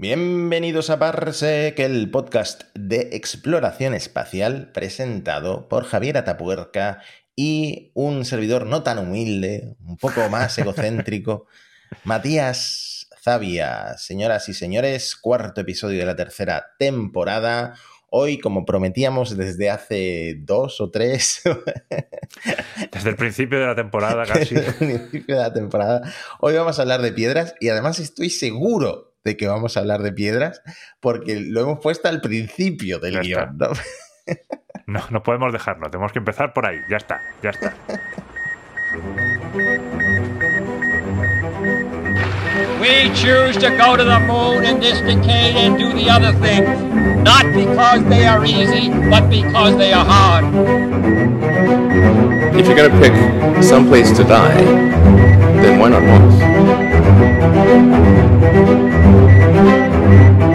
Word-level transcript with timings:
Bienvenidos 0.00 0.90
a 0.90 1.00
Parsec, 1.00 1.76
el 1.80 2.08
podcast 2.12 2.62
de 2.72 3.08
exploración 3.14 3.94
espacial 3.94 4.70
presentado 4.70 5.68
por 5.68 5.86
Javier 5.86 6.18
Atapuerca 6.18 7.02
y 7.34 7.90
un 7.94 8.24
servidor 8.24 8.64
no 8.64 8.84
tan 8.84 8.98
humilde, 8.98 9.74
un 9.84 9.96
poco 9.96 10.28
más 10.28 10.56
egocéntrico, 10.60 11.46
Matías 12.04 13.08
Zavia. 13.20 13.98
Señoras 13.98 14.48
y 14.48 14.54
señores, 14.54 15.16
cuarto 15.16 15.62
episodio 15.62 15.98
de 15.98 16.06
la 16.06 16.14
tercera 16.14 16.76
temporada. 16.78 17.74
Hoy, 18.08 18.38
como 18.38 18.64
prometíamos 18.64 19.36
desde 19.36 19.68
hace 19.68 20.36
dos 20.38 20.80
o 20.80 20.92
tres. 20.92 21.42
desde 22.92 23.10
el 23.10 23.16
principio 23.16 23.58
de 23.58 23.66
la 23.66 23.74
temporada, 23.74 24.24
casi. 24.26 24.54
Desde 24.54 24.68
el 24.68 25.00
principio 25.08 25.34
de 25.34 25.42
la 25.42 25.52
temporada. 25.52 26.14
Hoy 26.38 26.54
vamos 26.54 26.78
a 26.78 26.82
hablar 26.82 27.02
de 27.02 27.12
piedras 27.12 27.56
y 27.58 27.68
además 27.68 27.98
estoy 27.98 28.30
seguro 28.30 29.07
de 29.24 29.36
que 29.36 29.46
vamos 29.46 29.76
a 29.76 29.80
hablar 29.80 30.02
de 30.02 30.12
piedras, 30.12 30.62
porque 31.00 31.40
lo 31.40 31.60
hemos 31.60 31.78
puesto 31.80 32.08
al 32.08 32.20
principio 32.20 32.98
del 32.98 33.20
guion. 33.20 33.56
¿no? 33.58 33.68
no, 34.86 35.00
no 35.10 35.22
podemos 35.22 35.52
dejarlo, 35.52 35.90
tenemos 35.90 36.12
que 36.12 36.18
empezar 36.18 36.52
por 36.52 36.66
ahí, 36.66 36.78
ya 36.88 36.96
está, 36.96 37.20
ya 37.42 37.50
está. 37.50 37.74
We 42.80 43.10
choose 43.12 43.56
to 43.58 43.70
go 43.76 43.96
to 43.96 44.04
the 44.04 44.20
moon 44.20 44.64
in 44.64 44.80
this 44.80 45.00
decade 45.00 45.56
and 45.56 45.76
do 45.76 45.92
the 45.92 46.08
other 46.08 46.32
things, 46.40 46.68
not 47.24 47.44
because 47.52 48.04
they 48.08 48.24
are 48.24 48.44
easy, 48.44 48.88
but 49.10 49.28
because 49.28 49.76
they 49.76 49.92
are 49.92 50.04
hard. 50.04 50.44
If 52.54 52.66
you're 52.66 52.76
gonna 52.76 53.00
pick 53.00 53.12
some 53.62 53.88
place 53.88 54.10
to 54.16 54.24
die, 54.24 54.54
then 55.60 55.78
why 55.78 55.90
not 55.90 56.02
Mars? 56.02 56.57
Yo, 56.98 57.04
eh, 59.54 60.47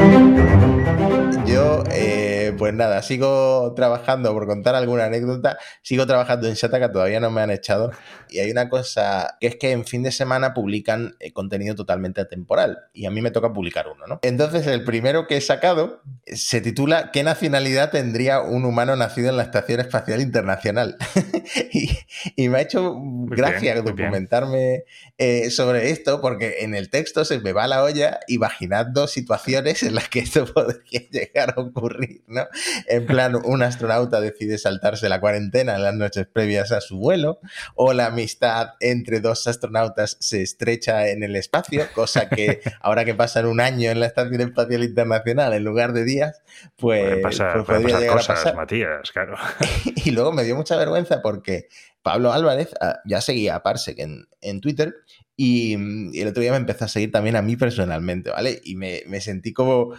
pues 2.63 2.73
nada, 2.73 3.01
sigo 3.01 3.73
trabajando, 3.75 4.31
por 4.31 4.47
contar 4.47 4.73
alguna 4.73 5.03
anécdota, 5.03 5.57
sigo 5.81 6.07
trabajando 6.07 6.47
en 6.47 6.53
Shataka, 6.53 6.93
todavía 6.93 7.19
no 7.19 7.29
me 7.29 7.41
han 7.41 7.51
echado. 7.51 7.91
Y 8.29 8.39
hay 8.39 8.49
una 8.51 8.69
cosa 8.69 9.35
que 9.41 9.47
es 9.47 9.57
que 9.57 9.71
en 9.71 9.83
fin 9.83 10.01
de 10.01 10.13
semana 10.13 10.53
publican 10.53 11.17
eh, 11.19 11.33
contenido 11.33 11.75
totalmente 11.75 12.21
atemporal. 12.21 12.77
Y 12.93 13.05
a 13.05 13.11
mí 13.11 13.21
me 13.21 13.31
toca 13.31 13.51
publicar 13.51 13.87
uno, 13.93 14.07
¿no? 14.07 14.19
Entonces, 14.21 14.65
el 14.67 14.85
primero 14.85 15.27
que 15.27 15.35
he 15.35 15.41
sacado 15.41 16.03
se 16.25 16.61
titula 16.61 17.11
¿Qué 17.11 17.21
nacionalidad 17.23 17.91
tendría 17.91 18.39
un 18.39 18.63
humano 18.63 18.95
nacido 18.95 19.27
en 19.27 19.35
la 19.35 19.43
Estación 19.43 19.81
Espacial 19.81 20.21
Internacional? 20.21 20.95
y, 21.73 21.89
y, 22.37 22.47
me 22.47 22.59
ha 22.59 22.61
hecho 22.61 22.95
gracia 22.97 23.73
bien, 23.73 23.83
documentarme 23.83 24.85
eh, 25.17 25.49
sobre 25.49 25.89
esto, 25.89 26.21
porque 26.21 26.59
en 26.61 26.75
el 26.75 26.89
texto 26.89 27.25
se 27.25 27.39
me 27.39 27.51
va 27.51 27.67
la 27.67 27.83
olla 27.83 28.21
imaginando 28.29 29.07
situaciones 29.07 29.83
en 29.83 29.95
las 29.95 30.07
que 30.07 30.19
esto 30.19 30.45
podría 30.53 31.01
llegar 31.11 31.55
a 31.57 31.59
ocurrir, 31.59 32.23
¿no? 32.27 32.47
En 32.87 33.05
plan, 33.05 33.35
un 33.43 33.63
astronauta 33.63 34.21
decide 34.21 34.57
saltarse 34.57 35.09
la 35.09 35.19
cuarentena 35.19 35.75
en 35.75 35.83
las 35.83 35.93
noches 35.93 36.27
previas 36.31 36.71
a 36.71 36.81
su 36.81 36.97
vuelo, 36.97 37.39
o 37.75 37.93
la 37.93 38.07
amistad 38.07 38.69
entre 38.79 39.19
dos 39.19 39.47
astronautas 39.47 40.17
se 40.19 40.41
estrecha 40.41 41.09
en 41.09 41.23
el 41.23 41.35
espacio, 41.35 41.87
cosa 41.93 42.29
que 42.29 42.61
ahora 42.81 43.05
que 43.05 43.13
pasan 43.13 43.45
un 43.45 43.59
año 43.59 43.91
en 43.91 43.99
la 43.99 44.05
Estación 44.05 44.41
Espacial 44.41 44.83
Internacional 44.83 45.53
en 45.53 45.63
lugar 45.63 45.93
de 45.93 46.03
días, 46.03 46.41
pues, 46.77 47.03
puede 47.03 47.17
pasar, 47.17 47.65
pues 47.65 47.81
puede 47.81 47.93
pasar 47.93 48.07
cosas, 48.07 48.39
pasar. 48.39 48.55
Matías, 48.55 49.11
claro. 49.11 49.35
y 50.05 50.11
luego 50.11 50.31
me 50.31 50.43
dio 50.43 50.55
mucha 50.55 50.75
vergüenza 50.77 51.21
porque 51.21 51.67
Pablo 52.01 52.33
Álvarez 52.33 52.73
uh, 52.81 52.97
ya 53.05 53.21
seguía 53.21 53.55
a 53.55 53.63
Parsec 53.63 53.99
en, 53.99 54.27
en 54.41 54.61
Twitter 54.61 54.95
y, 55.35 55.75
y, 56.13 56.21
el 56.21 56.27
otro 56.27 56.41
día 56.41 56.51
me 56.51 56.57
empezó 56.57 56.85
a 56.85 56.87
seguir 56.87 57.11
también 57.11 57.35
a 57.35 57.41
mí 57.41 57.55
personalmente, 57.55 58.29
¿vale? 58.29 58.61
Y 58.63 58.75
me, 58.75 59.01
me 59.07 59.21
sentí 59.21 59.53
como 59.53 59.93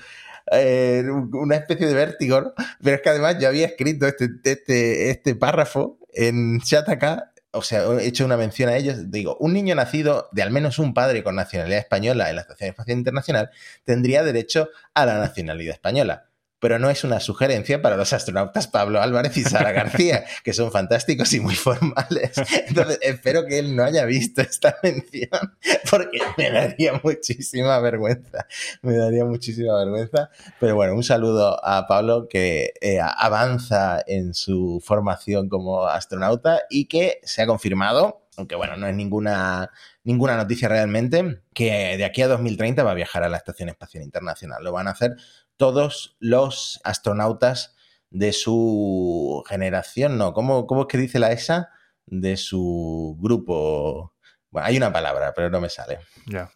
eh, 0.51 1.05
una 1.33 1.57
especie 1.57 1.87
de 1.87 1.95
vértigo. 1.95 2.55
Pero 2.83 2.97
es 2.97 3.03
que 3.03 3.11
además 3.11 3.37
yo 3.41 3.49
había 3.49 3.67
escrito 3.67 4.07
este, 4.07 4.29
este, 4.45 5.11
este 5.11 5.35
párrafo 5.35 5.99
en 6.13 6.61
chat 6.61 6.89
acá 6.89 7.35
o 7.55 7.63
sea, 7.63 7.85
he 8.01 8.07
hecho 8.07 8.25
una 8.25 8.37
mención 8.37 8.69
a 8.69 8.77
ellos, 8.77 9.11
digo, 9.11 9.37
un 9.39 9.53
niño 9.53 9.75
nacido 9.75 10.29
de 10.33 10.43
al 10.43 10.51
menos 10.51 10.79
un 10.79 10.93
padre 10.93 11.23
con 11.23 11.37
nacionalidad 11.37 11.79
española 11.79 12.29
en 12.29 12.37
la 12.37 12.43
Estación 12.43 12.71
Espacial 12.71 12.99
Internacional 12.99 13.51
tendría 13.85 14.25
derecho 14.25 14.69
a 14.93 15.07
la 15.07 15.19
nacionalidad 15.19 15.75
española. 15.75 16.29
Pero 16.65 16.79
no 16.79 16.89
es 16.89 17.05
una 17.05 17.21
sugerencia 17.21 17.83
para 17.83 17.99
los 17.99 18.15
astronautas 18.15 18.69
Pablo 18.69 19.03
Álvarez 19.03 19.37
y 19.37 19.43
Sara 19.43 19.71
García, 19.73 20.25
que 20.43 20.55
son 20.55 20.73
fantásticos 20.73 21.31
y 21.35 21.41
muy 21.41 21.55
formales. 21.55 22.33
Entonces, 22.67 22.99
espero 23.03 23.45
que 23.45 23.59
él 23.59 23.77
no 23.77 23.85
haya 23.85 24.07
visto 24.07 24.41
esta 24.41 24.75
mención, 24.83 25.59
porque 25.91 26.21
me 26.39 26.51
daría 26.51 26.99
muchísima 27.05 27.79
vergüenza. 27.81 28.47
Me 28.81 28.97
daría 28.97 29.27
muchísima 29.27 29.77
vergüenza. 29.77 30.31
Pero 30.59 30.75
bueno, 30.75 30.95
un 30.95 31.05
saludo 31.05 31.63
a 31.63 31.87
Pablo 31.87 32.29
que 32.31 32.73
eh, 32.81 32.99
avanza 32.99 34.03
en 34.07 34.33
su 34.33 34.83
formación 34.83 35.51
como 35.51 35.85
astronauta 35.85 36.63
y 36.71 36.87
que 36.87 37.21
se 37.25 37.43
ha 37.43 37.47
confirmado 37.47 38.25
aunque 38.37 38.57
bueno, 38.57 38.77
no 38.77 38.87
es 38.87 38.95
ninguna, 38.95 39.71
ninguna 40.05 40.37
noticia 40.37 40.69
realmente, 40.69 41.43
que 41.55 41.97
de 41.97 42.05
aquí 42.05 42.23
a 42.23 42.29
2030 42.29 42.83
va 42.85 42.93
a 42.93 42.95
viajar 42.95 43.25
a 43.25 43.29
la 43.29 43.39
Estación 43.39 43.71
Espacial 43.71 44.05
Internacional. 44.05 44.63
Lo 44.63 44.73
van 44.73 44.87
a 44.87 44.93
hacer 44.93 45.17
todos 45.57 46.17
los 46.21 46.81
astronautas 46.85 47.75
de 48.11 48.33
su 48.33 49.43
generación, 49.49 50.19
no, 50.19 50.33
¿cómo, 50.33 50.67
cómo 50.67 50.83
es 50.83 50.87
que 50.87 50.99
dice 50.99 51.19
la 51.19 51.33
ESA? 51.33 51.71
De 52.07 52.37
su 52.37 53.17
grupo. 53.19 54.15
Bueno, 54.51 54.69
hay 54.69 54.77
una 54.77 54.93
palabra, 54.93 55.33
pero 55.35 55.51
no 55.51 55.61
me 55.61 55.69
sale. 55.69 55.99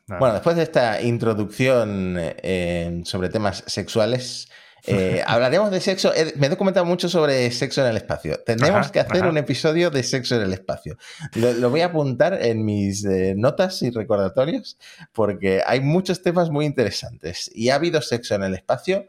Bueno, 0.06 0.34
después 0.34 0.54
de 0.54 0.62
esta 0.62 1.03
introducción 1.03 2.14
eh, 2.16 3.00
sobre 3.04 3.28
temas 3.28 3.64
sexuales, 3.66 4.48
eh, 4.88 5.22
hablaremos 5.26 5.71
de 5.71 5.81
sexo. 5.81 6.12
Me 6.37 6.47
he 6.47 6.50
documentado 6.50 6.87
mucho 6.87 7.09
sobre 7.09 7.50
sexo 7.50 7.82
en 7.82 7.88
el 7.88 7.97
espacio. 7.97 8.41
Tenemos 8.44 8.81
ajá, 8.81 8.93
que 8.93 9.00
hacer 9.00 9.22
ajá. 9.22 9.28
un 9.28 9.38
episodio 9.38 9.91
de 9.91 10.03
sexo 10.03 10.37
en 10.37 10.43
el 10.43 10.53
espacio. 10.53 10.97
Lo, 11.34 11.53
lo 11.53 11.71
voy 11.71 11.82
a 11.82 11.87
apuntar 11.87 12.38
en 12.43 12.65
mis 12.65 13.04
eh, 13.04 13.34
notas 13.37 13.82
y 13.82 13.91
recordatorios 13.91 14.78
porque 15.12 15.62
hay 15.66 15.81
muchos 15.81 16.22
temas 16.22 16.50
muy 16.50 16.65
interesantes. 16.66 17.50
Y 17.54 17.71
ha 17.71 17.75
habido 17.75 18.00
sexo 18.03 18.34
en 18.34 18.44
el 18.44 18.54
espacio 18.54 19.06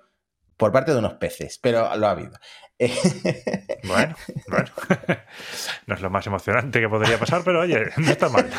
por 0.57 0.73
parte 0.73 0.91
de 0.91 0.99
unos 0.99 1.13
peces, 1.13 1.57
pero 1.61 1.95
lo 1.95 2.07
ha 2.07 2.11
habido. 2.11 2.33
Bueno, 3.83 4.15
bueno. 4.47 4.69
No 5.87 5.95
es 5.95 6.01
lo 6.01 6.09
más 6.09 6.27
emocionante 6.27 6.79
que 6.79 6.89
podría 6.89 7.17
pasar, 7.17 7.41
pero 7.43 7.61
oye, 7.61 7.89
no 7.97 8.11
está 8.11 8.29
mal. 8.29 8.49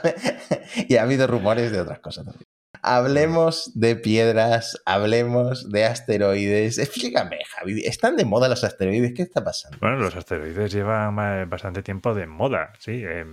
y 0.88 0.96
ha 0.96 1.02
habido 1.02 1.26
rumores 1.26 1.72
de 1.72 1.80
otras 1.80 1.98
cosas 1.98 2.24
también. 2.24 2.53
Hablemos 2.86 3.72
de 3.74 3.96
piedras, 3.96 4.78
hablemos 4.84 5.70
de 5.70 5.86
asteroides. 5.86 6.76
Explícame, 6.76 7.38
Javi, 7.48 7.80
¿están 7.86 8.14
de 8.14 8.26
moda 8.26 8.46
los 8.46 8.62
asteroides? 8.62 9.14
¿Qué 9.14 9.22
está 9.22 9.42
pasando? 9.42 9.78
Bueno, 9.80 9.96
los 9.96 10.14
asteroides 10.14 10.70
llevan 10.70 11.16
bastante 11.48 11.82
tiempo 11.82 12.12
de 12.14 12.26
moda, 12.26 12.74
sí. 12.78 13.02
Eh, 13.02 13.24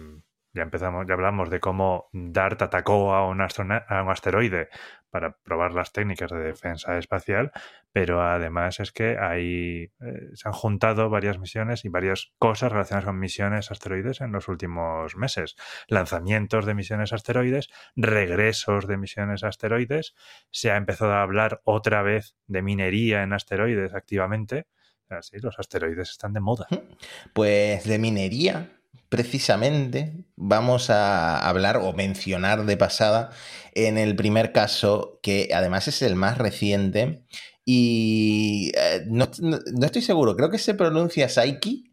ya 0.53 0.63
empezamos, 0.63 1.06
ya 1.06 1.16
hablamos 1.16 1.50
de 1.50 1.59
cómo 1.59 2.09
DART 2.13 2.61
atacó 2.61 3.13
a 3.13 3.28
un 3.28 3.41
asteroide 3.41 4.69
para 5.11 5.38
probar 5.44 5.73
las 5.73 5.91
técnicas 5.91 6.31
de 6.31 6.39
defensa 6.39 6.97
espacial, 6.97 7.51
pero 7.91 8.23
además 8.23 8.79
es 8.79 8.91
que 8.91 9.17
hay, 9.19 9.91
eh, 10.01 10.29
se 10.33 10.47
han 10.47 10.53
juntado 10.53 11.09
varias 11.09 11.38
misiones 11.38 11.85
y 11.85 11.89
varias 11.89 12.33
cosas 12.39 12.72
relacionadas 12.72 13.05
con 13.05 13.19
misiones 13.19 13.69
asteroides 13.69 14.22
en 14.22 14.31
los 14.31 14.47
últimos 14.47 15.16
meses. 15.16 15.55
Lanzamientos 15.88 16.66
de 16.66 16.73
misiones 16.73 17.13
asteroides, 17.13 17.69
regresos 17.95 18.88
de 18.88 18.97
misiones 18.97 19.44
asteroides, 19.44 20.16
se 20.49 20.72
ha 20.72 20.77
empezado 20.77 21.11
a 21.11 21.22
hablar 21.22 21.61
otra 21.66 22.01
vez 22.01 22.35
de 22.47 22.61
minería 22.61 23.23
en 23.23 23.33
asteroides 23.33 23.93
activamente. 23.93 24.67
Así, 25.09 25.38
los 25.39 25.59
asteroides 25.59 26.11
están 26.11 26.33
de 26.33 26.39
moda. 26.39 26.67
Pues 27.33 27.83
de 27.85 27.99
minería, 27.99 28.80
precisamente 29.12 30.13
vamos 30.38 30.90
a 30.90 31.38
hablar 31.47 31.78
o 31.78 31.91
mencionar 31.91 32.66
de 32.66 32.78
pasada 32.78 33.31
en 33.74 33.97
el 33.97 34.16
primer 34.16 34.53
caso, 34.53 35.19
que 35.22 35.50
además 35.53 35.88
es 35.90 36.02
el 36.02 36.16
más 36.16 36.38
reciente. 36.38 37.26
Y 37.66 38.72
eh, 38.76 39.03
no, 39.08 39.29
no, 39.40 39.59
no, 39.73 39.85
estoy 39.85 40.02
seguro, 40.02 40.35
creo 40.35 40.49
que 40.49 40.58
se 40.58 40.73
pronuncia 40.73 41.28
Psyche. 41.28 41.91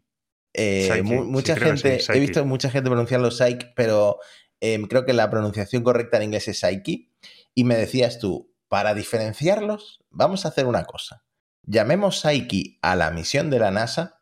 Eh, 0.53 0.87
Psyche 0.87 1.03
mu 1.03 1.25
mucha 1.25 1.55
sí, 1.55 1.61
gente, 1.61 1.99
sí, 1.99 2.11
he 2.13 2.19
visto 2.19 2.43
mucha 2.45 2.69
gente 2.69 2.89
pronunciarlo 2.89 3.31
Psyche, 3.31 3.71
pero 3.75 4.19
eh, 4.61 4.79
creo 4.89 5.05
que 5.05 5.13
la 5.13 5.29
pronunciación 5.29 5.83
correcta 5.83 6.17
en 6.17 6.23
inglés 6.23 6.47
es 6.47 6.59
Psyche. 6.59 7.09
Y 7.53 7.65
me 7.65 7.75
decías 7.75 8.19
tú, 8.19 8.53
para 8.69 8.93
diferenciarlos, 8.93 9.99
vamos 10.09 10.45
a 10.45 10.49
hacer 10.49 10.65
una 10.65 10.85
cosa. 10.85 11.25
Llamemos 11.63 12.21
Psyche 12.21 12.79
a 12.81 12.95
la 12.95 13.11
misión 13.11 13.49
de 13.49 13.59
la 13.59 13.71
NASA 13.71 14.21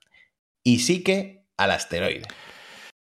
y 0.63 0.79
Psyche 0.79 1.45
al 1.57 1.71
asteroide. 1.71 2.27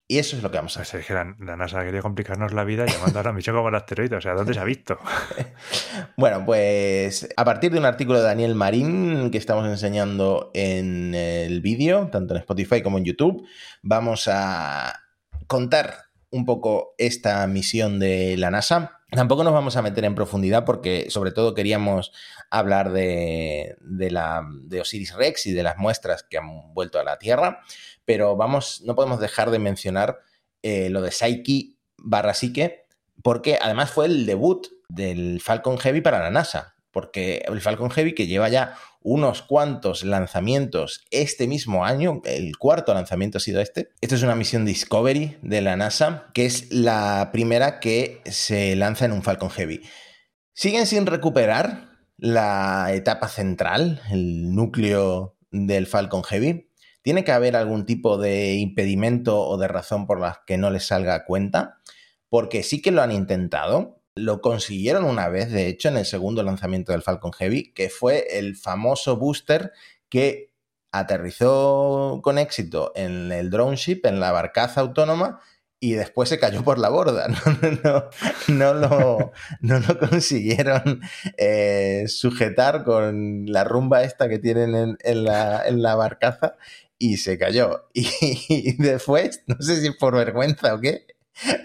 Y 0.08 0.20
eso 0.20 0.38
es 0.38 0.44
lo 0.44 0.52
que 0.52 0.58
vamos 0.58 0.78
a 0.78 0.82
hacer. 0.82 1.00
Es 1.00 1.08
que 1.08 1.14
la, 1.14 1.36
la, 1.40 1.58
NASA 1.58 1.84
quería 1.84 2.02
complicarnos 2.02 2.54
la 2.54 2.64
vida 2.64 2.86
llamando 2.86 3.20
a 3.20 3.24
la 3.24 3.34
misión 3.34 3.56
como 3.56 3.70
el 3.70 3.76
asteroide. 3.76 4.16
O 4.16 4.22
sea, 4.22 4.34
¿dónde 4.34 4.54
se 4.54 4.60
ha 4.60 4.64
visto? 4.64 5.00
bueno, 6.18 6.46
pues 6.46 7.28
a 7.36 7.44
partir 7.44 7.72
de 7.72 7.80
un 7.80 7.86
artículo 7.86 8.20
de 8.20 8.26
Daniel 8.26 8.54
Marín 8.54 9.32
que 9.32 9.40
estamos 9.40 9.68
enseñando 9.68 10.52
en 10.54 11.16
el 11.16 11.60
vídeo, 11.62 12.10
tanto 12.12 12.36
en 12.36 12.42
Spotify 12.42 12.84
como 12.84 13.00
en 13.00 13.06
YouTube, 13.06 13.48
vamos 13.82 14.28
a 14.32 14.94
contar 15.48 16.06
un 16.30 16.46
poco 16.46 16.94
esta 17.00 17.48
misión 17.48 17.98
de 17.98 18.38
la 18.38 18.52
NASA. 18.52 19.00
Tampoco 19.10 19.44
nos 19.44 19.54
vamos 19.54 19.78
a 19.78 19.82
meter 19.82 20.04
en 20.04 20.14
profundidad 20.14 20.66
porque 20.66 21.10
sobre 21.10 21.32
todo 21.32 21.54
queríamos 21.54 22.12
hablar 22.52 22.92
de, 22.92 23.78
de, 23.80 24.12
la, 24.12 24.44
de 24.66 24.82
Osiris 24.82 25.16
Rex 25.16 25.48
y 25.48 25.54
de 25.54 25.64
las 25.64 25.78
muestras 25.78 26.24
que 26.24 26.38
han 26.38 26.74
vuelto 26.74 27.00
a 27.00 27.04
la 27.04 27.18
Tierra, 27.18 27.62
pero 28.06 28.36
vamos, 28.36 28.82
no 28.86 28.96
podemos 28.96 29.20
dejar 29.20 29.52
de 29.52 29.60
mencionar 29.60 30.20
eh, 30.64 30.90
lo 30.90 31.02
de 31.02 31.12
Psyche 31.12 31.76
barra 31.98 32.34
porque 33.22 33.58
además 33.62 33.92
fue 33.92 34.06
el 34.06 34.26
debut 34.26 34.68
del 34.90 35.42
Falcon 35.42 35.78
Heavy 35.78 36.02
para 36.02 36.20
la 36.20 36.30
NASA, 36.30 36.76
porque 36.92 37.44
el 37.48 37.62
Falcon 37.62 37.90
Heavy 37.90 38.14
que 38.14 38.28
lleva 38.28 38.50
ya 38.50 38.78
unos 39.02 39.44
cuantos 39.44 40.04
lanzamientos 40.04 41.06
este 41.12 41.48
mismo 41.48 41.86
año, 41.86 42.22
el 42.26 42.58
cuarto 42.58 42.94
lanzamiento 42.94 43.38
ha 43.38 43.42
sido 43.42 43.62
este. 43.62 43.90
Esto 44.02 44.16
es 44.16 44.24
una 44.24 44.36
misión 44.36 44.66
Discovery 44.66 45.38
de 45.44 45.62
la 45.62 45.76
NASA, 45.76 46.28
que 46.34 46.46
es 46.46 46.72
la 46.72 47.30
primera 47.32 47.80
que 47.80 48.22
se 48.26 48.76
lanza 48.76 49.06
en 49.06 49.12
un 49.12 49.22
Falcon 49.22 49.52
Heavy. 49.52 49.82
Siguen 50.54 50.88
sin 50.88 51.06
recuperar 51.06 51.90
la 52.18 52.94
etapa 52.94 53.28
central, 53.28 54.02
el 54.10 54.56
núcleo 54.56 55.38
del 55.52 55.86
Falcon 55.86 56.24
Heavy. 56.24 56.72
Tiene 57.06 57.24
que 57.24 57.32
haber 57.32 57.56
algún 57.56 57.86
tipo 57.86 58.18
de 58.18 58.56
impedimento 58.56 59.40
o 59.40 59.60
de 59.60 59.68
razón 59.68 60.08
por 60.08 60.20
la 60.20 60.42
que 60.48 60.58
no 60.58 60.72
les 60.72 60.88
salga 60.88 61.14
a 61.14 61.24
cuenta, 61.24 61.78
porque 62.30 62.64
sí 62.64 62.82
que 62.82 62.90
lo 62.90 63.04
han 63.04 63.12
intentado, 63.12 64.02
lo 64.16 64.42
consiguieron 64.42 65.04
una 65.04 65.30
vez, 65.30 65.52
de 65.52 65.68
hecho, 65.68 65.90
en 65.90 65.98
el 65.98 66.06
segundo 66.08 66.42
lanzamiento 66.42 66.94
del 66.94 67.04
Falcon 67.04 67.32
Heavy, 67.32 67.74
que 67.74 67.90
fue 67.90 68.40
el 68.40 68.56
famoso 68.56 69.18
booster 69.18 69.72
que 70.10 70.52
aterrizó 70.92 72.22
con 72.24 72.40
éxito 72.40 72.92
en 72.96 73.32
el 73.32 73.52
drone 73.52 73.76
ship, 73.76 74.00
en 74.06 74.20
la 74.20 74.32
barcaza 74.32 74.82
autónoma, 74.82 75.42
y 75.80 75.92
después 75.92 76.28
se 76.30 76.40
cayó 76.40 76.64
por 76.64 76.80
la 76.80 76.90
borda. 76.90 77.28
No, 78.48 78.74
lo, 78.74 79.32
consiguieron 80.00 81.02
eh, 81.38 82.06
sujetar 82.08 82.84
con 82.84 83.46
la 83.46 83.64
rumba 83.64 84.04
esta 84.04 84.28
que 84.28 84.40
tienen 84.40 84.98
en 85.04 85.24
la 85.24 85.96
barcaza 85.96 86.56
y 86.98 87.18
se 87.18 87.38
cayó. 87.38 87.90
Y, 87.94 88.78
después, 88.78 89.44
no 89.48 89.58
sé 89.60 89.82
si 89.82 89.92
por 89.92 90.16
vergüenza 90.16 90.74
o 90.74 90.80
qué, 90.80 91.06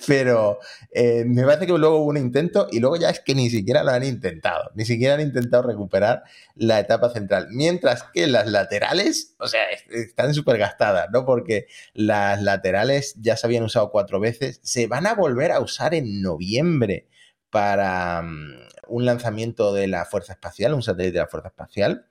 Pero 0.07 0.59
eh, 0.93 1.25
me 1.27 1.45
parece 1.45 1.67
que 1.67 1.79
luego 1.79 1.99
hubo 1.99 2.07
un 2.07 2.17
intento 2.17 2.69
y 2.71 2.81
luego 2.81 2.97
ya 2.97 3.11
es 3.11 3.21
que 3.21 3.35
ni 3.35 3.51
siquiera 3.51 3.85
lo 3.85 3.93
han 3.93 4.03
intentado, 4.03 4.71
ni 4.75 4.85
siquiera 4.85 5.15
han 5.15 5.21
intentado 5.21 5.63
recuperar 5.63 6.25
la 6.57 6.81
etapa 6.81 7.11
central. 7.11 7.49
Mientras 7.51 8.05
que 8.13 8.27
las 8.27 8.49
laterales, 8.49 9.37
o 9.39 9.47
sea, 9.47 9.63
están 9.91 10.35
súper 10.35 10.59
gastadas, 10.59 11.09
¿no? 11.13 11.25
Porque 11.25 11.67
las 11.95 12.43
laterales 12.43 13.15
ya 13.21 13.37
se 13.37 13.47
habían 13.47 13.63
usado 13.65 13.91
cuatro 13.91 14.19
veces, 14.21 14.61
se 14.65 14.87
van 14.87 15.07
a 15.07 15.15
volver 15.15 15.53
a 15.53 15.61
usar 15.61 15.95
en 15.95 16.21
noviembre 16.21 17.09
para 17.51 18.23
mm, 18.23 18.69
un 18.89 19.05
lanzamiento 19.05 19.73
de 19.73 19.87
la 19.87 20.05
Fuerza 20.05 20.33
Espacial, 20.33 20.75
un 20.75 20.83
satélite 20.83 21.15
de 21.15 21.21
la 21.21 21.29
Fuerza 21.29 21.49
Espacial 21.49 22.07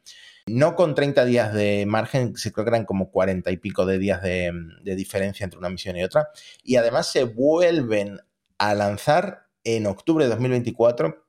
no 0.49 0.75
con 0.75 0.95
30 0.95 1.25
días 1.25 1.53
de 1.53 1.85
margen, 1.85 2.35
se 2.35 2.51
creo 2.51 2.65
que 2.65 2.69
eran 2.69 2.85
como 2.85 3.11
40 3.11 3.51
y 3.51 3.57
pico 3.57 3.85
de 3.85 3.97
días 3.97 4.21
de, 4.21 4.51
diferencia 4.83 5.43
entre 5.43 5.59
una 5.59 5.69
misión 5.69 5.95
y 5.95 6.03
otra. 6.03 6.29
Y 6.63 6.75
además 6.75 7.11
se 7.11 7.23
vuelven 7.23 8.19
a 8.57 8.73
lanzar 8.73 9.47
en 9.63 9.85
octubre 9.87 10.25
de 10.25 10.29
2024 10.29 11.25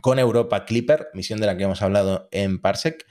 con 0.00 0.18
Europa 0.18 0.64
Clipper, 0.64 1.08
misión 1.14 1.40
de 1.40 1.46
la 1.46 1.56
que 1.56 1.64
hemos 1.64 1.82
hablado 1.82 2.28
en 2.30 2.60
Parsec. 2.60 3.06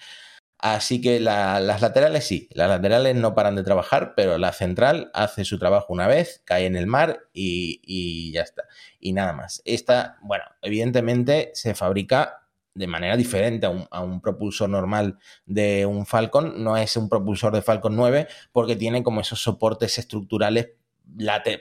Así 0.57 1.01
que 1.01 1.19
las 1.19 1.81
laterales 1.81 2.25
sí, 2.25 2.47
las 2.53 2.69
laterales 2.69 3.15
no 3.15 3.35
paran 3.35 3.55
de 3.55 3.63
trabajar, 3.63 4.13
pero 4.15 4.37
la 4.37 4.53
central 4.53 5.11
hace 5.13 5.43
su 5.43 5.59
trabajo 5.59 5.91
una 5.91 6.07
vez, 6.07 6.41
cae 6.45 6.65
en 6.65 6.77
el 6.77 6.87
mar 6.87 7.27
y, 7.33 7.81
y 7.83 8.31
ya 8.31 8.43
está. 8.43 8.63
Y 8.97 9.11
nada 9.11 9.33
más. 9.33 9.61
Esta, 9.65 10.17
bueno, 10.21 10.45
evidentemente 10.61 11.51
se 11.53 11.75
fabrica 11.75 12.42
de 12.75 12.87
manera 12.87 13.15
diferente 13.15 13.67
a 13.67 14.01
un, 14.01 14.21
propulsor 14.21 14.69
normal 14.69 15.17
de 15.45 15.85
un 15.85 16.05
Falcon. 16.05 16.63
No 16.63 16.77
es 16.77 16.97
un 16.97 17.09
propulsor 17.09 17.53
de 17.53 17.61
Falcon 17.61 17.95
9 17.95 18.27
porque 18.51 18.75
tiene 18.75 19.03
como 19.03 19.21
esos 19.21 19.41
soportes 19.41 19.97
estructurales 19.97 20.69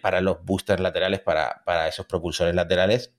para 0.00 0.20
los 0.20 0.44
boosters 0.44 0.80
laterales, 0.80 1.20
para, 1.20 1.88
esos 1.88 2.06
propulsores 2.06 2.54
laterales. 2.54 3.12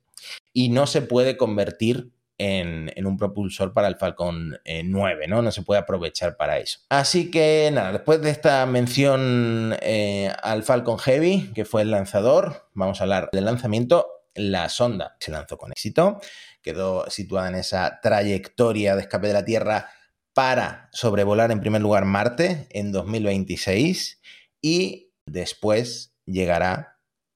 Y 0.53 0.69
no 0.69 0.87
se 0.87 1.01
puede 1.01 1.37
convertir 1.37 2.11
en, 2.37 2.91
un 3.05 3.17
propulsor 3.17 3.73
para 3.73 3.87
el 3.87 3.95
Falcon 3.95 4.57
9, 4.65 5.25
eh, 5.25 5.27
¿no? 5.27 5.41
No 5.41 5.51
se 5.51 5.61
puede 5.61 5.81
aprovechar 5.81 6.35
para 6.35 6.57
eso. 6.57 6.79
Así 6.89 7.29
que 7.29 7.69
nada, 7.71 7.91
después 7.91 8.21
de 8.21 8.31
esta 8.31 8.65
mención 8.65 9.75
eh, 9.81 10.31
al 10.41 10.63
Falcon 10.63 10.97
Heavy, 10.97 11.51
que 11.53 11.65
fue 11.65 11.83
el 11.83 11.91
lanzador, 11.91 12.69
vamos 12.73 12.99
a 12.99 13.03
hablar 13.03 13.29
del 13.31 13.45
lanzamiento. 13.45 14.07
La 14.35 14.67
sonda 14.69 15.15
se 15.19 15.31
lanzó 15.31 15.59
con 15.59 15.71
éxito 15.71 16.19
quedó 16.63 17.09
situada 17.09 17.49
en 17.49 17.55
esa 17.55 17.99
trayectoria 18.01 18.95
de 18.95 19.01
escape 19.01 19.27
de 19.27 19.33
la 19.33 19.45
Tierra 19.45 19.89
para 20.33 20.89
sobrevolar 20.91 21.51
en 21.51 21.59
primer 21.59 21.81
lugar 21.81 22.05
Marte 22.05 22.67
en 22.71 22.91
2026 22.91 24.21
y 24.61 25.13
después 25.27 26.15
llegará 26.25 26.93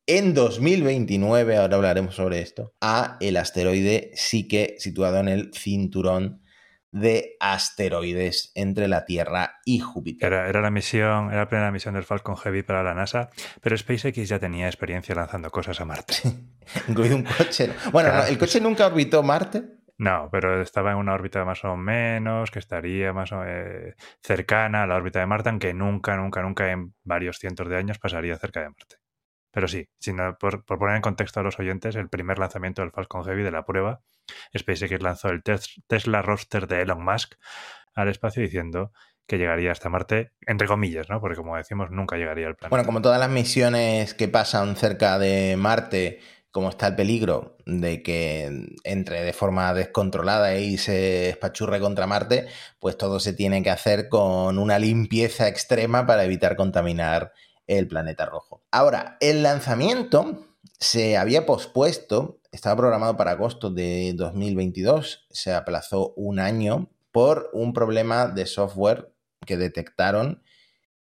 en 0.10 0.34
2029, 0.34 1.58
ahora 1.58 1.76
hablaremos 1.76 2.16
sobre 2.16 2.40
esto, 2.40 2.74
a 2.80 3.18
el 3.20 3.36
asteroide 3.36 4.12
Psique 4.16 4.76
situado 4.80 5.20
en 5.20 5.28
el 5.28 5.52
cinturón 5.54 6.42
de 6.94 7.36
asteroides 7.42 8.54
entre 8.56 8.88
la 8.88 9.04
Tierra 9.04 9.60
y 9.66 9.80
Júpiter. 9.80 10.32
Era, 10.32 10.62
la 10.62 10.72
misión, 10.72 11.30
era 11.30 11.42
la 11.42 11.50
primera 11.50 11.72
misión 11.72 11.94
del 11.96 12.06
Falcon 12.06 12.38
Heavy 12.38 12.64
para 12.64 12.84
la 12.84 12.94
NASA, 12.94 13.30
pero 13.62 13.78
SpaceX 13.78 14.30
ya 14.30 14.40
tenía 14.40 14.68
experiencia 14.68 15.14
lanzando 15.14 15.52
cosas 15.52 15.82
a 15.82 15.86
Marte. 15.86 16.16
incluido 16.88 17.16
un 17.16 17.24
coche. 17.24 17.72
Bueno, 17.92 18.24
el 18.24 18.38
coche 18.38 18.60
nunca 18.60 18.88
orbitó 18.88 19.24
Marte. 19.24 19.64
No, 20.00 20.30
pero 20.32 20.62
estaba 20.62 20.92
en 20.92 20.98
una 20.98 21.14
órbita 21.14 21.44
más 21.44 21.64
o 21.66 21.76
menos, 21.76 22.52
que 22.52 22.60
estaría 22.60 23.14
más 23.14 23.32
o, 23.32 23.44
eh, 23.44 23.96
cercana 24.22 24.84
a 24.84 24.88
la 24.88 24.96
órbita 24.96 25.20
de 25.20 25.26
Marte, 25.26 25.50
aunque 25.50 25.74
nunca, 25.74 26.16
nunca, 26.16 26.44
nunca 26.44 26.72
en 26.72 26.94
varios 27.04 27.40
cientos 27.40 27.68
de 27.68 27.78
años 27.78 27.98
pasaría 27.98 28.38
cerca 28.38 28.62
de 28.62 28.70
Marte. 28.70 28.98
Pero 29.52 29.68
sí, 29.68 29.90
sino 29.98 30.38
por, 30.38 30.66
poner 30.66 30.98
en 30.98 31.02
contexto 31.02 31.40
a 31.40 31.44
los 31.44 31.58
oyentes, 31.58 31.96
el 31.96 32.10
primer 32.10 32.38
lanzamiento 32.38 32.84
del 32.84 32.92
Falcon 32.92 33.24
Heavy 33.24 33.42
de 33.42 33.50
la 33.50 33.66
prueba, 33.66 34.02
SpaceX 34.56 35.02
lanzó 35.02 35.30
el 35.30 35.42
Tesla 35.88 36.22
Roadster 36.22 36.68
de 36.68 36.84
Elon 36.84 37.04
Musk 37.04 37.34
al 37.96 38.10
espacio 38.10 38.44
diciendo 38.44 38.92
que 39.26 39.38
llegaría 39.38 39.72
hasta 39.72 39.90
Marte, 39.90 40.32
entre 40.46 40.68
comillas, 40.68 41.10
¿no? 41.10 41.20
Porque 41.20 41.36
como 41.36 41.58
decimos, 41.58 41.92
nunca 41.92 42.16
llegaría 42.16 42.48
al 42.48 42.56
planeta. 42.56 42.70
Bueno, 42.70 42.86
como 42.86 43.02
todas 43.02 43.20
las 43.20 43.30
misiones 43.30 44.14
que 44.14 44.28
pasan 44.28 44.76
cerca 44.76 45.20
de 45.20 45.56
Marte, 45.58 46.20
como 46.58 46.70
está 46.70 46.88
el 46.88 46.96
peligro 46.96 47.56
de 47.68 48.02
que 48.02 48.80
entre 48.84 49.22
de 49.22 49.32
forma 49.32 49.76
descontrolada 49.76 50.58
y 50.58 50.80
se 50.80 51.30
espachurre 51.30 51.80
contra 51.80 52.08
Marte, 52.08 52.48
pues 52.80 52.98
todo 52.98 53.20
se 53.20 53.34
tiene 53.34 53.62
que 53.62 53.70
hacer 53.70 54.10
con 54.10 54.58
una 54.58 54.80
limpieza 54.80 55.48
extrema 55.48 56.08
para 56.08 56.24
evitar 56.24 56.56
contaminar 56.56 57.32
el 57.68 57.88
planeta 57.88 58.26
rojo. 58.26 58.64
Ahora, 58.72 59.18
el 59.20 59.44
lanzamiento 59.44 60.48
se 60.80 61.16
había 61.16 61.46
pospuesto, 61.46 62.40
estaba 62.52 62.76
programado 62.76 63.18
para 63.18 63.34
agosto 63.34 63.70
de 63.70 64.14
2022, 64.16 65.28
se 65.30 65.54
aplazó 65.54 66.16
un 66.16 66.40
año 66.40 66.90
por 67.12 67.52
un 67.54 67.72
problema 67.72 68.30
de 68.30 68.48
software 68.48 69.14
que 69.46 69.58
detectaron 69.58 70.42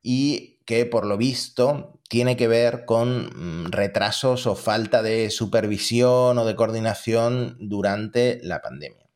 y 0.02 0.60
que 0.66 0.86
por 0.86 1.06
lo 1.06 1.16
visto 1.16 1.97
tiene 2.10 2.38
que 2.38 2.48
ver 2.48 2.86
con 2.86 3.66
mm, 3.66 3.72
retrasos 3.72 4.48
o 4.48 4.56
falta 4.56 5.02
de 5.02 5.30
supervisión 5.30 6.38
o 6.38 6.46
de 6.46 6.56
coordinación 6.56 7.58
durante 7.60 8.40
la 8.44 8.62
pandemia. 8.62 9.10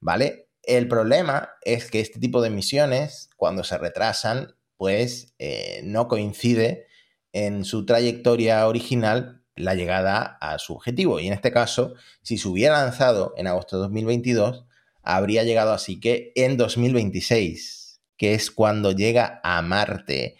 ¿Vale? 0.00 0.48
El 0.62 0.88
problema 0.88 1.50
es 1.62 1.90
que 1.90 2.00
este 2.00 2.18
tipo 2.18 2.40
de 2.40 2.50
misiones, 2.50 3.30
cuando 3.36 3.64
se 3.64 3.78
retrasan, 3.78 4.54
pues 4.76 5.34
eh, 5.38 5.80
no 5.84 6.08
coincide 6.08 6.86
en 7.32 7.64
su 7.64 7.84
trayectoria 7.84 8.66
original 8.66 9.42
la 9.56 9.74
llegada 9.74 10.38
a 10.40 10.58
su 10.58 10.74
objetivo. 10.74 11.20
Y 11.20 11.26
en 11.26 11.32
este 11.32 11.52
caso, 11.52 11.94
si 12.22 12.38
se 12.38 12.48
hubiera 12.48 12.82
lanzado 12.82 13.34
en 13.36 13.46
agosto 13.46 13.76
de 13.76 13.82
2022, 13.82 14.64
habría 15.02 15.44
llegado 15.44 15.72
así 15.72 16.00
que 16.00 16.32
en 16.34 16.56
2026, 16.56 18.00
que 18.16 18.34
es 18.34 18.50
cuando 18.50 18.92
llega 18.92 19.40
a 19.44 19.60
Marte. 19.62 20.36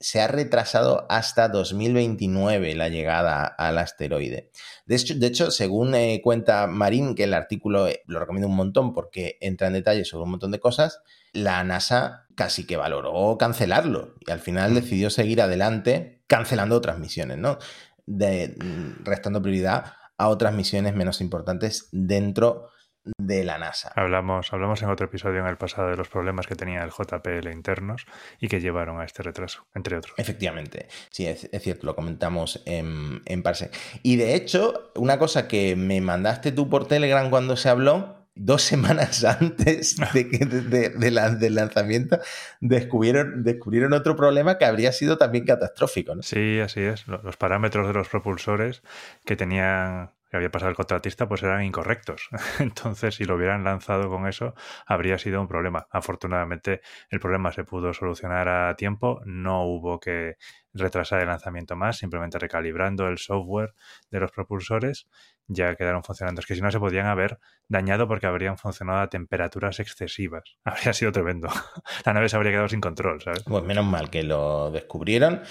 Se 0.00 0.20
ha 0.20 0.26
retrasado 0.26 1.06
hasta 1.10 1.48
2029 1.48 2.74
la 2.74 2.88
llegada 2.88 3.44
al 3.44 3.78
asteroide. 3.78 4.50
De 4.86 4.96
hecho, 4.96 5.14
de 5.14 5.26
hecho 5.26 5.50
según 5.50 5.94
eh, 5.94 6.20
cuenta 6.24 6.66
Marín, 6.66 7.14
que 7.14 7.24
el 7.24 7.34
artículo 7.34 7.86
eh, 7.86 8.02
lo 8.06 8.18
recomiendo 8.18 8.48
un 8.48 8.56
montón 8.56 8.92
porque 8.92 9.36
entra 9.40 9.66
en 9.66 9.74
detalle 9.74 10.04
sobre 10.04 10.24
un 10.24 10.30
montón 10.30 10.50
de 10.50 10.60
cosas, 10.60 11.02
la 11.32 11.62
NASA 11.64 12.26
casi 12.34 12.66
que 12.66 12.76
valoró 12.76 13.36
cancelarlo 13.38 14.14
y 14.26 14.30
al 14.30 14.40
final 14.40 14.74
decidió 14.74 15.10
seguir 15.10 15.42
adelante 15.42 16.22
cancelando 16.26 16.76
otras 16.76 16.98
misiones, 16.98 17.38
¿no? 17.38 17.58
De, 18.06 18.56
mm, 18.58 19.04
restando 19.04 19.42
prioridad 19.42 19.92
a 20.16 20.28
otras 20.28 20.54
misiones 20.54 20.94
menos 20.94 21.20
importantes 21.20 21.88
dentro 21.92 22.70
de 23.04 23.44
la 23.44 23.58
NASA. 23.58 23.92
Hablamos, 23.96 24.52
hablamos 24.52 24.82
en 24.82 24.90
otro 24.90 25.06
episodio 25.06 25.40
en 25.40 25.46
el 25.46 25.56
pasado 25.56 25.88
de 25.88 25.96
los 25.96 26.08
problemas 26.08 26.46
que 26.46 26.54
tenía 26.54 26.82
el 26.82 26.90
JPL 26.90 27.50
internos 27.50 28.06
y 28.40 28.48
que 28.48 28.60
llevaron 28.60 29.00
a 29.00 29.04
este 29.04 29.22
retraso, 29.22 29.66
entre 29.74 29.96
otros. 29.96 30.14
Efectivamente, 30.18 30.88
sí, 31.10 31.26
es, 31.26 31.48
es 31.50 31.62
cierto, 31.62 31.86
lo 31.86 31.96
comentamos 31.96 32.62
en, 32.66 33.22
en 33.24 33.42
Parsec. 33.42 33.76
Y 34.02 34.16
de 34.16 34.34
hecho, 34.34 34.92
una 34.96 35.18
cosa 35.18 35.48
que 35.48 35.76
me 35.76 36.00
mandaste 36.00 36.52
tú 36.52 36.68
por 36.68 36.86
Telegram 36.86 37.30
cuando 37.30 37.56
se 37.56 37.68
habló, 37.68 38.20
dos 38.34 38.62
semanas 38.70 39.24
antes 39.24 39.96
de 40.12 40.28
que, 40.28 40.44
de, 40.44 40.88
de 40.90 41.10
la, 41.10 41.30
del 41.30 41.54
lanzamiento, 41.54 42.18
descubrieron, 42.60 43.42
descubrieron 43.44 43.92
otro 43.92 44.16
problema 44.16 44.58
que 44.58 44.64
habría 44.64 44.92
sido 44.92 45.18
también 45.18 45.44
catastrófico. 45.44 46.14
¿no? 46.14 46.22
Sí, 46.22 46.60
así 46.60 46.80
es. 46.80 47.06
Los 47.06 47.36
parámetros 47.36 47.86
de 47.86 47.94
los 47.94 48.08
propulsores 48.08 48.82
que 49.24 49.36
tenían 49.36 50.12
que 50.30 50.36
había 50.36 50.50
pasado 50.50 50.70
el 50.70 50.76
contratista, 50.76 51.28
pues 51.28 51.42
eran 51.42 51.64
incorrectos. 51.64 52.28
Entonces, 52.60 53.16
si 53.16 53.24
lo 53.24 53.34
hubieran 53.34 53.64
lanzado 53.64 54.08
con 54.08 54.26
eso, 54.28 54.54
habría 54.86 55.18
sido 55.18 55.40
un 55.40 55.48
problema. 55.48 55.86
Afortunadamente, 55.90 56.80
el 57.10 57.20
problema 57.20 57.52
se 57.52 57.64
pudo 57.64 57.92
solucionar 57.92 58.48
a 58.48 58.76
tiempo, 58.76 59.20
no 59.24 59.64
hubo 59.64 59.98
que 59.98 60.36
retrasar 60.72 61.20
el 61.20 61.26
lanzamiento 61.26 61.74
más, 61.76 61.98
simplemente 61.98 62.38
recalibrando 62.38 63.08
el 63.08 63.18
software 63.18 63.74
de 64.10 64.20
los 64.20 64.30
propulsores, 64.30 65.08
ya 65.52 65.74
quedaron 65.74 66.04
funcionando. 66.04 66.40
Es 66.40 66.46
que 66.46 66.54
si 66.54 66.60
no, 66.60 66.70
se 66.70 66.78
podían 66.78 67.06
haber 67.06 67.40
dañado 67.68 68.06
porque 68.06 68.26
habrían 68.26 68.56
funcionado 68.56 69.00
a 69.00 69.10
temperaturas 69.10 69.80
excesivas. 69.80 70.44
Habría 70.64 70.92
sido 70.92 71.12
tremendo. 71.12 71.48
La 72.06 72.14
nave 72.14 72.28
se 72.28 72.36
habría 72.36 72.52
quedado 72.52 72.68
sin 72.68 72.80
control, 72.80 73.20
¿sabes? 73.20 73.42
Pues 73.44 73.64
menos 73.64 73.84
mal 73.84 74.10
que 74.10 74.22
lo 74.22 74.70
descubrieron. 74.70 75.42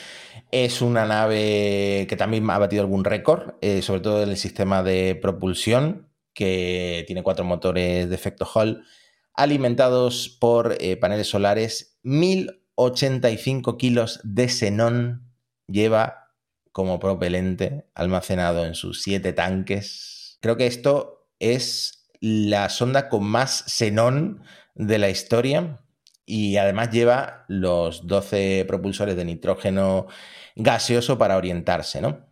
Es 0.51 0.81
una 0.81 1.05
nave 1.05 2.07
que 2.09 2.15
también 2.17 2.49
ha 2.49 2.57
batido 2.57 2.81
algún 2.81 3.03
récord, 3.03 3.55
eh, 3.61 3.81
sobre 3.81 4.01
todo 4.01 4.23
en 4.23 4.29
el 4.29 4.37
sistema 4.37 4.83
de 4.83 5.19
propulsión, 5.21 6.09
que 6.33 7.03
tiene 7.05 7.21
cuatro 7.21 7.43
motores 7.43 8.07
de 8.07 8.15
efecto 8.15 8.49
Hall, 8.53 8.85
alimentados 9.33 10.29
por 10.29 10.77
eh, 10.79 10.95
paneles 10.95 11.27
solares. 11.27 11.99
1085 12.03 13.77
kilos 13.77 14.21
de 14.23 14.47
xenón 14.47 15.29
lleva 15.67 16.28
como 16.71 16.99
propelente 16.99 17.85
almacenado 17.95 18.65
en 18.65 18.75
sus 18.75 19.01
siete 19.01 19.33
tanques. 19.33 20.37
Creo 20.41 20.57
que 20.57 20.67
esto 20.67 21.27
es 21.39 22.09
la 22.21 22.69
sonda 22.69 23.09
con 23.09 23.23
más 23.23 23.63
xenón 23.67 24.43
de 24.75 24.97
la 24.97 25.09
historia 25.09 25.81
y 26.25 26.57
además 26.57 26.91
lleva 26.91 27.45
los 27.47 28.05
12 28.05 28.65
propulsores 28.67 29.15
de 29.15 29.25
nitrógeno 29.25 30.07
gaseoso 30.55 31.17
para 31.17 31.37
orientarse, 31.37 32.01
¿no? 32.01 32.29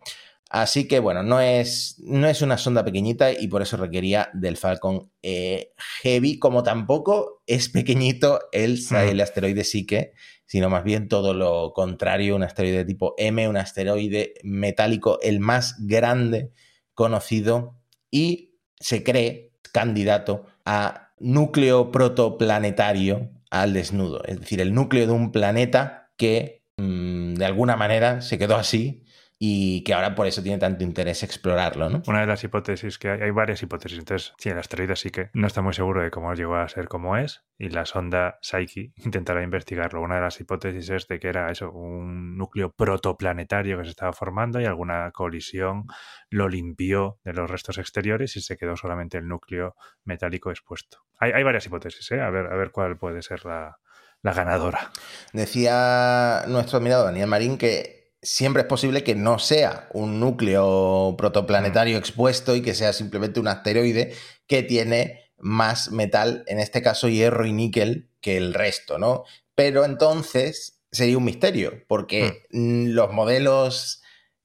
Así 0.50 0.88
que 0.88 0.98
bueno, 0.98 1.22
no 1.22 1.40
es, 1.40 1.96
no 1.98 2.26
es 2.26 2.40
una 2.40 2.56
sonda 2.56 2.84
pequeñita 2.84 3.32
y 3.32 3.48
por 3.48 3.60
eso 3.60 3.76
requería 3.76 4.30
del 4.32 4.56
Falcon 4.56 5.10
eh, 5.22 5.72
Heavy, 6.02 6.38
como 6.38 6.62
tampoco 6.62 7.42
es 7.46 7.68
pequeñito 7.68 8.40
el, 8.52 8.78
el 8.92 9.20
asteroide 9.20 9.64
Psyche, 9.64 10.14
sino 10.48 10.70
más 10.70 10.82
bien 10.82 11.08
todo 11.08 11.34
lo 11.34 11.74
contrario, 11.74 12.34
un 12.34 12.42
asteroide 12.42 12.86
tipo 12.86 13.14
M, 13.18 13.46
un 13.46 13.58
asteroide 13.58 14.32
metálico, 14.42 15.20
el 15.20 15.40
más 15.40 15.76
grande 15.86 16.52
conocido 16.94 17.76
y 18.10 18.56
se 18.80 19.04
cree 19.04 19.52
candidato 19.72 20.46
a 20.64 21.12
núcleo 21.18 21.90
protoplanetario 21.92 23.30
al 23.50 23.74
desnudo, 23.74 24.24
es 24.24 24.40
decir, 24.40 24.62
el 24.62 24.72
núcleo 24.72 25.06
de 25.06 25.12
un 25.12 25.32
planeta 25.32 26.10
que 26.16 26.62
mmm, 26.78 27.34
de 27.34 27.44
alguna 27.44 27.76
manera 27.76 28.22
se 28.22 28.38
quedó 28.38 28.56
así 28.56 29.04
y 29.40 29.84
que 29.84 29.94
ahora 29.94 30.16
por 30.16 30.26
eso 30.26 30.42
tiene 30.42 30.58
tanto 30.58 30.82
interés 30.82 31.22
explorarlo, 31.22 31.88
¿no? 31.88 32.02
Una 32.08 32.20
de 32.20 32.26
las 32.26 32.42
hipótesis 32.42 32.98
que 32.98 33.08
hay, 33.08 33.20
hay 33.20 33.30
varias 33.30 33.62
hipótesis, 33.62 33.98
entonces 33.98 34.34
sí, 34.36 34.48
el 34.48 34.58
asteroide 34.58 34.96
sí 34.96 35.10
que 35.10 35.30
no 35.32 35.46
está 35.46 35.62
muy 35.62 35.72
seguro 35.74 36.02
de 36.02 36.10
cómo 36.10 36.34
llegó 36.34 36.56
a 36.56 36.68
ser 36.68 36.88
como 36.88 37.16
es 37.16 37.44
y 37.56 37.68
la 37.68 37.84
sonda 37.84 38.38
Psyche 38.42 38.92
intentará 39.04 39.42
investigarlo. 39.42 40.02
Una 40.02 40.16
de 40.16 40.22
las 40.22 40.40
hipótesis 40.40 40.90
es 40.90 41.06
de 41.06 41.20
que 41.20 41.28
era 41.28 41.52
eso, 41.52 41.70
un 41.70 42.36
núcleo 42.36 42.72
protoplanetario 42.72 43.78
que 43.78 43.84
se 43.84 43.90
estaba 43.90 44.12
formando 44.12 44.60
y 44.60 44.64
alguna 44.64 45.12
colisión 45.12 45.84
lo 46.30 46.48
limpió 46.48 47.20
de 47.24 47.32
los 47.32 47.48
restos 47.48 47.78
exteriores 47.78 48.36
y 48.36 48.40
se 48.40 48.56
quedó 48.56 48.76
solamente 48.76 49.18
el 49.18 49.28
núcleo 49.28 49.76
metálico 50.04 50.50
expuesto. 50.50 51.04
Hay, 51.16 51.30
hay 51.30 51.44
varias 51.44 51.66
hipótesis, 51.66 52.10
¿eh? 52.10 52.20
A 52.20 52.30
ver, 52.30 52.46
a 52.46 52.56
ver 52.56 52.72
cuál 52.72 52.96
puede 52.98 53.22
ser 53.22 53.44
la, 53.44 53.78
la 54.22 54.32
ganadora. 54.32 54.90
Decía 55.32 56.44
nuestro 56.48 56.78
admirado 56.78 57.04
Daniel 57.04 57.28
Marín 57.28 57.56
que 57.56 57.97
siempre 58.22 58.62
es 58.62 58.68
posible 58.68 59.04
que 59.04 59.14
no 59.14 59.38
sea 59.38 59.88
un 59.92 60.20
núcleo 60.20 61.14
protoplanetario 61.16 61.98
expuesto 61.98 62.56
y 62.56 62.62
que 62.62 62.74
sea 62.74 62.92
simplemente 62.92 63.40
un 63.40 63.48
asteroide 63.48 64.14
que 64.46 64.62
tiene 64.62 65.28
más 65.38 65.92
metal, 65.92 66.44
en 66.48 66.58
este 66.58 66.82
caso 66.82 67.08
hierro 67.08 67.46
y 67.46 67.52
níquel, 67.52 68.10
que 68.20 68.36
el 68.36 68.54
resto, 68.54 68.98
¿no? 68.98 69.24
Pero 69.54 69.84
entonces 69.84 70.80
sería 70.90 71.18
un 71.18 71.24
misterio, 71.24 71.84
porque 71.86 72.42
mm. 72.50 72.88
los 72.88 73.12
modelos 73.12 74.02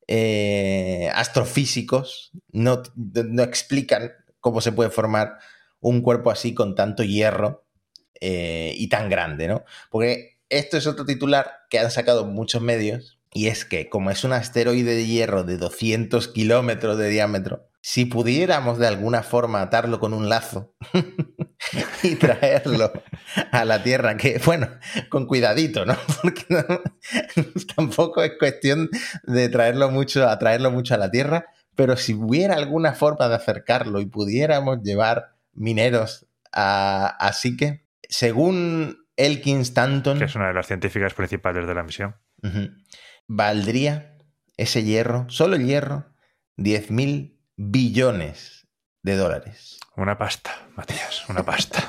eh, 0.07 1.09
astrofísicos 1.13 2.31
no, 2.51 2.83
no, 2.95 3.43
explican 3.43 4.11
cómo 4.39 4.61
se 4.61 4.71
puede 4.71 4.89
formar 4.89 5.39
un 5.79 6.01
cuerpo 6.01 6.29
así 6.29 6.53
con 6.53 6.75
tanto 6.75 7.03
hierro 7.03 7.65
eh, 8.19 8.73
y 8.77 8.89
tan 8.89 9.09
grande, 9.09 9.47
¿no? 9.47 9.63
Porque 9.89 10.39
esto 10.49 10.77
es 10.77 10.87
otro 10.87 11.05
titular 11.05 11.61
que 11.69 11.79
han 11.79 11.89
sacado 11.89 12.25
muchos 12.25 12.61
medios, 12.61 13.12
y 13.33 13.47
es 13.47 13.65
que, 13.65 13.89
como 13.89 14.11
es 14.11 14.23
un 14.23 14.33
asteroide 14.33 14.95
de 14.95 15.05
hierro 15.05 15.43
de 15.43 15.57
200 15.57 16.27
kilómetros 16.27 16.97
de 16.97 17.09
diámetro, 17.09 17.67
si 17.81 18.05
pudiéramos 18.05 18.77
de 18.77 18.87
alguna 18.87 19.23
forma 19.23 19.61
atarlo 19.61 19.99
con 19.99 20.13
un 20.13 20.29
lazo 20.29 20.73
y 22.03 22.15
traerlo 22.15 22.93
a 23.51 23.65
la 23.65 23.83
Tierra, 23.83 24.15
que 24.15 24.39
bueno, 24.45 24.69
con 25.09 25.25
cuidadito, 25.25 25.85
¿no? 25.85 25.97
Porque 26.21 26.45
no, 26.49 26.63
tampoco 27.75 28.23
es 28.23 28.33
cuestión 28.39 28.89
de 29.23 29.49
traerlo 29.49 29.89
mucho, 29.89 30.29
atraerlo 30.29 30.71
mucho 30.71 30.93
a 30.93 30.97
la 30.97 31.11
Tierra, 31.11 31.47
pero 31.75 31.97
si 31.97 32.13
hubiera 32.13 32.55
alguna 32.55 32.93
forma 32.93 33.27
de 33.27 33.35
acercarlo 33.35 33.99
y 33.99 34.05
pudiéramos 34.05 34.81
llevar 34.83 35.33
mineros 35.53 36.27
a, 36.51 37.07
a 37.07 37.33
Sique, 37.33 37.83
según 38.07 39.07
Elkin 39.17 39.61
Stanton... 39.61 40.19
Que 40.19 40.25
es 40.25 40.35
una 40.35 40.47
de 40.47 40.53
las 40.53 40.67
científicas 40.67 41.13
principales 41.13 41.67
de 41.67 41.73
la 41.73 41.83
misión. 41.83 42.15
Uh 42.43 42.47
-huh, 42.47 42.82
valdría 43.27 44.17
ese 44.57 44.83
hierro, 44.83 45.25
solo 45.29 45.55
el 45.55 45.65
hierro, 45.65 46.05
10 46.57 46.91
mil 46.91 47.39
billones 47.55 48.67
de 49.01 49.15
dólares. 49.15 49.79
Una 49.95 50.17
pasta, 50.17 50.51
Matías, 50.75 51.27
una 51.29 51.43
pasta. 51.43 51.83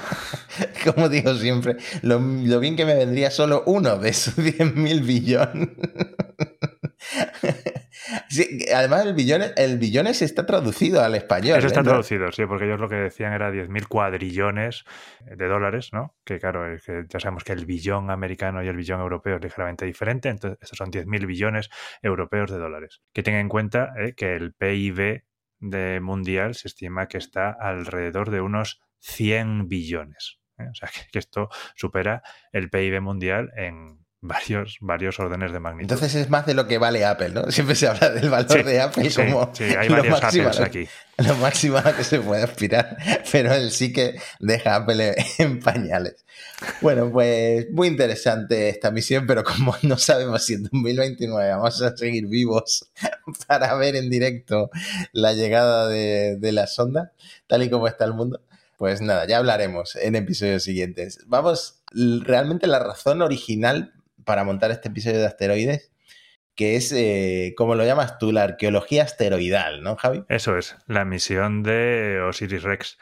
Como 0.85 1.09
digo 1.09 1.35
siempre, 1.35 1.77
lo, 2.03 2.19
lo, 2.19 2.61
bien 2.61 2.77
que 2.77 2.85
me 2.85 2.95
vendría 2.95 3.31
solo 3.31 3.63
uno 3.67 3.97
de 3.99 4.11
esos 4.11 4.37
10 4.43 4.75
mil 4.75 5.03
billones. 5.03 5.71
Sí, 8.35 8.67
además, 8.75 9.07
el 9.07 9.15
billones, 9.15 9.53
el 9.57 9.79
billones 9.79 10.21
está 10.21 10.45
traducido 10.45 11.01
al 11.01 11.15
español. 11.15 11.57
Eso 11.59 11.69
está 11.69 11.83
¿eh? 11.83 11.85
traducido, 11.85 12.33
sí, 12.33 12.47
porque 12.47 12.65
ellos 12.65 12.81
lo 12.81 12.89
que 12.89 12.97
decían 12.97 13.33
era 13.33 13.53
10.000 13.53 13.87
cuadrillones 13.87 14.85
de 15.25 15.47
dólares, 15.47 15.91
¿no? 15.93 16.17
Que 16.25 16.41
claro, 16.41 16.75
es 16.75 16.83
que 16.83 17.05
ya 17.09 17.21
sabemos 17.21 17.45
que 17.45 17.53
el 17.53 17.65
billón 17.65 18.11
americano 18.11 18.61
y 18.65 18.67
el 18.67 18.77
billón 18.77 19.01
europeo 19.01 19.37
es 19.37 19.43
ligeramente 19.43 19.87
diferente, 19.87 20.31
entonces 20.31 20.59
estos 20.61 20.79
son 20.79 20.91
10.000 20.91 21.27
billones 21.27 21.71
europeos 22.03 22.51
de 22.51 22.59
dólares. 22.59 23.03
Que 23.13 23.23
tengan 23.23 23.43
en 23.43 23.49
cuenta 23.49 23.93
eh, 23.99 24.15
que 24.15 24.35
el 24.35 24.53
PIB 24.53 25.23
de 25.61 26.01
mundial 26.01 26.57
se 26.57 26.67
estima 26.67 27.07
que 27.07 27.19
está 27.19 27.51
alrededor 27.51 28.31
de 28.31 28.41
unos 28.41 28.83
100 28.99 29.69
billones. 29.69 30.41
¿eh? 30.59 30.67
O 30.73 30.75
sea, 30.75 30.89
que, 30.89 31.09
que 31.13 31.21
esto 31.21 31.51
supera 31.77 32.25
el 32.53 32.69
PIB 32.69 33.01
mundial 33.01 33.53
en 33.57 34.04
varios, 34.25 34.79
varios 34.81 35.21
órdenes 35.21 35.53
de 35.53 35.61
magnitud. 35.61 35.93
Entonces 35.93 36.15
es 36.15 36.31
más 36.31 36.47
de 36.47 36.55
lo 36.55 36.67
que 36.67 36.79
vale 36.79 37.05
Apple, 37.05 37.29
¿no? 37.29 37.51
Siempre 37.51 37.75
se 37.75 37.87
habla 37.87 38.09
del 38.09 38.31
valor 38.31 38.51
sí, 38.51 38.63
de 38.63 38.81
Apple 38.81 39.11
sí, 39.11 39.17
como 39.17 39.51
sí, 39.55 39.65
hay 39.65 39.89
varios 39.89 40.21
máximo, 40.21 40.49
Apples 40.49 40.61
aquí. 40.61 40.89
lo 41.19 41.37
máximo 41.37 41.77
a 41.77 41.83
lo 41.83 41.95
que 41.95 42.05
se 42.05 42.21
puede 42.21 42.43
aspirar, 42.43 42.97
pero 43.33 43.53
él 43.53 43.71
sí 43.71 43.93
que 43.93 44.17
deja 44.41 44.77
Apple 44.77 45.15
en 45.39 45.61
pañales. 45.61 46.25
Bueno, 46.81 47.13
pues 47.13 47.71
muy 47.71 47.87
interesante 47.87 48.71
esta 48.71 48.91
misión, 48.91 49.27
pero 49.27 49.45
como 49.45 49.77
no 49.83 49.99
sabemos 49.99 50.45
si 50.45 50.55
en 50.55 50.63
2029 50.65 51.51
vamos 51.51 51.83
a 51.83 51.95
seguir 51.95 52.27
vivos 52.27 52.91
para 53.47 53.75
ver 53.75 53.95
en 53.95 54.09
directo 54.09 54.71
la 55.13 55.35
llegada 55.35 55.87
de, 55.89 56.39
de 56.39 56.53
la 56.53 56.67
sonda, 56.67 57.13
tal 57.47 57.63
y 57.63 57.69
como 57.69 57.89
está 57.89 58.07
el 58.07 58.15
mundo, 58.15 58.41
pues 58.79 59.03
nada, 59.03 59.27
ya 59.27 59.37
hablaremos 59.37 59.97
en 59.97 60.17
episodios 60.17 60.63
siguientes. 60.63 61.19
Vamos, 61.27 61.83
realmente 61.93 62.67
la 62.67 62.79
razón 62.79 63.21
original 63.21 63.93
para 64.25 64.45
montar 64.45 64.71
este 64.71 64.89
episodio 64.89 65.21
de 65.21 65.27
asteroides, 65.27 65.93
que 66.55 66.77
es, 66.77 66.93
eh, 66.93 67.55
como 67.57 67.75
lo 67.75 67.85
llamas 67.85 68.19
tú, 68.19 68.33
la 68.33 68.45
arqueología 68.45 69.03
asteroidal, 69.03 69.83
¿no, 69.83 69.97
Javi? 69.97 70.25
Eso 70.29 70.57
es, 70.57 70.77
la 70.87 71.05
misión 71.05 71.63
de 71.63 72.21
Osiris 72.21 72.63
Rex. 72.63 72.99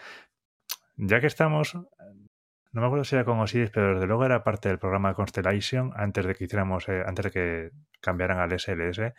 Ya 0.97 1.21
que 1.21 1.27
estamos, 1.27 1.75
no 1.75 2.81
me 2.81 2.87
acuerdo 2.87 3.05
si 3.05 3.15
era 3.15 3.25
con 3.25 3.41
Osiris, 3.41 3.71
pero 3.71 3.95
desde 3.95 4.07
luego 4.07 4.25
era 4.25 4.45
parte 4.45 4.69
del 4.69 4.79
programa 4.79 5.15
Constellation 5.15 5.93
antes 5.95 6.25
de 6.25 6.35
que 6.35 6.45
hiciéramos, 6.45 6.89
eh, 6.89 7.03
antes 7.07 7.27
de 7.27 7.31
que 7.31 7.71
cambiaran 8.01 8.39
al 8.39 8.59
SLS. 8.59 9.13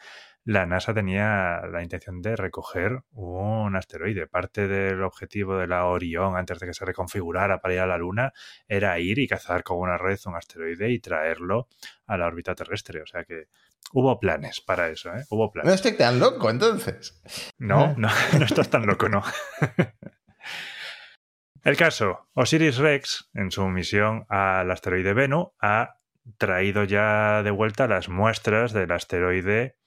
La 0.46 0.66
NASA 0.66 0.94
tenía 0.94 1.62
la 1.72 1.82
intención 1.84 2.22
de 2.22 2.36
recoger 2.36 3.04
un 3.12 3.76
asteroide. 3.78 4.28
Parte 4.28 4.68
del 4.68 5.02
objetivo 5.04 5.58
de 5.58 5.68
la 5.68 5.86
Orión, 5.86 6.36
antes 6.36 6.60
de 6.60 6.68
que 6.68 6.74
se 6.74 6.84
reconfigurara 6.84 7.62
para 7.62 7.74
ir 7.74 7.80
a 7.80 7.88
la 7.88 7.98
Luna, 7.98 8.34
era 8.68 9.00
ir 9.00 9.20
y 9.20 9.28
cazar 9.28 9.64
con 9.64 9.78
una 9.78 9.98
red 9.98 10.20
un 10.26 10.36
asteroide 10.36 10.92
y 10.92 11.00
traerlo 11.00 11.70
a 12.08 12.18
la 12.18 12.28
órbita 12.28 12.56
terrestre. 12.56 13.02
O 13.02 13.06
sea 13.06 13.24
que 13.24 13.48
hubo 13.94 14.20
planes 14.20 14.60
para 14.60 14.90
eso, 14.90 15.16
¿eh? 15.16 15.24
Hubo 15.30 15.50
planes. 15.50 15.70
No 15.70 15.76
estoy 15.76 15.94
tan 15.94 16.20
loco, 16.20 16.50
entonces. 16.50 17.22
No, 17.58 17.96
no, 17.98 18.10
no 18.38 18.46
estás 18.46 18.70
tan 18.70 18.86
loco, 18.86 19.08
no. 19.08 19.24
El 21.64 21.78
caso, 21.78 22.28
Osiris 22.34 22.78
Rex, 22.78 23.30
en 23.34 23.50
su 23.50 23.66
misión 23.70 24.26
al 24.28 24.70
asteroide 24.70 25.14
Bennu, 25.14 25.54
ha 25.62 26.00
traído 26.38 26.84
ya 26.84 27.42
de 27.44 27.52
vuelta 27.52 27.88
las 27.88 28.10
muestras 28.10 28.74
del 28.74 28.92
asteroide 28.92 29.78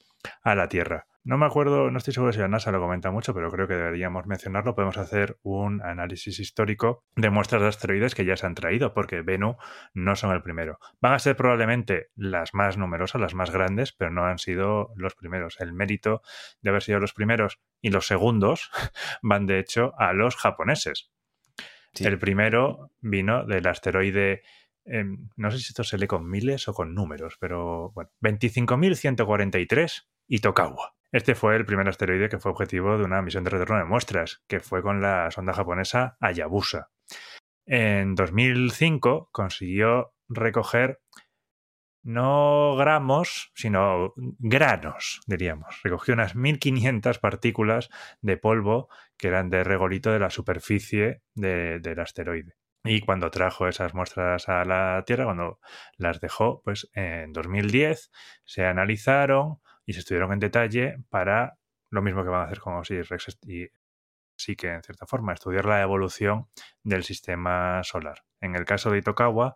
a 0.43 0.55
la 0.55 0.69
Tierra. 0.69 1.07
No 1.27 1.39
me 1.39 1.47
acuerdo, 1.47 1.91
no 1.91 1.99
estoy 1.99 2.15
seguro 2.15 2.33
si 2.33 2.39
la 2.39 2.47
NASA 2.47 2.71
lo 2.71 2.79
comenta 2.81 3.11
mucho, 3.11 3.35
pero 3.35 3.51
creo 3.51 3.67
que 3.67 3.75
deberíamos 3.75 4.27
mencionarlo. 4.27 4.77
Podemos 4.77 4.97
hacer 4.97 5.41
un 5.43 5.83
análisis 5.83 6.39
histórico 6.39 7.05
de 7.17 7.31
muestras 7.31 7.63
de 7.63 7.67
asteroides 7.67 8.15
que 8.15 8.25
ya 8.25 8.37
se 8.37 8.47
han 8.47 8.55
traído, 8.55 8.95
porque 8.95 9.23
Bennu 9.23 9.57
no 9.93 10.15
son 10.15 10.31
el 10.31 10.41
primero. 10.41 10.79
Van 11.01 11.15
a 11.15 11.19
ser 11.19 11.35
probablemente 11.35 12.11
las 12.15 12.55
más 12.55 12.79
numerosas, 12.79 13.21
las 13.21 13.35
más 13.35 13.51
grandes, 13.51 13.93
pero 13.93 14.13
no 14.13 14.25
han 14.25 14.39
sido 14.39 14.93
los 14.95 15.17
primeros. 15.17 15.57
El 15.59 15.73
mérito 15.73 16.23
de 16.61 16.71
haber 16.71 16.85
sido 16.85 17.01
los 17.01 17.13
primeros 17.13 17.59
y 17.81 17.91
los 17.91 18.07
segundos 18.07 18.71
van 19.21 19.47
de 19.47 19.59
hecho 19.59 19.95
a 19.99 20.13
los 20.13 20.37
japoneses. 20.37 21.11
Sí. 21.93 22.05
El 22.05 22.21
primero 22.21 22.93
vino 23.01 23.45
del 23.45 23.67
asteroide, 23.67 24.43
eh, 24.85 25.05
no 25.35 25.51
sé 25.51 25.59
si 25.59 25.71
esto 25.71 25.83
se 25.83 25.99
lee 25.99 26.07
con 26.07 26.31
miles 26.31 26.69
o 26.69 26.73
con 26.73 26.95
números, 26.95 27.37
pero 27.41 27.91
bueno, 27.97 28.11
25.143 28.21 30.07
Itokawa. 30.29 30.95
Este 31.13 31.35
fue 31.35 31.57
el 31.57 31.65
primer 31.65 31.89
asteroide 31.89 32.29
que 32.29 32.39
fue 32.39 32.51
objetivo 32.53 32.99
de 32.99 33.05
una 33.05 33.23
misión 33.23 33.45
de 33.45 33.51
retorno 33.51 33.79
de 33.79 33.85
muestras, 33.85 34.43
que 34.49 34.61
fue 34.61 34.83
con 34.83 35.01
la 35.01 35.31
sonda 35.31 35.53
japonesa 35.53 36.17
Hayabusa. 36.21 36.91
En 37.65 38.15
2005 38.15 39.29
consiguió 39.33 40.13
recoger 40.29 41.01
no 42.03 42.77
gramos, 42.77 43.51
sino 43.55 44.13
granos, 44.17 45.21
diríamos. 45.27 45.81
Recogió 45.83 46.15
unas 46.15 46.37
1500 46.37 47.19
partículas 47.19 47.89
de 48.21 48.37
polvo 48.37 48.89
que 49.17 49.27
eran 49.29 49.51
de 49.51 49.65
regolito 49.65 50.13
de 50.13 50.21
la 50.21 50.31
superficie 50.31 51.23
de- 51.35 51.81
del 51.81 51.99
asteroide. 51.99 52.55
Y 52.85 53.01
cuando 53.01 53.33
trajo 53.33 53.67
esas 53.67 53.93
muestras 53.95 54.49
a 54.49 54.65
la 54.65 55.03
Tierra, 55.05 55.25
cuando 55.25 55.59
las 55.97 56.21
dejó, 56.21 56.63
pues 56.63 56.89
en 56.95 57.33
2010 57.33 58.13
se 58.45 58.65
analizaron 58.65 59.59
y 59.87 59.93
se 59.93 60.01
estudiaron 60.01 60.33
en 60.33 60.41
detalle 60.41 60.99
para 61.09 61.59
lo 61.91 62.03
mismo 62.03 62.23
que 62.25 62.29
van 62.29 62.43
a 62.43 62.45
hacer 62.45 62.61
con 62.61 62.75
Osiris 62.75 63.09
Rex 63.09 63.39
y 63.47 63.69
sí 64.37 64.57
que 64.57 64.73
en 64.73 64.83
cierta 64.83 65.07
forma 65.07 65.33
estudiar 65.33 65.65
la 65.65 65.81
evolución 65.81 66.49
del 66.83 67.05
sistema 67.05 67.83
solar. 67.85 68.25
En 68.41 68.55
el 68.55 68.65
caso 68.65 68.91
de 68.91 68.99
Itokawa, 68.99 69.55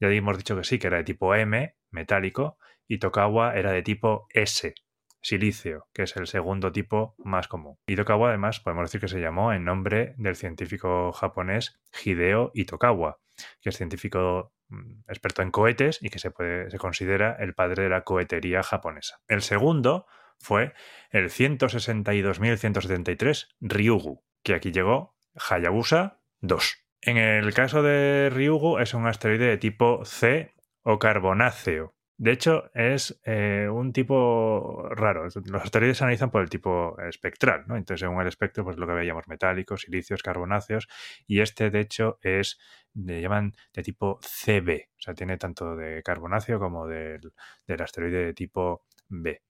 ya 0.00 0.08
hemos 0.08 0.38
dicho 0.38 0.56
que 0.56 0.64
sí, 0.64 0.78
que 0.78 0.86
era 0.86 0.98
de 0.98 1.04
tipo 1.04 1.34
M, 1.34 1.76
metálico, 1.90 2.58
y 2.86 2.98
Tokawa 2.98 3.54
era 3.54 3.72
de 3.72 3.82
tipo 3.82 4.26
S, 4.30 4.74
silicio, 5.20 5.88
que 5.92 6.02
es 6.02 6.16
el 6.16 6.26
segundo 6.26 6.72
tipo 6.72 7.14
más 7.18 7.48
común. 7.48 7.78
Y 7.86 7.96
Tokawa, 7.96 8.28
además, 8.28 8.60
podemos 8.60 8.84
decir 8.84 9.00
que 9.00 9.08
se 9.08 9.20
llamó 9.20 9.52
en 9.52 9.64
nombre 9.64 10.14
del 10.18 10.36
científico 10.36 11.12
japonés 11.12 11.80
Hideo 12.04 12.50
Itokawa, 12.54 13.20
que 13.60 13.70
es 13.70 13.76
científico 13.76 14.52
mm, 14.68 15.00
experto 15.08 15.42
en 15.42 15.50
cohetes 15.50 15.98
y 16.00 16.10
que 16.10 16.18
se, 16.18 16.30
puede, 16.30 16.70
se 16.70 16.78
considera 16.78 17.36
el 17.38 17.54
padre 17.54 17.84
de 17.84 17.88
la 17.88 18.02
cohetería 18.02 18.62
japonesa. 18.62 19.20
El 19.28 19.40
segundo 19.42 20.06
fue 20.38 20.74
el 21.10 21.30
162.173 21.30 23.48
Ryugu, 23.60 24.24
que 24.42 24.54
aquí 24.54 24.72
llegó 24.72 25.14
Hayabusa 25.34 26.20
2. 26.40 26.76
En 27.02 27.18
el 27.18 27.54
caso 27.54 27.82
de 27.82 28.30
Ryugu 28.32 28.78
es 28.78 28.94
un 28.94 29.06
asteroide 29.06 29.46
de 29.46 29.58
tipo 29.58 30.04
C 30.04 30.54
o 30.82 30.98
carbonáceo. 30.98 31.93
De 32.16 32.30
hecho, 32.30 32.70
es 32.74 33.20
eh, 33.24 33.68
un 33.70 33.92
tipo 33.92 34.88
raro. 34.90 35.24
Los 35.24 35.62
asteroides 35.62 35.98
se 35.98 36.04
analizan 36.04 36.30
por 36.30 36.42
el 36.42 36.48
tipo 36.48 36.96
espectral, 37.00 37.64
¿no? 37.66 37.76
Entonces, 37.76 38.00
según 38.00 38.20
el 38.20 38.28
espectro, 38.28 38.62
pues 38.62 38.76
lo 38.76 38.86
que 38.86 38.92
veíamos 38.92 39.26
metálicos, 39.26 39.82
silicios, 39.82 40.22
carbonáceos, 40.22 40.86
y 41.26 41.40
este, 41.40 41.70
de 41.70 41.80
hecho, 41.80 42.18
es, 42.22 42.58
le 42.94 43.20
llaman 43.20 43.52
de 43.72 43.82
tipo 43.82 44.20
CB. 44.20 44.90
O 44.96 45.02
sea, 45.02 45.14
tiene 45.14 45.38
tanto 45.38 45.74
de 45.74 46.02
carbonáceo 46.04 46.60
como 46.60 46.86
del, 46.86 47.32
del 47.66 47.82
asteroide 47.82 48.26
de 48.26 48.34
tipo 48.34 48.84
B. 49.08 49.42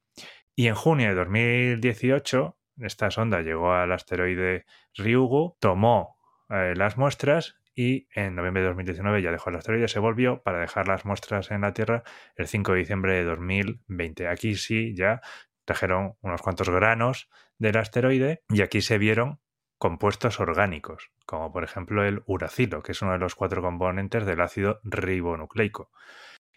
Y 0.56 0.68
en 0.68 0.74
junio 0.74 1.08
de 1.08 1.14
2018, 1.16 2.56
esta 2.78 3.10
sonda 3.10 3.42
llegó 3.42 3.72
al 3.72 3.92
asteroide 3.92 4.64
Ryugu, 4.94 5.56
tomó 5.60 6.16
eh, 6.48 6.74
las 6.76 6.96
muestras 6.96 7.56
y 7.74 8.08
en 8.14 8.34
noviembre 8.34 8.62
de 8.62 8.68
2019 8.68 9.22
ya 9.22 9.32
dejó 9.32 9.50
el 9.50 9.56
asteroide, 9.56 9.88
se 9.88 9.98
volvió 9.98 10.42
para 10.42 10.60
dejar 10.60 10.88
las 10.88 11.04
muestras 11.04 11.50
en 11.50 11.62
la 11.62 11.72
Tierra 11.74 12.04
el 12.36 12.46
5 12.46 12.72
de 12.72 12.78
diciembre 12.78 13.14
de 13.14 13.24
2020. 13.24 14.28
Aquí 14.28 14.54
sí 14.54 14.94
ya 14.94 15.20
trajeron 15.64 16.16
unos 16.20 16.42
cuantos 16.42 16.70
granos 16.70 17.28
del 17.58 17.76
asteroide 17.76 18.42
y 18.48 18.62
aquí 18.62 18.80
se 18.80 18.98
vieron 18.98 19.40
compuestos 19.78 20.40
orgánicos, 20.40 21.10
como 21.26 21.52
por 21.52 21.64
ejemplo 21.64 22.04
el 22.04 22.22
uracilo, 22.26 22.82
que 22.82 22.92
es 22.92 23.02
uno 23.02 23.12
de 23.12 23.18
los 23.18 23.34
cuatro 23.34 23.60
componentes 23.60 24.24
del 24.24 24.40
ácido 24.40 24.80
ribonucleico. 24.84 25.90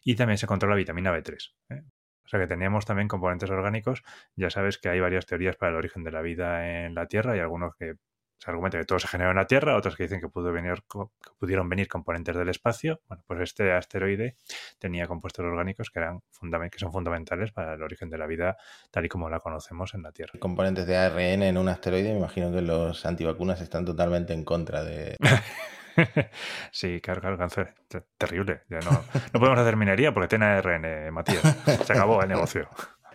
Y 0.04 0.16
también 0.16 0.38
se 0.38 0.46
encontró 0.46 0.70
la 0.70 0.76
vitamina 0.76 1.12
B3. 1.12 1.56
¿eh? 1.70 1.84
O 2.24 2.30
sea 2.30 2.40
que 2.40 2.48
teníamos 2.48 2.86
también 2.86 3.08
componentes 3.08 3.50
orgánicos. 3.50 4.04
Ya 4.36 4.50
sabes 4.50 4.78
que 4.78 4.90
hay 4.90 5.00
varias 5.00 5.26
teorías 5.26 5.56
para 5.56 5.72
el 5.72 5.78
origen 5.78 6.04
de 6.04 6.12
la 6.12 6.22
vida 6.22 6.86
en 6.86 6.94
la 6.94 7.08
Tierra 7.08 7.36
y 7.36 7.40
algunos 7.40 7.76
que 7.76 7.96
se 8.38 8.52
argumenta 8.52 8.78
que 8.78 8.86
todo 8.86 9.00
se 9.00 9.08
generó 9.08 9.32
en 9.32 9.38
la 9.38 9.48
Tierra, 9.48 9.76
otros 9.76 9.96
que 9.96 10.04
dicen 10.04 10.22
que, 10.22 10.30
pudo 10.30 10.52
venir, 10.52 10.84
que 10.90 11.32
pudieron 11.40 11.68
venir 11.70 11.88
componentes 11.88 12.36
del 12.36 12.50
espacio. 12.50 13.02
Bueno, 13.08 13.24
pues 13.28 13.42
este 13.42 13.72
asteroide 13.74 14.38
tenía 14.80 15.08
compuestos 15.08 15.46
orgánicos 15.46 15.90
que, 15.90 16.00
eran 16.00 16.22
que 16.72 16.80
son 16.80 16.92
fundamentales 16.92 17.52
para 17.52 17.74
el 17.74 17.82
origen 17.82 18.10
de 18.10 18.18
la 18.18 18.28
vida 18.28 18.58
tal 18.92 19.06
y 19.06 19.10
como 19.10 19.30
la 19.30 19.40
conocemos 19.40 19.94
en 19.94 20.04
la 20.04 20.12
Tierra. 20.12 20.34
Componentes 20.40 20.86
de 20.86 20.98
ARN 20.98 21.44
en 21.44 21.58
un 21.58 21.70
asteroide, 21.70 22.12
me 22.12 22.20
imagino 22.20 22.52
que 22.52 22.62
los 22.62 23.06
antivacunas 23.06 23.62
están 23.62 23.86
totalmente 23.86 24.34
en 24.34 24.44
contra 24.44 24.84
de... 24.84 25.16
sí, 26.72 27.02
claro, 27.02 27.22
claro, 27.22 27.38
cáncer. 27.38 27.74
Terrible. 28.18 28.62
Ya 28.70 28.80
no, 28.80 28.92
no 29.34 29.40
podemos 29.40 29.60
hacer 29.60 29.76
minería 29.78 30.14
porque 30.14 30.28
tiene 30.28 30.46
ARN, 30.46 31.12
Matías. 31.12 31.42
Se 31.86 31.94
acabó 31.94 32.22
el 32.22 32.30
negocio. 32.30 32.70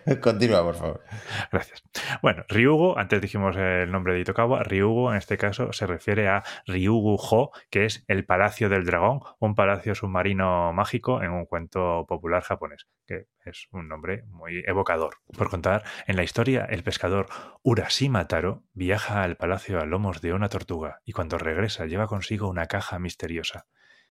Continúa, 0.21 0.63
por 0.63 0.75
favor. 0.75 1.03
Gracias. 1.51 1.83
Bueno, 2.21 2.43
Ryugu, 2.49 2.97
antes 2.97 3.21
dijimos 3.21 3.55
el 3.55 3.91
nombre 3.91 4.13
de 4.13 4.21
Itokawa, 4.21 4.63
Ryugu 4.63 5.11
en 5.11 5.17
este 5.17 5.37
caso 5.37 5.73
se 5.73 5.87
refiere 5.87 6.27
a 6.27 6.43
Ryugu-ho, 6.67 7.51
que 7.69 7.85
es 7.85 8.03
el 8.07 8.25
Palacio 8.25 8.69
del 8.69 8.85
Dragón, 8.85 9.21
un 9.39 9.55
palacio 9.55 9.95
submarino 9.95 10.73
mágico 10.73 11.21
en 11.21 11.31
un 11.31 11.45
cuento 11.45 12.05
popular 12.07 12.43
japonés, 12.43 12.87
que 13.07 13.27
es 13.45 13.67
un 13.71 13.87
nombre 13.87 14.23
muy 14.27 14.63
evocador. 14.65 15.15
Por 15.37 15.49
contar, 15.49 15.83
en 16.07 16.15
la 16.15 16.23
historia, 16.23 16.65
el 16.65 16.83
pescador 16.83 17.27
Urashima 17.61 18.27
Taro 18.27 18.63
viaja 18.73 19.23
al 19.23 19.37
palacio 19.37 19.79
a 19.79 19.85
lomos 19.85 20.21
de 20.21 20.33
una 20.33 20.49
tortuga 20.49 21.01
y 21.05 21.13
cuando 21.13 21.37
regresa 21.37 21.85
lleva 21.85 22.07
consigo 22.07 22.49
una 22.49 22.67
caja 22.67 22.99
misteriosa. 22.99 23.65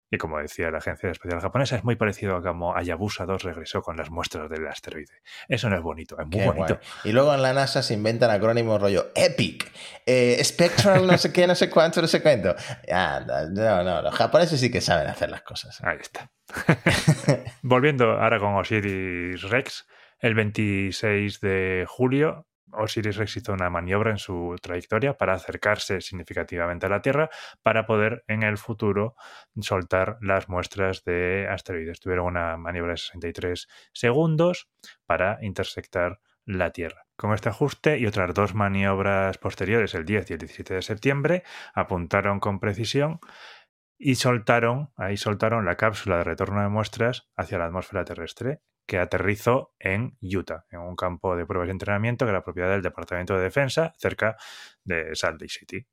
Y 0.10 0.18
como 0.18 0.40
decía 0.40 0.72
la 0.72 0.78
Agencia 0.78 1.10
Espacial 1.12 1.42
Japonesa, 1.42 1.76
es 1.76 1.84
muy 1.84 1.96
parecido 1.98 2.38
a 2.38 2.42
como 2.42 2.76
Hayabusa 2.76 3.26
2 3.26 3.44
regresó 3.44 3.82
con 3.82 3.98
las 3.98 4.10
muestras 4.10 4.50
del 4.50 4.66
asteroide. 4.68 5.22
Eso 5.50 5.70
no 5.70 5.76
es 5.76 5.82
bonito, 5.82 6.18
es 6.20 6.26
muy 6.26 6.40
Qué 6.40 6.46
bonito. 6.46 6.76
guay. 6.76 6.80
Y 7.04 7.12
luego 7.12 7.34
en 7.34 7.42
la 7.42 7.54
NASA 7.54 7.84
se 7.84 7.94
inventan 7.94 8.32
acrónimos 8.32 8.82
rollo 8.82 9.08
EPIC, 9.16 9.72
eh, 10.06 10.42
Spectral, 10.44 11.06
no 11.06 11.18
sé 11.18 11.34
qué, 11.34 11.46
no 11.46 11.56
sé 11.56 11.70
cuánto, 11.70 12.02
no 12.02 12.08
sé 12.08 12.22
cuánto. 12.22 12.56
Ah, 12.92 13.22
no, 13.52 13.84
no, 13.84 14.02
los 14.02 14.16
japoneses 14.16 14.60
sí 14.60 14.72
que 14.72 14.82
saben 14.82 15.08
hacer 15.08 15.30
las 15.30 15.42
cosas. 15.42 15.84
Ahí 15.84 15.98
está. 16.00 16.32
Volviendo 17.62 18.12
ahora 18.12 18.40
con 18.40 18.56
Osiris 18.56 19.44
Rex, 19.44 19.86
el 20.20 20.34
26 20.36 21.42
de 21.42 21.86
julio 21.88 22.47
Osiris 22.72 23.18
Rex 23.18 23.38
hizo 23.38 23.54
una 23.54 23.70
maniobra 23.70 24.12
en 24.12 24.18
su 24.18 24.56
trayectoria 24.62 25.18
para 25.18 25.34
acercarse 25.34 26.02
significativamente 26.02 26.86
a 26.86 26.90
la 26.90 27.02
Tierra 27.02 27.30
para 27.64 27.86
poder 27.86 28.24
en 28.28 28.44
el 28.44 28.58
futuro 28.58 29.16
soltar 29.60 30.18
las 30.22 30.50
muestras 30.50 31.04
de 31.04 31.48
asteroides. 31.50 32.00
Tuvieron 32.00 32.28
una 32.28 32.58
maniobra 32.58 32.94
de 32.94 32.98
63 32.98 33.68
segundos 33.94 34.70
para 35.06 35.40
intersectar 35.42 36.20
la 36.46 36.72
Tierra. 36.72 37.06
Con 37.16 37.34
este 37.34 37.50
ajuste 37.50 38.00
y 38.00 38.06
otras 38.06 38.34
dos 38.34 38.54
maniobras 38.54 39.38
posteriores, 39.38 39.94
el 39.96 40.06
10 40.06 40.30
y 40.30 40.34
el 40.34 40.40
17 40.40 40.74
de 40.76 40.82
septiembre, 40.82 41.44
apuntaron 41.74 42.40
con 42.40 42.60
precisión 42.60 43.20
y 43.98 44.16
soltaron, 44.16 44.92
ahí 44.96 45.18
soltaron 45.18 45.66
la 45.66 45.76
cápsula 45.76 46.18
de 46.18 46.24
retorno 46.24 46.62
de 46.62 46.70
muestras 46.70 47.28
hacia 47.36 47.58
la 47.58 47.66
atmósfera 47.66 48.06
terrestre 48.06 48.62
que 48.88 48.98
aterrizó 48.98 49.74
en 49.80 50.18
Utah, 50.22 50.66
en 50.72 50.80
un 50.80 50.96
campo 50.96 51.36
de 51.36 51.46
pruebas 51.46 51.68
y 51.68 51.72
entrenamiento 51.72 52.26
que 52.26 52.32
era 52.32 52.44
propiedad 52.44 52.70
del 52.72 52.82
Departamento 52.82 53.36
de 53.36 53.44
Defensa 53.44 53.94
cerca 53.98 54.38
de 54.84 55.14
Salt 55.14 55.42
Lake 55.42 55.54
City. 55.54 55.86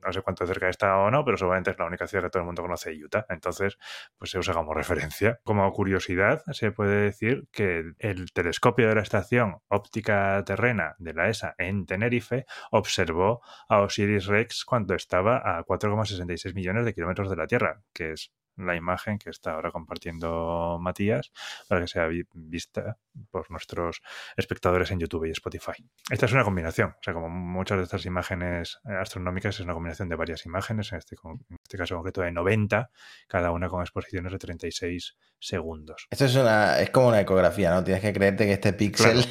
no 0.00 0.12
sé 0.12 0.20
cuánto 0.20 0.46
cerca 0.46 0.68
está 0.68 0.98
o 0.98 1.10
no, 1.10 1.24
pero 1.24 1.38
seguramente 1.38 1.70
es 1.70 1.78
la 1.78 1.86
única 1.86 2.06
ciudad 2.06 2.24
que 2.24 2.30
todo 2.30 2.42
el 2.42 2.46
mundo 2.46 2.62
conoce 2.62 2.90
de 2.90 3.04
Utah. 3.04 3.24
Entonces, 3.30 3.78
pues 4.18 4.30
se 4.30 4.38
usa 4.38 4.52
como 4.52 4.74
referencia. 4.74 5.40
Como 5.44 5.70
curiosidad, 5.72 6.42
se 6.52 6.72
puede 6.72 7.00
decir 7.00 7.48
que 7.50 7.94
el 7.98 8.30
telescopio 8.32 8.86
de 8.86 8.96
la 8.96 9.00
estación 9.00 9.62
óptica 9.68 10.42
terrena 10.44 10.94
de 10.98 11.14
la 11.14 11.30
ESA 11.30 11.54
en 11.56 11.86
Tenerife 11.86 12.44
observó 12.70 13.40
a 13.68 13.80
Osiris 13.80 14.26
Rex 14.26 14.64
cuando 14.66 14.94
estaba 14.94 15.38
a 15.38 15.64
4,66 15.64 16.54
millones 16.54 16.84
de 16.84 16.94
kilómetros 16.94 17.30
de 17.30 17.36
la 17.36 17.46
Tierra, 17.46 17.82
que 17.94 18.12
es 18.12 18.30
la 18.56 18.76
imagen 18.76 19.18
que 19.18 19.30
está 19.30 19.52
ahora 19.52 19.70
compartiendo 19.70 20.78
Matías 20.80 21.32
para 21.68 21.80
que 21.80 21.88
sea 21.88 22.08
vista 22.34 22.98
por 23.30 23.50
nuestros 23.50 24.02
espectadores 24.36 24.90
en 24.90 25.00
YouTube 25.00 25.26
y 25.26 25.30
Spotify. 25.30 25.84
Esta 26.10 26.26
es 26.26 26.32
una 26.32 26.44
combinación, 26.44 26.90
o 26.90 27.02
sea, 27.02 27.14
como 27.14 27.28
muchas 27.28 27.78
de 27.78 27.84
estas 27.84 28.06
imágenes 28.06 28.80
eh, 28.84 28.94
astronómicas 28.94 29.56
es 29.56 29.60
una 29.60 29.74
combinación 29.74 30.08
de 30.08 30.16
varias 30.16 30.46
imágenes, 30.46 30.92
en 30.92 30.98
este, 30.98 31.16
en 31.24 31.56
este 31.62 31.78
caso 31.78 31.96
concreto 31.96 32.22
de 32.22 32.32
90, 32.32 32.90
cada 33.28 33.50
una 33.50 33.68
con 33.68 33.80
exposiciones 33.80 34.32
de 34.32 34.38
36 34.38 35.16
segundos. 35.38 36.06
Esto 36.10 36.24
es 36.24 36.34
una 36.36 36.80
es 36.80 36.90
como 36.90 37.08
una 37.08 37.20
ecografía, 37.20 37.70
¿no? 37.70 37.84
Tienes 37.84 38.02
que 38.02 38.12
creerte 38.12 38.46
que 38.46 38.52
este 38.52 38.72
píxel 38.72 39.18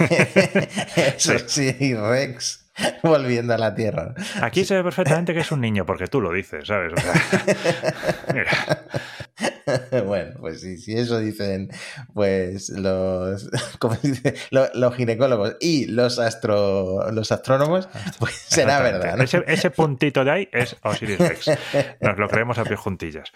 es 0.96 1.44
sí. 1.48 1.94
Rex 1.94 2.69
volviendo 3.02 3.54
a 3.54 3.58
la 3.58 3.74
Tierra. 3.74 4.14
Aquí 4.40 4.64
se 4.64 4.76
ve 4.76 4.82
perfectamente 4.82 5.34
que 5.34 5.40
es 5.40 5.52
un 5.52 5.60
niño, 5.60 5.84
porque 5.86 6.06
tú 6.06 6.20
lo 6.20 6.32
dices, 6.32 6.66
¿sabes? 6.66 6.92
Bueno, 10.04 10.32
pues 10.40 10.60
sí, 10.60 10.78
si 10.78 10.94
eso 10.94 11.20
dicen 11.20 11.70
pues 12.12 12.70
los, 12.70 13.48
los, 14.50 14.96
ginecólogos 14.96 15.56
y 15.60 15.86
los 15.86 16.18
astro, 16.18 17.10
los 17.12 17.30
astrónomos, 17.30 17.88
pues 18.18 18.34
será 18.34 18.80
verdad. 18.80 19.20
Ese, 19.20 19.44
ese, 19.46 19.70
puntito 19.70 20.24
de 20.24 20.30
ahí 20.30 20.48
es 20.52 20.76
Osiris 20.82 21.18
Rex. 21.18 21.50
Nos 22.00 22.18
lo 22.18 22.28
creemos 22.28 22.58
a 22.58 22.64
pie 22.64 22.76
juntillas. 22.76 23.32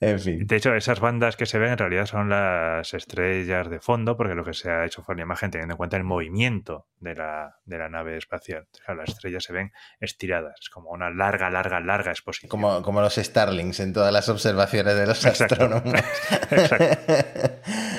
En 0.00 0.20
fin. 0.20 0.46
De 0.46 0.56
hecho, 0.56 0.74
esas 0.74 1.00
bandas 1.00 1.36
que 1.36 1.46
se 1.46 1.58
ven 1.58 1.72
en 1.72 1.78
realidad 1.78 2.06
son 2.06 2.28
las 2.28 2.92
estrellas 2.92 3.70
de 3.70 3.80
fondo, 3.80 4.16
porque 4.16 4.34
lo 4.34 4.44
que 4.44 4.52
se 4.52 4.70
ha 4.70 4.84
hecho 4.84 5.02
fue 5.02 5.14
una 5.14 5.22
imagen 5.22 5.50
teniendo 5.50 5.72
en 5.72 5.78
cuenta 5.78 5.96
el 5.96 6.04
movimiento 6.04 6.86
de 7.00 7.14
la, 7.14 7.56
de 7.64 7.78
la 7.78 7.88
nave 7.88 8.18
espacial. 8.18 8.66
O 8.72 8.84
sea, 8.84 8.94
las 8.94 9.08
estrellas 9.08 9.44
se 9.44 9.54
ven 9.54 9.72
estiradas, 10.00 10.58
es 10.60 10.68
como 10.68 10.90
una 10.90 11.10
larga, 11.10 11.48
larga, 11.48 11.80
larga 11.80 12.10
exposición. 12.10 12.50
Como, 12.50 12.82
como 12.82 13.00
los 13.00 13.14
Starlings 13.14 13.80
en 13.80 13.94
todas 13.94 14.12
las 14.12 14.28
observaciones 14.28 14.96
de 14.96 15.06
los 15.06 15.24
astrónomos. 15.24 15.82
Exacto. 16.50 17.12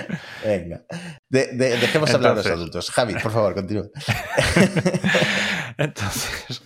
Venga. 0.46 0.84
dejemos 1.30 2.14
hablar 2.14 2.34
a 2.34 2.36
los 2.36 2.46
adultos. 2.46 2.92
Javi, 2.92 3.14
por 3.16 3.32
favor, 3.32 3.54
continúa. 3.54 3.88
entonces, 5.84 6.63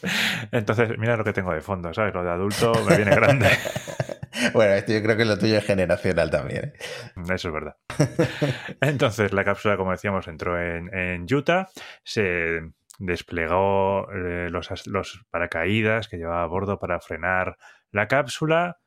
entonces, 0.52 0.98
mira 0.98 1.18
lo 1.18 1.24
que 1.24 1.34
tengo 1.34 1.54
de 1.54 1.62
fondo, 1.62 1.94
¿sabes? 1.94 2.14
Lo 2.14 2.24
de 2.24 2.32
adulto 2.32 2.72
me 2.88 2.96
viene 2.96 3.16
grande. 3.16 3.50
Bueno, 4.54 4.74
esto 4.74 4.94
yo 4.94 5.04
creo 5.04 5.18
que 5.18 5.26
lo 5.26 5.38
tuyo 5.38 5.58
es 5.58 5.66
generacional 5.66 6.32
también. 6.32 6.74
¿eh? 6.74 6.74
Eso 7.34 7.50
es 7.50 7.54
verdad. 7.54 7.76
Entonces, 8.82 9.34
la 9.34 9.44
cápsula, 9.44 9.76
como 9.76 9.92
decíamos, 9.92 10.28
entró 10.28 10.60
en, 10.60 11.26
Utah, 11.32 11.68
se 12.04 12.62
desplegó 12.98 14.10
eh, 14.12 14.50
los, 14.50 14.88
los, 14.88 15.26
paracaídas 15.30 16.08
que 16.08 16.18
llevaba 16.18 16.44
a 16.44 16.48
bordo 16.48 16.80
para 16.80 17.02
frenar 17.02 17.58
la 17.92 18.08
cápsula, 18.08 18.80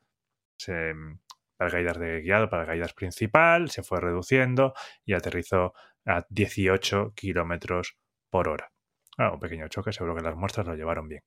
se, 0.57 0.93
paracaídas 1.57 1.99
de 1.99 2.21
guiado, 2.21 2.49
paracaídas 2.49 2.93
principal, 2.93 3.69
se 3.69 3.83
fue 3.83 4.01
reduciendo 4.01 4.73
y 5.05 5.13
aterrizó 5.13 5.73
a 6.05 6.25
18 6.29 7.13
kilómetros 7.15 7.97
por 8.29 8.49
hora. 8.49 8.74
Ah, 9.17 9.31
un 9.33 9.39
pequeño 9.39 9.67
choque, 9.67 9.91
seguro 9.93 10.15
que 10.15 10.21
las 10.21 10.35
muestras 10.35 10.67
lo 10.67 10.75
llevaron 10.75 11.07
bien. 11.09 11.21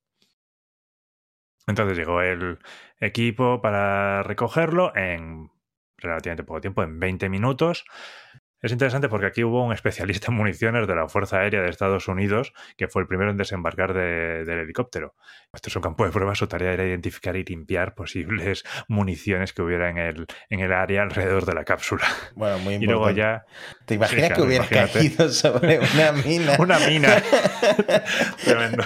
Entonces 1.67 1.99
llegó 1.99 2.23
el 2.23 2.59
equipo 2.99 3.61
para 3.61 4.23
recogerlo 4.23 4.95
en 4.97 5.51
relativamente 5.99 6.45
poco 6.45 6.61
tiempo, 6.61 6.83
en 6.83 6.99
20 6.99 7.29
minutos. 7.29 7.85
Es 8.61 8.73
interesante 8.73 9.09
porque 9.09 9.27
aquí 9.27 9.45
hubo 9.45 9.65
un 9.65 9.73
especialista 9.73 10.33
en 10.33 10.37
municiones 10.37 10.89
de 10.89 10.95
la 10.97 11.09
Fuerza 11.09 11.39
Aérea 11.39 11.63
de 11.63 11.71
Estados 11.71 12.09
Unidos 12.09 12.53
que 12.77 12.89
fue 12.89 13.03
el 13.03 13.09
primero 13.09 13.31
en 13.31 13.37
desembarcar 13.37 13.95
del 13.95 14.49
helicóptero. 14.49 15.15
Esto 15.53 15.69
es 15.69 15.77
un 15.77 15.83
campo 15.83 16.05
de 16.05 16.11
prueba, 16.11 16.35
su 16.35 16.49
tarea 16.49 16.73
era 16.73 16.85
identificar 16.85 17.37
y 17.37 17.45
limpiar 17.45 17.95
posibles 17.95 18.65
municiones 18.89 19.53
que 19.53 19.63
hubiera 19.63 19.91
en 19.91 19.99
el, 19.99 20.27
en 20.51 20.61
el 20.61 20.73
área 20.73 21.03
alrededor 21.03 21.47
de 21.47 21.55
la 21.55 21.65
cápsula. 21.65 22.05
Bueno, 22.35 22.59
muy 22.59 22.75
importante. 22.75 22.79
Y 22.89 22.91
luego 22.91 23.11
ya... 23.11 23.45
¿Te 23.85 23.95
imaginas 23.95 24.33
que 24.33 24.43
hubiera 24.43 24.67
caído 24.67 25.29
sobre 25.29 25.79
una 25.79 26.13
mina? 26.13 26.57
una 26.59 26.79
mina. 26.81 27.23
Tremendo. 28.45 28.85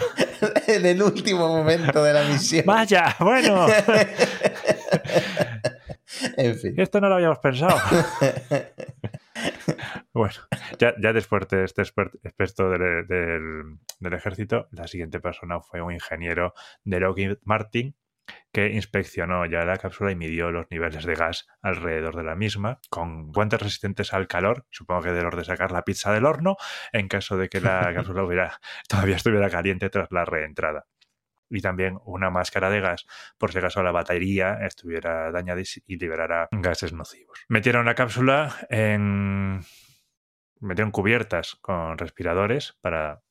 en 0.66 0.86
el 0.86 1.02
último 1.02 1.48
momento 1.48 2.02
de 2.02 2.12
la 2.12 2.24
misión. 2.24 2.64
Vaya, 2.66 3.14
bueno. 3.20 3.66
en 6.36 6.58
fin. 6.58 6.74
Esto 6.76 7.00
no 7.00 7.08
lo 7.08 7.14
habíamos 7.14 7.38
pensado. 7.38 7.78
bueno, 10.12 10.34
ya, 10.78 11.12
después 11.12 11.48
de 11.48 11.64
este 11.64 11.82
experto 11.82 12.70
del, 12.70 13.06
del, 13.06 14.12
ejército, 14.12 14.68
la 14.70 14.86
siguiente 14.86 15.20
persona 15.20 15.60
fue 15.60 15.80
un 15.82 15.92
ingeniero 15.92 16.54
de 16.84 17.00
Lockheed 17.00 17.38
Martin 17.44 17.96
que 18.52 18.68
inspeccionó 18.68 19.46
ya 19.46 19.64
la 19.64 19.78
cápsula 19.78 20.12
y 20.12 20.16
midió 20.16 20.50
los 20.50 20.66
niveles 20.70 21.04
de 21.04 21.14
gas 21.14 21.46
alrededor 21.62 22.16
de 22.16 22.22
la 22.22 22.36
misma, 22.36 22.80
con 22.90 23.32
guantes 23.32 23.60
resistentes 23.60 24.12
al 24.12 24.28
calor, 24.28 24.66
supongo 24.70 25.02
que 25.02 25.12
de 25.12 25.22
los 25.22 25.34
de 25.36 25.44
sacar 25.44 25.72
la 25.72 25.84
pizza 25.84 26.12
del 26.12 26.26
horno, 26.26 26.56
en 26.92 27.08
caso 27.08 27.36
de 27.36 27.48
que 27.48 27.60
la 27.60 27.92
cápsula 27.94 28.24
hubiera, 28.24 28.60
todavía 28.88 29.16
estuviera 29.16 29.50
caliente 29.50 29.90
tras 29.90 30.10
la 30.10 30.24
reentrada. 30.24 30.86
Y 31.52 31.60
también 31.60 31.98
una 32.04 32.30
máscara 32.30 32.70
de 32.70 32.80
gas, 32.80 33.06
por 33.38 33.52
si 33.52 33.58
acaso 33.58 33.82
la 33.82 33.92
batería 33.92 34.58
estuviera 34.66 35.30
dañada 35.30 35.60
y 35.86 35.96
liberara 35.96 36.48
gases 36.50 36.92
nocivos. 36.92 37.38
Metieron 37.48 37.86
la 37.86 37.94
cápsula 37.94 38.54
en. 38.70 39.60
metieron 40.60 40.90
cubiertas 40.90 41.56
con 41.56 41.98
respiradores 41.98 42.78
para 42.80 43.22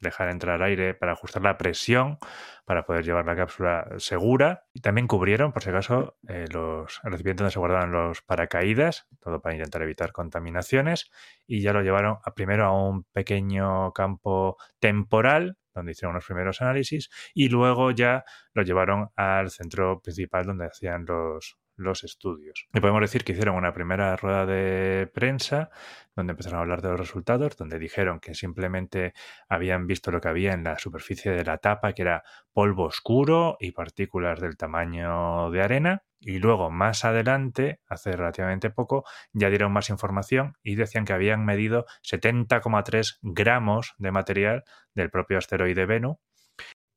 dejar 0.00 0.28
entrar 0.28 0.62
aire 0.62 0.94
para 0.94 1.12
ajustar 1.12 1.42
la 1.42 1.58
presión 1.58 2.18
para 2.64 2.84
poder 2.84 3.04
llevar 3.04 3.24
la 3.24 3.36
cápsula 3.36 3.88
segura. 3.96 4.66
Y 4.72 4.80
también 4.80 5.06
cubrieron, 5.06 5.52
por 5.52 5.62
si 5.62 5.70
acaso, 5.70 6.18
eh, 6.28 6.46
los, 6.52 7.00
el 7.04 7.12
recipiente 7.12 7.42
donde 7.42 7.52
se 7.52 7.58
guardaban 7.58 7.92
los 7.92 8.22
paracaídas, 8.22 9.08
todo 9.20 9.40
para 9.40 9.54
intentar 9.54 9.82
evitar 9.82 10.12
contaminaciones. 10.12 11.10
Y 11.46 11.62
ya 11.62 11.72
lo 11.72 11.82
llevaron 11.82 12.18
primero 12.36 12.66
a 12.66 12.88
un 12.88 13.04
pequeño 13.04 13.92
campo 13.92 14.56
temporal, 14.80 15.56
donde 15.78 15.92
hicieron 15.92 16.14
los 16.14 16.26
primeros 16.26 16.60
análisis, 16.62 17.10
y 17.34 17.48
luego 17.48 17.90
ya 17.90 18.24
lo 18.52 18.62
llevaron 18.62 19.10
al 19.16 19.50
centro 19.50 20.00
principal 20.00 20.46
donde 20.46 20.66
hacían 20.66 21.04
los, 21.06 21.56
los 21.78 22.04
estudios. 22.04 22.66
Y 22.74 22.80
podemos 22.80 23.00
decir 23.00 23.24
que 23.24 23.32
hicieron 23.32 23.56
una 23.56 23.72
primera 23.72 24.16
rueda 24.16 24.44
de 24.44 25.06
prensa 25.06 25.70
donde 26.14 26.32
empezaron 26.32 26.58
a 26.58 26.62
hablar 26.62 26.82
de 26.82 26.90
los 26.90 27.00
resultados, 27.00 27.56
donde 27.56 27.78
dijeron 27.78 28.18
que 28.20 28.34
simplemente 28.34 29.14
habían 29.48 29.86
visto 29.86 30.10
lo 30.10 30.20
que 30.20 30.28
había 30.28 30.52
en 30.52 30.64
la 30.64 30.78
superficie 30.78 31.30
de 31.30 31.44
la 31.44 31.58
tapa, 31.58 31.92
que 31.92 32.02
era 32.02 32.24
polvo 32.52 32.84
oscuro 32.84 33.56
y 33.60 33.70
partículas 33.70 34.40
del 34.40 34.56
tamaño 34.56 35.50
de 35.50 35.62
arena. 35.62 36.02
Y 36.20 36.40
luego, 36.40 36.70
más 36.70 37.04
adelante, 37.04 37.80
hace 37.86 38.10
relativamente 38.10 38.70
poco, 38.70 39.04
ya 39.32 39.48
dieron 39.48 39.72
más 39.72 39.90
información 39.90 40.56
y 40.64 40.74
decían 40.74 41.04
que 41.04 41.12
habían 41.12 41.44
medido 41.44 41.86
70,3 42.02 43.18
gramos 43.22 43.94
de 43.98 44.10
material 44.10 44.64
del 44.94 45.10
propio 45.10 45.38
asteroide 45.38 45.86
Venus, 45.86 46.16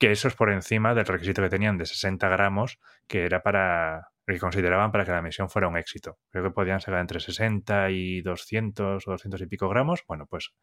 que 0.02 0.12
eso 0.12 0.28
es 0.28 0.34
por 0.34 0.50
encima 0.52 0.96
del 0.96 1.06
requisito 1.06 1.44
que 1.44 1.50
tenían 1.50 1.78
de 1.78 1.86
60 1.86 2.28
gramos, 2.28 2.80
que 3.08 3.24
era 3.24 3.44
para 3.44 4.08
que 4.26 4.40
consideraban 4.40 4.92
para 4.92 5.06
que 5.06 5.12
la 5.12 5.22
misión 5.22 5.48
fuera 5.48 5.68
un 5.68 5.78
éxito. 5.78 6.18
Creo 6.32 6.44
que 6.44 6.50
podían 6.50 6.82
sacar 6.82 7.02
entre 7.02 7.20
60 7.20 7.92
y 7.92 8.22
200 8.24 9.08
o 9.08 9.12
200 9.12 9.42
y 9.42 9.46
pico 9.46 9.70
gramos. 9.70 10.04
Bueno, 10.08 10.26
pues 10.26 10.56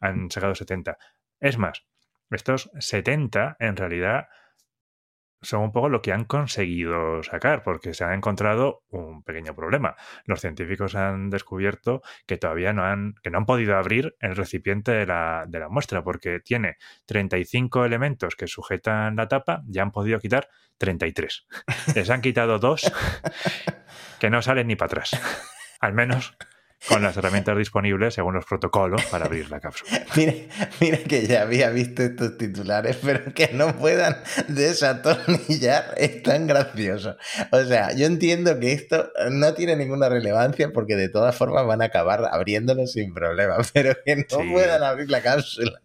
han 0.00 0.28
sacado 0.28 0.56
70. 0.56 0.98
Es 1.38 1.56
más, 1.56 1.86
estos 2.32 2.68
70 2.80 3.58
en 3.60 3.76
realidad 3.76 4.26
son 5.42 5.62
un 5.62 5.72
poco 5.72 5.88
lo 5.88 6.02
que 6.02 6.12
han 6.12 6.24
conseguido 6.24 7.22
sacar, 7.22 7.62
porque 7.62 7.94
se 7.94 8.04
ha 8.04 8.14
encontrado 8.14 8.82
un 8.90 9.22
pequeño 9.22 9.54
problema. 9.54 9.96
Los 10.24 10.40
científicos 10.40 10.94
han 10.94 11.30
descubierto 11.30 12.02
que 12.26 12.36
todavía 12.36 12.72
no 12.72 12.84
han, 12.84 13.14
que 13.22 13.30
no 13.30 13.38
han 13.38 13.46
podido 13.46 13.76
abrir 13.76 14.16
el 14.20 14.36
recipiente 14.36 14.92
de 14.92 15.06
la, 15.06 15.44
de 15.48 15.60
la 15.60 15.68
muestra, 15.68 16.04
porque 16.04 16.40
tiene 16.40 16.76
35 17.06 17.84
elementos 17.84 18.36
que 18.36 18.46
sujetan 18.46 19.16
la 19.16 19.28
tapa, 19.28 19.62
ya 19.66 19.82
han 19.82 19.92
podido 19.92 20.18
quitar 20.18 20.48
33. 20.78 21.46
Les 21.94 22.10
han 22.10 22.20
quitado 22.20 22.58
dos 22.58 22.90
que 24.20 24.30
no 24.30 24.42
salen 24.42 24.66
ni 24.66 24.76
para 24.76 24.86
atrás. 24.86 25.20
Al 25.80 25.94
menos 25.94 26.36
con 26.88 27.02
las 27.02 27.16
herramientas 27.16 27.56
disponibles 27.58 28.14
según 28.14 28.34
los 28.34 28.44
protocolos 28.44 29.04
para 29.06 29.26
abrir 29.26 29.50
la 29.50 29.60
cápsula. 29.60 29.90
Mira, 30.16 30.32
mira 30.80 30.98
que 30.98 31.26
ya 31.26 31.42
había 31.42 31.70
visto 31.70 32.02
estos 32.02 32.36
titulares, 32.38 32.98
pero 33.02 33.32
que 33.34 33.50
no 33.52 33.76
puedan 33.76 34.16
desatornillar 34.48 35.94
es 35.96 36.22
tan 36.22 36.46
gracioso. 36.46 37.16
O 37.52 37.62
sea, 37.64 37.92
yo 37.94 38.06
entiendo 38.06 38.58
que 38.58 38.72
esto 38.72 39.10
no 39.30 39.54
tiene 39.54 39.76
ninguna 39.76 40.08
relevancia 40.08 40.70
porque 40.72 40.96
de 40.96 41.08
todas 41.08 41.36
formas 41.36 41.66
van 41.66 41.82
a 41.82 41.86
acabar 41.86 42.24
abriéndolo 42.30 42.86
sin 42.86 43.12
problema, 43.14 43.56
pero 43.72 43.94
que 44.04 44.16
no 44.16 44.22
Sí. 44.28 44.48
puedan 44.52 44.82
abrir 44.82 45.10
la 45.10 45.22
cápsula 45.22 45.80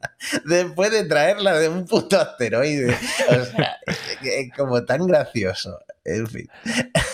después 0.45 0.91
de 0.91 1.03
traerla 1.05 1.57
de 1.57 1.69
un 1.69 1.85
puto 1.85 2.19
asteroide. 2.19 2.95
O 3.29 3.45
sea, 3.45 3.77
es, 3.85 3.97
es 4.23 4.51
como 4.55 4.83
tan 4.85 5.05
gracioso. 5.07 5.79
En 6.05 6.27
fin. 6.27 6.47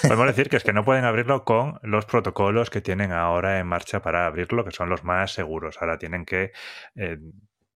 Podemos 0.01 0.27
decir 0.27 0.49
que 0.49 0.57
es 0.57 0.63
que 0.63 0.73
no 0.73 0.83
pueden 0.83 1.05
abrirlo 1.05 1.45
con 1.45 1.79
los 1.81 2.05
protocolos 2.05 2.69
que 2.69 2.81
tienen 2.81 3.13
ahora 3.13 3.59
en 3.59 3.67
marcha 3.67 4.01
para 4.01 4.25
abrirlo, 4.25 4.65
que 4.65 4.71
son 4.71 4.89
los 4.89 5.05
más 5.05 5.31
seguros. 5.33 5.77
Ahora 5.79 5.97
tienen 5.97 6.25
que 6.25 6.51
eh, 6.95 7.17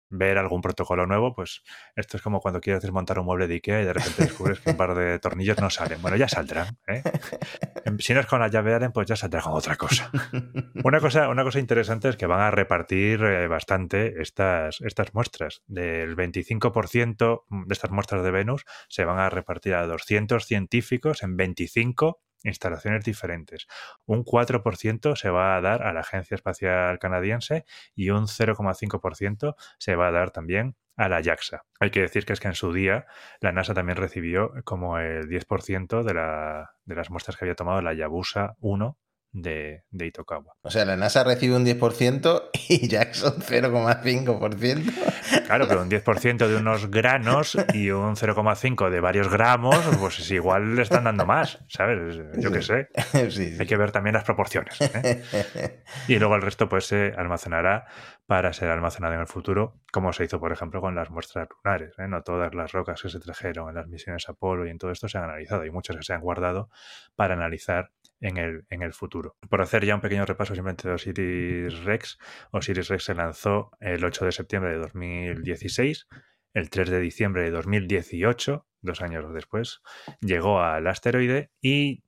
ver 0.09 0.37
algún 0.37 0.61
protocolo 0.61 1.05
nuevo, 1.05 1.33
pues 1.33 1.63
esto 1.95 2.17
es 2.17 2.23
como 2.23 2.39
cuando 2.39 2.61
quieres 2.61 2.81
desmontar 2.81 3.19
un 3.19 3.25
mueble 3.25 3.47
de 3.47 3.55
Ikea 3.55 3.81
y 3.81 3.85
de 3.85 3.93
repente 3.93 4.23
descubres 4.23 4.59
que 4.59 4.71
un 4.71 4.77
par 4.77 4.95
de 4.95 5.19
tornillos 5.19 5.59
no 5.59 5.69
salen. 5.69 6.01
Bueno, 6.01 6.17
ya 6.17 6.27
saldrán. 6.27 6.77
¿eh? 6.87 7.03
Si 7.99 8.13
no 8.13 8.19
es 8.19 8.25
con 8.25 8.39
la 8.39 8.47
llave 8.47 8.73
Allen, 8.73 8.91
pues 8.91 9.07
ya 9.07 9.15
saldrá 9.15 9.41
con 9.41 9.53
otra 9.53 9.75
cosa. 9.75 10.11
Una 10.83 10.99
cosa, 10.99 11.29
una 11.29 11.43
cosa 11.43 11.59
interesante 11.59 12.09
es 12.09 12.17
que 12.17 12.25
van 12.25 12.41
a 12.41 12.51
repartir 12.51 13.23
eh, 13.23 13.47
bastante 13.47 14.21
estas, 14.21 14.81
estas 14.81 15.13
muestras. 15.13 15.61
Del 15.67 16.15
25% 16.15 17.43
de 17.49 17.73
estas 17.73 17.91
muestras 17.91 18.23
de 18.23 18.31
Venus 18.31 18.65
se 18.89 19.05
van 19.05 19.19
a 19.19 19.29
repartir 19.29 19.75
a 19.75 19.85
200 19.87 20.45
científicos 20.45 21.23
en 21.23 21.37
25 21.37 22.19
instalaciones 22.45 23.03
diferentes. 23.03 23.67
Un 24.05 24.23
4% 24.23 25.15
se 25.15 25.29
va 25.29 25.57
a 25.57 25.61
dar 25.61 25.83
a 25.83 25.93
la 25.93 26.01
Agencia 26.01 26.35
Espacial 26.35 26.99
Canadiense 26.99 27.65
y 27.95 28.09
un 28.09 28.27
0,5% 28.27 29.55
se 29.77 29.95
va 29.95 30.07
a 30.07 30.11
dar 30.11 30.31
también 30.31 30.75
a 30.95 31.09
la 31.09 31.21
JAXA. 31.21 31.65
Hay 31.79 31.91
que 31.91 32.01
decir 32.01 32.25
que 32.25 32.33
es 32.33 32.39
que 32.39 32.47
en 32.47 32.55
su 32.55 32.71
día 32.71 33.05
la 33.41 33.51
NASA 33.51 33.73
también 33.73 33.97
recibió 33.97 34.51
como 34.63 34.97
el 34.97 35.27
10% 35.27 36.03
de, 36.03 36.13
la, 36.13 36.71
de 36.85 36.95
las 36.95 37.09
muestras 37.09 37.37
que 37.37 37.45
había 37.45 37.55
tomado 37.55 37.81
la 37.81 37.93
Yabusa 37.93 38.55
1 38.59 38.97
de, 39.35 39.83
de 39.91 40.07
Itokawa. 40.07 40.55
O 40.61 40.71
sea, 40.71 40.85
la 40.85 40.95
NASA 40.95 41.23
recibe 41.23 41.57
un 41.57 41.65
10% 41.65 42.49
y 42.69 42.87
Jackson 42.87 43.41
0,5%. 43.41 45.45
Claro, 45.45 45.67
pero 45.67 45.81
un 45.81 45.89
10% 45.89 46.47
de 46.47 46.55
unos 46.55 46.89
granos 46.89 47.57
y 47.73 47.91
un 47.91 48.15
0,5 48.15 48.89
de 48.89 48.99
varios 49.01 49.29
gramos, 49.29 49.77
pues 49.99 50.19
es 50.19 50.31
igual 50.31 50.75
le 50.75 50.81
están 50.81 51.03
dando 51.03 51.25
más, 51.25 51.59
¿sabes? 51.67 52.17
Yo 52.37 52.51
qué 52.51 52.61
sé. 52.61 52.87
Sí, 53.25 53.31
sí. 53.31 53.57
Hay 53.59 53.65
que 53.65 53.77
ver 53.77 53.91
también 53.91 54.13
las 54.13 54.23
proporciones. 54.23 54.79
¿eh? 54.81 55.23
Y 56.07 56.19
luego 56.19 56.35
el 56.35 56.41
resto 56.41 56.69
pues 56.69 56.85
se 56.85 57.13
almacenará 57.17 57.85
para 58.27 58.53
ser 58.53 58.69
almacenado 58.69 59.13
en 59.13 59.21
el 59.21 59.27
futuro, 59.27 59.81
como 59.91 60.13
se 60.13 60.25
hizo, 60.25 60.39
por 60.39 60.51
ejemplo, 60.51 60.81
con 60.81 60.95
las 60.95 61.09
muestras 61.09 61.47
lunares. 61.63 61.93
¿eh? 61.97 62.07
No 62.07 62.23
todas 62.23 62.53
las 62.53 62.71
rocas 62.71 63.01
que 63.01 63.09
se 63.09 63.19
trajeron 63.19 63.69
en 63.69 63.75
las 63.75 63.87
misiones 63.87 64.27
Apolo 64.29 64.65
y 64.65 64.69
en 64.69 64.77
todo 64.77 64.91
esto 64.91 65.07
se 65.07 65.17
han 65.17 65.25
analizado. 65.25 65.63
Hay 65.63 65.71
muchas 65.71 65.97
que 65.97 66.03
se 66.03 66.13
han 66.13 66.21
guardado 66.21 66.69
para 67.15 67.33
analizar 67.33 67.91
en 68.21 68.37
el, 68.37 68.93
futuro. 68.93 69.35
Por 69.49 69.61
hacer 69.61 69.85
ya 69.85 69.95
un 69.95 70.01
pequeño 70.01 70.25
repaso 70.25 70.55
simplemente 70.55 70.87
de 70.87 70.93
Osiris 70.95 71.83
Rex, 71.83 72.17
Osiris 72.51 72.87
Rex 72.87 73.03
se 73.03 73.13
lanzó 73.13 73.71
el 73.79 74.03
8 74.03 74.25
de 74.25 74.31
septiembre 74.31 74.71
de 74.71 74.77
2016, 74.77 76.07
el 76.53 76.69
3 76.69 76.89
de 76.89 76.99
diciembre 76.99 77.43
de 77.43 77.51
2018, 77.51 78.65
dos 78.81 79.01
años 79.01 79.33
después, 79.33 79.81
llegó 80.21 80.61
al 80.61 80.87
asteroide 80.87 81.51
y 81.61 82.03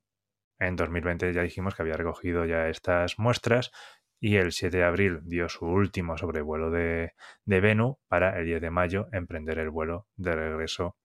en 0.59 0.75
2020 0.75 1.33
ya 1.33 1.43
dijimos 1.43 1.75
que 1.75 1.83
había 1.83 1.97
recogido 1.97 2.45
ya 2.45 2.69
estas 2.69 3.19
muestras 3.19 3.71
y 4.19 4.37
el 4.37 4.51
7 4.51 4.77
de 4.77 4.83
abril 4.83 5.19
dio 5.23 5.49
su 5.49 5.65
último 5.65 6.17
sobrevuelo 6.17 6.71
de, 6.71 7.13
de 7.45 7.59
Venus 7.59 7.97
para 8.07 8.39
el 8.39 8.45
10 8.45 8.61
de 8.61 8.71
mayo 8.71 9.07
emprender 9.11 9.59
el 9.59 9.69
vuelo 9.69 10.07
de 10.15 10.35
regreso 10.35 10.97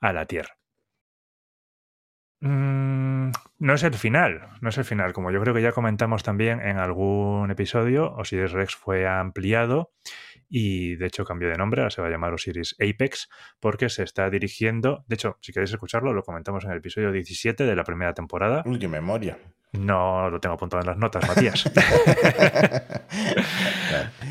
a 0.00 0.12
la 0.12 0.26
Tierra. 0.26 0.56
Mm, 2.40 2.83
no 3.64 3.72
es 3.72 3.82
el 3.82 3.94
final, 3.94 4.46
no 4.60 4.68
es 4.68 4.76
el 4.76 4.84
final. 4.84 5.14
Como 5.14 5.30
yo 5.30 5.40
creo 5.40 5.54
que 5.54 5.62
ya 5.62 5.72
comentamos 5.72 6.22
también 6.22 6.60
en 6.60 6.76
algún 6.76 7.50
episodio, 7.50 8.12
Osiris 8.12 8.52
Rex 8.52 8.76
fue 8.76 9.08
ampliado 9.08 9.90
y 10.50 10.96
de 10.96 11.06
hecho 11.06 11.24
cambió 11.24 11.48
de 11.48 11.56
nombre, 11.56 11.80
ahora 11.80 11.90
se 11.90 12.02
va 12.02 12.08
a 12.08 12.10
llamar 12.10 12.34
Osiris 12.34 12.76
Apex 12.78 13.30
porque 13.60 13.88
se 13.88 14.02
está 14.02 14.28
dirigiendo, 14.28 15.02
de 15.08 15.14
hecho, 15.14 15.38
si 15.40 15.54
queréis 15.54 15.72
escucharlo, 15.72 16.12
lo 16.12 16.22
comentamos 16.22 16.66
en 16.66 16.72
el 16.72 16.76
episodio 16.76 17.10
17 17.10 17.64
de 17.64 17.74
la 17.74 17.84
primera 17.84 18.12
temporada. 18.12 18.62
Uy, 18.66 18.78
qué 18.78 18.86
memoria. 18.86 19.38
No 19.72 20.28
lo 20.28 20.38
tengo 20.40 20.56
apuntado 20.56 20.82
en 20.82 20.88
las 20.88 20.98
notas, 20.98 21.26
Matías. 21.26 21.64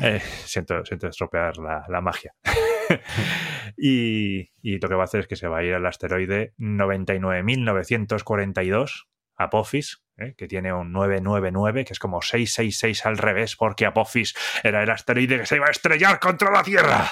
Eh, 0.02 0.20
siento, 0.44 0.84
siento 0.84 1.06
estropear 1.08 1.56
la, 1.58 1.84
la 1.88 2.00
magia. 2.02 2.34
y, 3.78 4.50
y 4.60 4.78
lo 4.78 4.88
que 4.88 4.94
va 4.94 5.02
a 5.02 5.04
hacer 5.04 5.20
es 5.20 5.26
que 5.26 5.36
se 5.36 5.48
va 5.48 5.58
a 5.58 5.64
ir 5.64 5.72
al 5.72 5.86
asteroide 5.86 6.52
99.942, 6.58 9.06
Apophis, 9.36 10.02
¿eh? 10.18 10.34
que 10.36 10.46
tiene 10.48 10.72
un 10.72 10.92
999, 10.92 11.84
que 11.84 11.92
es 11.92 11.98
como 11.98 12.22
666 12.22 13.06
al 13.06 13.18
revés, 13.18 13.56
porque 13.56 13.86
Apophis 13.86 14.34
era 14.62 14.82
el 14.82 14.90
asteroide 14.90 15.40
que 15.40 15.46
se 15.46 15.56
iba 15.56 15.66
a 15.66 15.70
estrellar 15.70 16.20
contra 16.20 16.50
la 16.50 16.62
Tierra. 16.62 17.10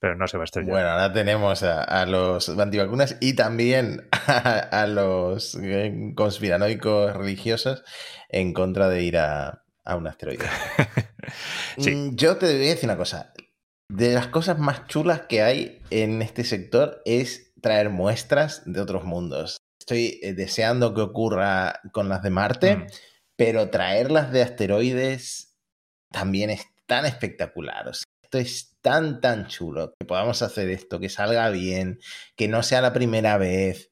Pero 0.00 0.16
no 0.16 0.26
se 0.28 0.36
va 0.36 0.42
a 0.42 0.44
estrellar. 0.44 0.70
Bueno, 0.70 0.88
ahora 0.88 1.12
tenemos 1.12 1.62
a, 1.62 1.82
a 1.82 2.04
los 2.04 2.48
antivacunas 2.50 3.16
y 3.20 3.34
también 3.34 4.06
a, 4.12 4.58
a 4.58 4.86
los 4.86 5.58
eh, 5.62 6.12
conspiranoicos 6.14 7.16
religiosos 7.16 7.82
en 8.28 8.52
contra 8.52 8.88
de 8.88 9.02
ir 9.02 9.16
a, 9.16 9.62
a 9.84 9.96
un 9.96 10.06
asteroide. 10.06 10.44
Sí. 11.78 11.94
Mm, 11.94 12.16
Yo 12.16 12.36
te 12.36 12.44
voy 12.44 12.66
a 12.66 12.70
decir 12.70 12.84
una 12.84 12.98
cosa. 12.98 13.32
De 13.88 14.12
las 14.12 14.26
cosas 14.28 14.58
más 14.58 14.86
chulas 14.88 15.22
que 15.22 15.42
hay 15.42 15.80
en 15.88 16.20
este 16.20 16.44
sector 16.44 17.00
es 17.06 17.54
traer 17.62 17.88
muestras 17.88 18.62
de 18.66 18.80
otros 18.82 19.04
mundos. 19.04 19.56
Estoy 19.84 20.18
eh, 20.22 20.32
deseando 20.32 20.94
que 20.94 21.02
ocurra 21.02 21.78
con 21.92 22.08
las 22.08 22.22
de 22.22 22.30
Marte, 22.30 22.76
Mm. 22.76 22.86
pero 23.36 23.68
traerlas 23.68 24.32
de 24.32 24.40
asteroides 24.42 25.58
también 26.10 26.48
es 26.48 26.64
tan 26.86 27.04
espectacular. 27.04 27.88
O 27.88 27.92
sea, 27.92 28.06
esto 28.22 28.38
es 28.38 28.78
tan, 28.80 29.20
tan 29.20 29.46
chulo 29.46 29.92
que 30.00 30.06
podamos 30.06 30.40
hacer 30.40 30.70
esto, 30.70 30.98
que 31.00 31.10
salga 31.10 31.50
bien, 31.50 31.98
que 32.34 32.48
no 32.48 32.62
sea 32.62 32.80
la 32.80 32.94
primera 32.94 33.36
vez. 33.36 33.90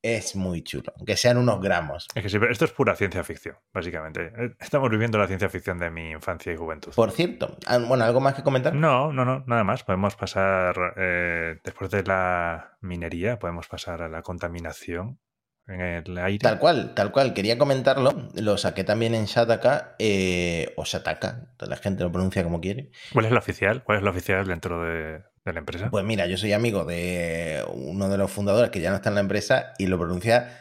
Es 0.00 0.36
muy 0.36 0.62
chulo, 0.62 0.92
aunque 0.96 1.16
sean 1.16 1.38
unos 1.38 1.60
gramos. 1.62 2.08
Es 2.14 2.22
que 2.22 2.28
sí, 2.28 2.38
pero 2.38 2.52
esto 2.52 2.66
es 2.66 2.72
pura 2.72 2.94
ciencia 2.94 3.24
ficción, 3.24 3.56
básicamente. 3.72 4.32
Eh, 4.36 4.54
Estamos 4.60 4.90
viviendo 4.90 5.16
la 5.18 5.26
ciencia 5.26 5.48
ficción 5.48 5.78
de 5.78 5.90
mi 5.90 6.10
infancia 6.10 6.52
y 6.52 6.56
juventud. 6.56 6.92
Por 6.94 7.10
cierto, 7.10 7.56
ah, 7.66 7.78
bueno, 7.78 8.04
¿algo 8.04 8.20
más 8.20 8.34
que 8.34 8.42
comentar? 8.42 8.74
No, 8.74 9.12
no, 9.14 9.24
no, 9.24 9.44
nada 9.46 9.64
más. 9.64 9.82
Podemos 9.82 10.14
pasar, 10.14 10.74
eh, 10.98 11.58
después 11.64 11.90
de 11.90 12.02
la 12.02 12.76
minería, 12.82 13.38
podemos 13.38 13.66
pasar 13.66 14.02
a 14.02 14.08
la 14.10 14.20
contaminación 14.20 15.18
en 15.66 15.80
el 15.80 16.18
aire. 16.18 16.38
Tal 16.38 16.58
cual, 16.58 16.94
tal 16.94 17.10
cual. 17.10 17.32
Quería 17.34 17.58
comentarlo. 17.58 18.28
Lo 18.34 18.58
saqué 18.58 18.84
también 18.84 19.14
en 19.14 19.24
Shataka, 19.24 19.94
eh, 19.98 20.72
o 20.76 20.84
Shataka, 20.84 21.48
la 21.60 21.76
gente 21.76 22.04
lo 22.04 22.12
pronuncia 22.12 22.42
como 22.44 22.60
quiere. 22.60 22.90
¿Cuál 23.12 23.26
es 23.26 23.32
la 23.32 23.38
oficial? 23.38 23.82
¿Cuál 23.82 23.98
es 23.98 24.04
la 24.04 24.10
oficial 24.10 24.46
dentro 24.46 24.82
de, 24.82 25.22
de 25.44 25.52
la 25.52 25.58
empresa? 25.58 25.90
Pues 25.90 26.04
mira, 26.04 26.26
yo 26.26 26.36
soy 26.36 26.52
amigo 26.52 26.84
de 26.84 27.64
uno 27.72 28.08
de 28.08 28.18
los 28.18 28.30
fundadores 28.30 28.70
que 28.70 28.80
ya 28.80 28.90
no 28.90 28.96
está 28.96 29.08
en 29.08 29.14
la 29.14 29.20
empresa 29.22 29.72
y 29.78 29.86
lo 29.86 29.98
pronuncia 29.98 30.60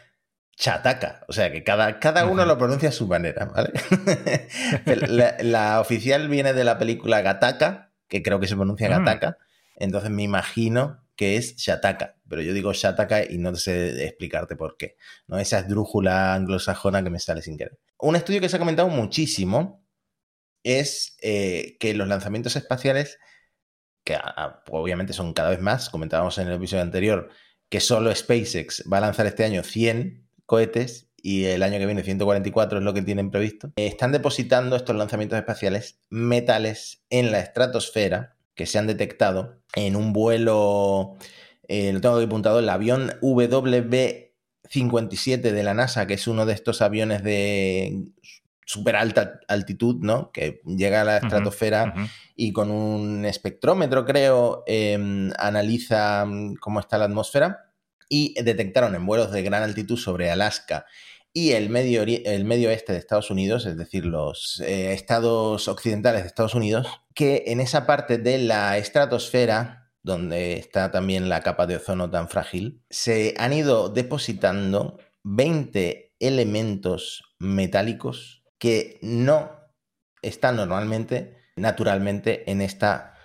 Chataka. 0.55 1.25
O 1.27 1.33
sea 1.33 1.51
que 1.51 1.63
cada, 1.63 1.99
cada 1.99 2.25
uno 2.25 2.45
lo 2.45 2.57
pronuncia 2.57 2.89
a 2.89 2.93
su 2.93 3.07
manera, 3.07 3.45
¿vale? 3.45 3.71
la, 5.07 5.35
la 5.41 5.81
oficial 5.81 6.27
viene 6.29 6.53
de 6.53 6.63
la 6.63 6.77
película 6.77 7.21
Gataka, 7.21 7.91
que 8.07 8.21
creo 8.23 8.39
que 8.39 8.47
se 8.47 8.55
pronuncia 8.55 8.87
Mm. 8.87 8.91
Gataka. 8.91 9.37
Entonces 9.75 10.11
me 10.11 10.23
imagino 10.23 11.02
que 11.15 11.37
es 11.37 11.55
Shataka. 11.57 12.17
Pero 12.27 12.41
yo 12.41 12.53
digo 12.53 12.73
Shataka 12.73 13.23
y 13.29 13.37
no 13.37 13.55
sé 13.55 14.05
explicarte 14.05 14.55
por 14.55 14.77
qué. 14.77 14.95
¿no? 15.27 15.37
Esa 15.39 15.59
esdrújula 15.59 16.33
anglosajona 16.33 17.03
que 17.03 17.09
me 17.09 17.19
sale 17.19 17.41
sin 17.41 17.57
querer. 17.57 17.79
Un 17.99 18.15
estudio 18.15 18.41
que 18.41 18.49
se 18.49 18.55
ha 18.55 18.59
comentado 18.59 18.89
muchísimo 18.89 19.85
es 20.63 21.17
eh, 21.21 21.77
que 21.79 21.93
los 21.93 22.07
lanzamientos 22.07 22.55
espaciales, 22.55 23.19
que 24.03 24.15
a- 24.15 24.19
a- 24.25 24.63
obviamente 24.71 25.13
son 25.13 25.33
cada 25.33 25.49
vez 25.49 25.59
más, 25.61 25.89
comentábamos 25.89 26.37
en 26.37 26.47
el 26.47 26.55
episodio 26.55 26.83
anterior, 26.83 27.29
que 27.69 27.79
solo 27.79 28.13
SpaceX 28.13 28.83
va 28.91 28.97
a 28.97 29.01
lanzar 29.01 29.25
este 29.25 29.43
año 29.43 29.63
100 29.63 30.27
cohetes 30.45 31.09
y 31.21 31.45
el 31.45 31.63
año 31.63 31.79
que 31.79 31.85
viene 31.85 32.03
144 32.03 32.79
es 32.79 32.83
lo 32.83 32.93
que 32.93 33.01
tienen 33.01 33.31
previsto, 33.31 33.71
están 33.77 34.11
depositando 34.11 34.75
estos 34.75 34.95
lanzamientos 34.95 35.37
espaciales 35.37 36.01
metales 36.09 37.03
en 37.09 37.31
la 37.31 37.39
estratosfera 37.39 38.35
que 38.55 38.65
se 38.65 38.79
han 38.79 38.87
detectado 38.87 39.61
en 39.75 39.95
un 39.95 40.11
vuelo, 40.13 41.17
eh, 41.67 41.93
lo 41.93 42.01
tengo 42.01 42.15
aquí 42.15 42.25
apuntado, 42.25 42.57
el 42.59 42.69
avión 42.69 43.11
WB-57 43.21 45.41
de 45.41 45.63
la 45.63 45.73
NASA, 45.73 46.07
que 46.07 46.13
es 46.15 46.27
uno 46.27 46.45
de 46.45 46.53
estos 46.53 46.81
aviones 46.81 47.23
de 47.23 48.03
super 48.65 48.95
alta 48.95 49.39
altitud, 49.47 49.97
¿no? 50.01 50.31
Que 50.31 50.61
llega 50.65 51.01
a 51.01 51.05
la 51.05 51.17
estratosfera 51.17 51.93
y 52.35 52.53
con 52.53 52.71
un 52.71 53.25
espectrómetro, 53.25 54.05
creo, 54.05 54.63
eh, 54.67 55.29
analiza 55.37 56.25
mm, 56.25 56.55
cómo 56.55 56.79
está 56.79 56.97
la 56.97 57.05
atmósfera 57.05 57.71
y 58.09 58.33
detectaron 58.41 58.95
en 58.95 59.05
vuelos 59.05 59.31
de 59.31 59.43
gran 59.43 59.63
altitud 59.63 59.97
sobre 59.97 60.29
Alaska 60.29 60.85
y 61.33 61.51
el 61.53 61.69
medio, 61.69 62.03
el 62.03 62.45
medio 62.45 62.69
este 62.69 62.93
de 62.93 62.99
Estados 62.99 63.31
Unidos, 63.31 63.65
es 63.65 63.75
decir, 63.75 64.05
los 64.05 64.61
eh, 64.61 64.93
estados 64.93 65.67
occidentales 65.67 66.21
de 66.21 66.27
Estados 66.27 66.53
Unidos, 66.53 66.87
que 67.15 67.45
en 67.47 67.59
esa 67.59 67.87
parte 67.87 68.19
de 68.19 68.37
la 68.37 68.77
estratosfera, 68.77 69.91
donde 70.03 70.53
está 70.53 70.91
también 70.91 71.29
la 71.29 71.41
capa 71.41 71.65
de 71.65 71.77
ozono 71.77 72.11
tan 72.11 72.29
frágil, 72.29 72.83
se 72.89 73.33
han 73.37 73.51
ido 73.51 73.89
depositando 73.89 74.99
20 75.23 76.15
elementos 76.19 77.23
metálicos 77.39 78.43
que 78.59 78.99
no 79.01 79.51
están 80.21 80.55
normalmente, 80.55 81.37
naturalmente, 81.55 82.49
en 82.51 82.61
esta 82.61 83.17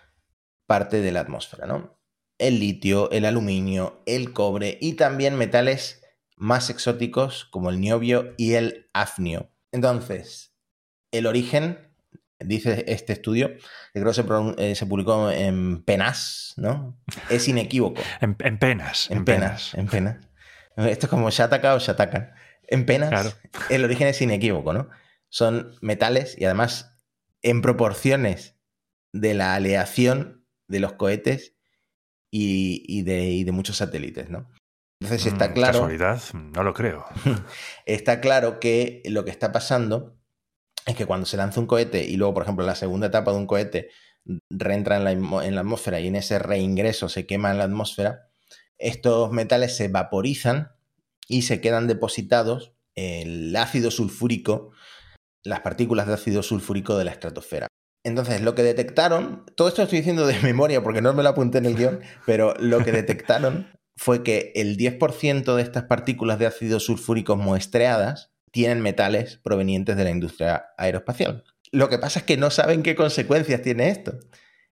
parte 0.67 1.03
de 1.03 1.13
la 1.13 1.21
atmósfera, 1.21 1.67
¿no? 1.67 2.01
El 2.39 2.61
litio, 2.61 3.11
el 3.11 3.25
aluminio, 3.25 4.03
el 4.07 4.33
cobre 4.33 4.79
y 4.81 4.95
también 4.95 5.37
metales 5.37 5.98
más 6.39 6.71
exóticos 6.71 7.45
como 7.47 7.71
el 7.71 7.81
niobio 7.81 8.35
y 8.37 8.55
el 8.55 8.89
afnio. 8.93 9.51
Entonces, 9.73 10.55
el 11.13 11.27
origen, 11.27 11.93
dice 12.39 12.85
este 12.89 13.13
estudio, 13.13 13.57
que 13.93 14.01
creo 14.01 14.07
que 14.07 14.15
se, 14.75 14.85
eh, 14.85 14.87
publicó 14.89 15.31
en 15.31 15.83
Penas, 15.85 16.55
¿no? 16.57 16.99
Es 17.31 17.49
inequívoco. 17.49 18.01
en, 18.21 18.35
penas. 18.35 19.11
En, 19.11 19.25
penas, 19.25 19.75
en 19.75 19.87
penas. 19.87 20.29
Esto 20.77 21.07
es 21.07 21.11
como 21.11 21.31
Shataka 21.31 21.75
o 21.75 21.79
Shataka. 21.79 22.35
En 22.69 22.87
penas, 22.87 23.39
el 23.71 23.85
origen 23.85 24.09
es 24.09 24.21
inequívoco, 24.23 24.73
¿no? 24.73 24.89
Son 25.31 25.75
metales 25.81 26.37
y 26.39 26.45
además 26.45 26.95
en 27.43 27.63
proporciones 27.63 28.57
de 29.13 29.35
la 29.35 29.55
aleación 29.55 30.47
de 30.69 30.81
los 30.81 30.93
cohetes 30.93 31.57
y, 32.31 33.03
de, 33.03 33.25
y 33.25 33.45
de 33.45 33.53
muchos 33.53 33.79
satélites, 33.79 34.29
¿no? 34.29 34.51
Entonces 35.01 35.27
está 35.27 35.49
mm, 35.49 35.53
claro. 35.53 35.73
Casualidad, 35.81 36.23
no 36.35 36.63
lo 36.63 36.75
creo. 36.75 37.07
está 37.87 38.21
claro 38.21 38.61
que 38.61 39.03
lo 39.07 39.25
que 39.25 39.31
está 39.31 39.53
pasando 39.53 40.17
es 40.87 40.97
que 40.97 41.07
cuando 41.07 41.27
se 41.27 41.37
lanza 41.37 41.61
un 41.61 41.67
cohete 41.67 42.05
y 42.05 42.17
luego, 42.17 42.35
por 42.35 42.43
ejemplo, 42.43 42.65
la 42.65 42.75
segunda 42.75 43.09
etapa 43.09 43.33
de 43.33 43.39
un 43.39 43.47
cohete 43.47 43.91
reentra 44.51 44.97
en 44.97 45.05
la, 45.05 45.13
en 45.13 45.55
la 45.55 45.61
atmósfera 45.61 46.01
y 46.01 46.09
en 46.09 46.17
ese 46.17 46.39
reingreso 46.39 47.09
se 47.09 47.27
quema 47.27 47.51
en 47.51 47.59
la 47.59 47.65
atmósfera, 47.65 48.29
estos 48.79 49.33
metales 49.33 49.77
se 49.77 49.89
vaporizan 49.89 50.73
y 51.29 51.43
se 51.43 51.61
quedan 51.61 51.87
depositados 51.87 52.73
el 52.95 53.55
ácido 53.55 53.91
sulfúrico, 53.91 54.73
las 55.45 55.61
partículas 55.61 56.07
de 56.07 56.15
ácido 56.15 56.43
sulfúrico 56.43 56.99
de 56.99 57.05
la 57.05 57.13
estratosfera. 57.13 57.69
Entonces, 58.05 58.41
lo 58.41 58.55
que 58.55 58.63
detectaron, 58.63 59.45
todo 59.55 59.69
esto 59.69 59.83
estoy 59.83 59.99
diciendo 59.99 60.27
de 60.27 60.39
memoria 60.43 60.83
porque 60.83 61.03
no 61.03 61.13
me 61.15 61.23
lo 61.23 61.29
apunté 61.29 61.59
en 61.59 61.67
el 61.67 61.77
guion, 61.77 62.01
pero 62.27 62.55
lo 62.59 62.83
que 62.85 62.93
detectaron 62.93 63.78
fue 63.99 64.23
que 64.23 64.53
el 64.55 64.77
10% 64.77 65.57
de 65.57 65.63
estas 65.63 65.85
partículas 65.85 66.39
de 66.39 66.47
ácido 66.47 66.79
sulfúrico 66.79 67.37
muestreadas 67.37 68.31
tienen 68.53 68.81
metales 68.81 69.41
provenientes 69.43 69.97
de 69.97 70.05
la 70.05 70.11
industria 70.11 70.67
aeroespacial. 70.79 71.45
Lo 71.73 71.89
que 71.89 71.99
pasa 71.99 72.21
es 72.21 72.25
que 72.25 72.37
no 72.37 72.51
saben 72.51 72.83
qué 72.83 72.95
consecuencias 72.95 73.61
tiene 73.61 73.91
esto. 73.91 74.19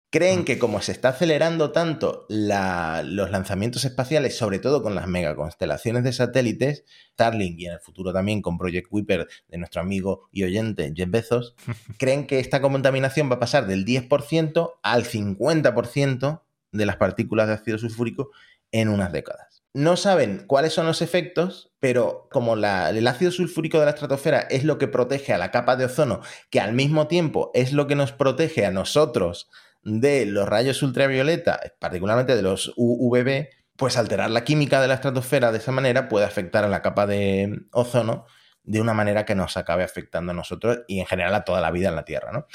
Creen 0.09 0.41
mm. 0.41 0.45
que 0.45 0.59
como 0.59 0.81
se 0.81 0.91
está 0.91 1.09
acelerando 1.09 1.71
tanto 1.71 2.25
los 2.29 3.31
lanzamientos 3.31 3.85
espaciales, 3.85 4.35
sobre 4.35 4.57
todo 4.57 4.81
con 4.81 4.95
las 4.95 5.07
megaconstelaciones 5.07 6.03
de 6.03 6.13
satélites, 6.13 6.83
Starlink 7.13 7.59
y 7.59 7.67
en 7.67 7.73
el 7.73 7.79
futuro 7.79 8.11
también 8.11 8.41
con 8.41 8.57
Project 8.57 8.89
Kuiper 8.89 9.27
de 9.47 9.57
nuestro 9.59 9.81
amigo 9.81 10.29
y 10.31 10.43
oyente 10.43 10.91
Jeff 10.95 11.09
Bezos, 11.09 11.55
creen 11.99 12.25
que 12.25 12.39
esta 12.39 12.59
contaminación 12.59 13.29
va 13.29 13.35
a 13.35 13.39
pasar 13.39 13.67
del 13.67 13.85
10% 13.85 14.73
al 14.81 15.03
50% 15.05 16.41
de 16.71 16.85
las 16.85 16.95
partículas 16.97 17.47
de 17.47 17.53
ácido 17.53 17.77
sulfúrico 17.77 18.31
en 18.71 18.89
unas 18.89 19.11
décadas. 19.11 19.63
No 19.73 19.95
saben 19.95 20.43
cuáles 20.47 20.73
son 20.73 20.85
los 20.85 21.01
efectos, 21.01 21.71
pero 21.79 22.27
como 22.29 22.55
el 22.55 23.07
ácido 23.07 23.31
sulfúrico 23.31 23.79
de 23.79 23.85
la 23.85 23.91
estratosfera 23.91 24.41
es 24.41 24.65
lo 24.65 24.77
que 24.77 24.89
protege 24.89 25.33
a 25.33 25.37
la 25.37 25.51
capa 25.51 25.77
de 25.77 25.85
ozono, 25.85 26.21
que 26.49 26.59
al 26.59 26.73
mismo 26.73 27.07
tiempo 27.07 27.51
es 27.53 27.71
lo 27.71 27.87
que 27.87 27.95
nos 27.95 28.11
protege 28.11 28.65
a 28.65 28.71
nosotros 28.71 29.49
de 29.83 30.25
los 30.25 30.47
rayos 30.47 30.83
ultravioleta, 30.83 31.59
particularmente 31.79 32.35
de 32.35 32.41
los 32.41 32.73
UVB, 32.75 33.47
pues 33.77 33.97
alterar 33.97 34.29
la 34.29 34.43
química 34.43 34.81
de 34.81 34.89
la 34.89 34.95
estratosfera 34.95 35.51
de 35.51 35.59
esa 35.59 35.71
manera 35.71 36.09
puede 36.09 36.25
afectar 36.25 36.65
a 36.65 36.69
la 36.69 36.81
capa 36.81 37.07
de 37.07 37.61
ozono 37.71 38.25
de 38.63 38.79
una 38.79 38.93
manera 38.93 39.25
que 39.25 39.35
nos 39.35 39.57
acabe 39.57 39.83
afectando 39.83 40.31
a 40.31 40.35
nosotros 40.35 40.81
y 40.87 40.99
en 40.99 41.05
general 41.05 41.33
a 41.33 41.43
toda 41.43 41.61
la 41.61 41.71
vida 41.71 41.89
en 41.89 41.95
la 41.95 42.05
Tierra. 42.05 42.31
¿no? 42.31 42.45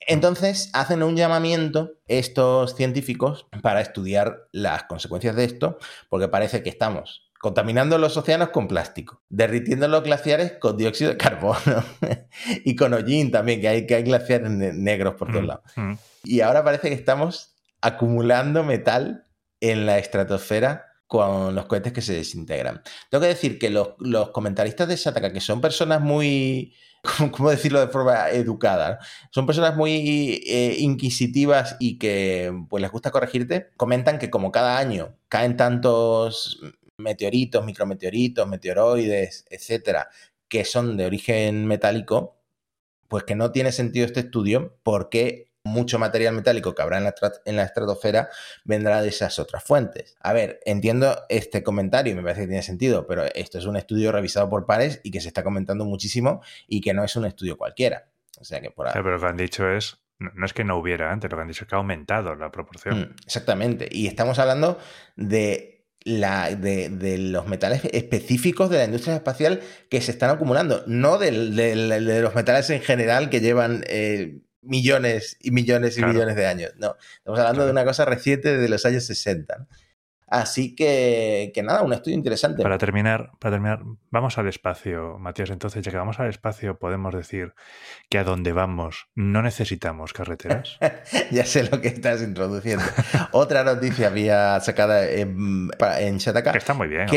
Entonces 0.00 0.70
hacen 0.72 1.02
un 1.02 1.16
llamamiento 1.16 1.92
estos 2.06 2.74
científicos 2.76 3.46
para 3.62 3.80
estudiar 3.80 4.48
las 4.52 4.84
consecuencias 4.84 5.36
de 5.36 5.44
esto, 5.44 5.78
porque 6.08 6.28
parece 6.28 6.62
que 6.62 6.70
estamos 6.70 7.28
contaminando 7.38 7.98
los 7.98 8.16
océanos 8.16 8.48
con 8.50 8.66
plástico, 8.68 9.22
derritiendo 9.28 9.86
los 9.88 10.02
glaciares 10.02 10.54
con 10.58 10.76
dióxido 10.76 11.10
de 11.10 11.16
carbono 11.16 11.84
y 12.64 12.74
con 12.74 12.94
hollín 12.94 13.30
también, 13.30 13.60
que 13.60 13.68
hay, 13.68 13.86
que 13.86 13.94
hay 13.94 14.02
glaciares 14.02 14.50
negros 14.50 15.14
por 15.14 15.28
todos 15.28 15.44
mm, 15.44 15.46
lados. 15.46 15.64
Mm. 15.76 15.92
Y 16.24 16.40
ahora 16.40 16.64
parece 16.64 16.88
que 16.88 16.94
estamos 16.94 17.54
acumulando 17.80 18.64
metal 18.64 19.24
en 19.60 19.86
la 19.86 19.98
estratosfera 19.98 20.86
con 21.06 21.54
los 21.54 21.66
cohetes 21.66 21.92
que 21.92 22.02
se 22.02 22.14
desintegran. 22.14 22.82
Tengo 23.08 23.22
que 23.22 23.28
decir 23.28 23.58
que 23.58 23.70
los, 23.70 23.96
comentaristas 24.32 24.88
de 24.88 24.96
Shataka, 24.96 25.32
que 25.32 25.40
son 25.40 25.60
personas 25.60 26.00
muy, 26.00 26.74
¿cómo 27.32 27.50
decirlo 27.50 27.80
de 27.80 27.88
forma 27.88 28.30
educada? 28.30 28.98
Son 29.30 29.46
personas 29.46 29.76
muy 29.76 30.42
eh, 30.46 30.76
inquisitivas 30.78 31.76
y 31.78 31.98
que 31.98 32.52
pues 32.68 32.80
les 32.80 32.90
gusta 32.90 33.10
corregirte. 33.10 33.70
Comentan 33.76 34.18
que 34.18 34.30
como 34.30 34.52
cada 34.52 34.78
año 34.78 35.16
caen 35.28 35.56
tantos 35.56 36.60
meteoritos, 36.96 37.64
micrometeoritos, 37.64 38.48
meteoroides, 38.48 39.46
etcétera, 39.50 40.08
que 40.48 40.64
son 40.64 40.96
de 40.96 41.06
origen 41.06 41.66
metálico, 41.66 42.36
pues 43.08 43.24
que 43.24 43.34
no 43.34 43.52
tiene 43.52 43.72
sentido 43.72 44.06
este 44.06 44.20
estudio 44.20 44.78
porque 44.82 45.47
mucho 45.68 45.98
material 45.98 46.34
metálico 46.34 46.74
que 46.74 46.82
habrá 46.82 46.98
en 46.98 47.56
la, 47.56 47.62
estratosfera 47.62 48.30
vendrá 48.64 49.02
de 49.02 49.08
esas 49.08 49.38
otras 49.38 49.62
fuentes. 49.62 50.16
A 50.20 50.32
ver, 50.32 50.60
entiendo 50.64 51.16
este 51.28 51.62
comentario 51.62 52.12
y 52.12 52.16
me 52.16 52.22
parece 52.22 52.42
que 52.42 52.48
tiene 52.48 52.62
sentido, 52.62 53.06
pero 53.06 53.24
esto 53.34 53.58
es 53.58 53.66
un 53.66 53.76
estudio 53.76 54.10
revisado 54.12 54.48
por 54.48 54.66
pares 54.66 55.00
y 55.04 55.10
que 55.10 55.20
se 55.20 55.28
está 55.28 55.42
comentando 55.42 55.84
muchísimo 55.84 56.42
y 56.66 56.80
que 56.80 56.94
no 56.94 57.04
es 57.04 57.14
un 57.16 57.26
estudio 57.26 57.56
cualquiera. 57.56 58.08
O 58.40 58.44
sea 58.44 58.60
que 58.60 58.70
por 58.70 58.86
ahí... 58.86 58.92
pero 58.94 59.12
lo 59.12 59.20
que 59.20 59.26
han 59.26 59.36
dicho 59.36 59.68
es, 59.68 59.98
no 60.18 60.44
es 60.44 60.52
que 60.52 60.64
no 60.64 60.76
hubiera 60.76 61.12
antes, 61.12 61.30
lo 61.30 61.36
que 61.36 61.42
han 61.42 61.48
dicho 61.48 61.64
es 61.64 61.68
que 61.68 61.74
ha 61.74 61.78
aumentado 61.78 62.34
la 62.34 62.50
proporción. 62.50 63.00
Mm, 63.00 63.14
exactamente. 63.24 63.88
Y 63.90 64.06
estamos 64.06 64.38
hablando 64.38 64.78
de 65.16 65.78
la, 66.04 66.54
de, 66.54 67.18
los 67.18 67.46
metales 67.46 67.82
específicos 67.92 68.70
de 68.70 68.78
la 68.78 68.84
industria 68.84 69.16
espacial 69.16 69.60
que 69.90 70.00
se 70.00 70.12
están 70.12 70.30
acumulando, 70.30 70.82
no 70.86 71.18
de, 71.18 71.32
los 71.32 72.34
metales 72.34 72.70
en 72.70 72.80
general 72.80 73.30
que 73.30 73.40
llevan 73.40 73.84
eh, 73.88 74.40
millones 74.62 75.36
y 75.40 75.50
millones 75.50 75.98
y 75.98 76.04
millones 76.04 76.36
de 76.36 76.46
años. 76.46 76.72
No, 76.78 76.96
estamos 77.16 77.38
hablando 77.40 77.64
de 77.64 77.70
una 77.70 77.84
cosa 77.84 78.04
reciente 78.04 78.56
de 78.56 78.68
los 78.68 78.84
años 78.84 79.04
60. 79.04 79.66
Así 80.30 80.74
que, 80.74 81.52
que 81.54 81.62
nada, 81.62 81.82
un 81.82 81.92
estudio 81.92 82.16
interesante. 82.16 82.62
Para 82.62 82.76
terminar, 82.76 83.30
para 83.38 83.54
terminar, 83.54 83.80
vamos 84.10 84.36
al 84.36 84.46
espacio, 84.46 85.18
Matías. 85.18 85.48
Entonces, 85.50 85.82
ya 85.82 85.90
que 85.90 85.96
vamos 85.96 86.20
al 86.20 86.28
espacio, 86.28 86.78
podemos 86.78 87.14
decir 87.14 87.54
que 88.10 88.18
a 88.18 88.24
donde 88.24 88.52
vamos 88.52 89.08
no 89.14 89.42
necesitamos 89.42 90.12
carreteras. 90.12 90.78
ya 91.30 91.44
sé 91.46 91.68
lo 91.70 91.80
que 91.80 91.88
estás 91.88 92.22
introduciendo. 92.22 92.84
Otra 93.32 93.64
noticia 93.64 94.08
había 94.08 94.60
sacada 94.60 95.08
en, 95.08 95.70
en 95.98 96.18
Shataka. 96.18 96.52
Que 96.52 96.58
está 96.58 96.74
muy 96.74 96.88
bien. 96.88 97.08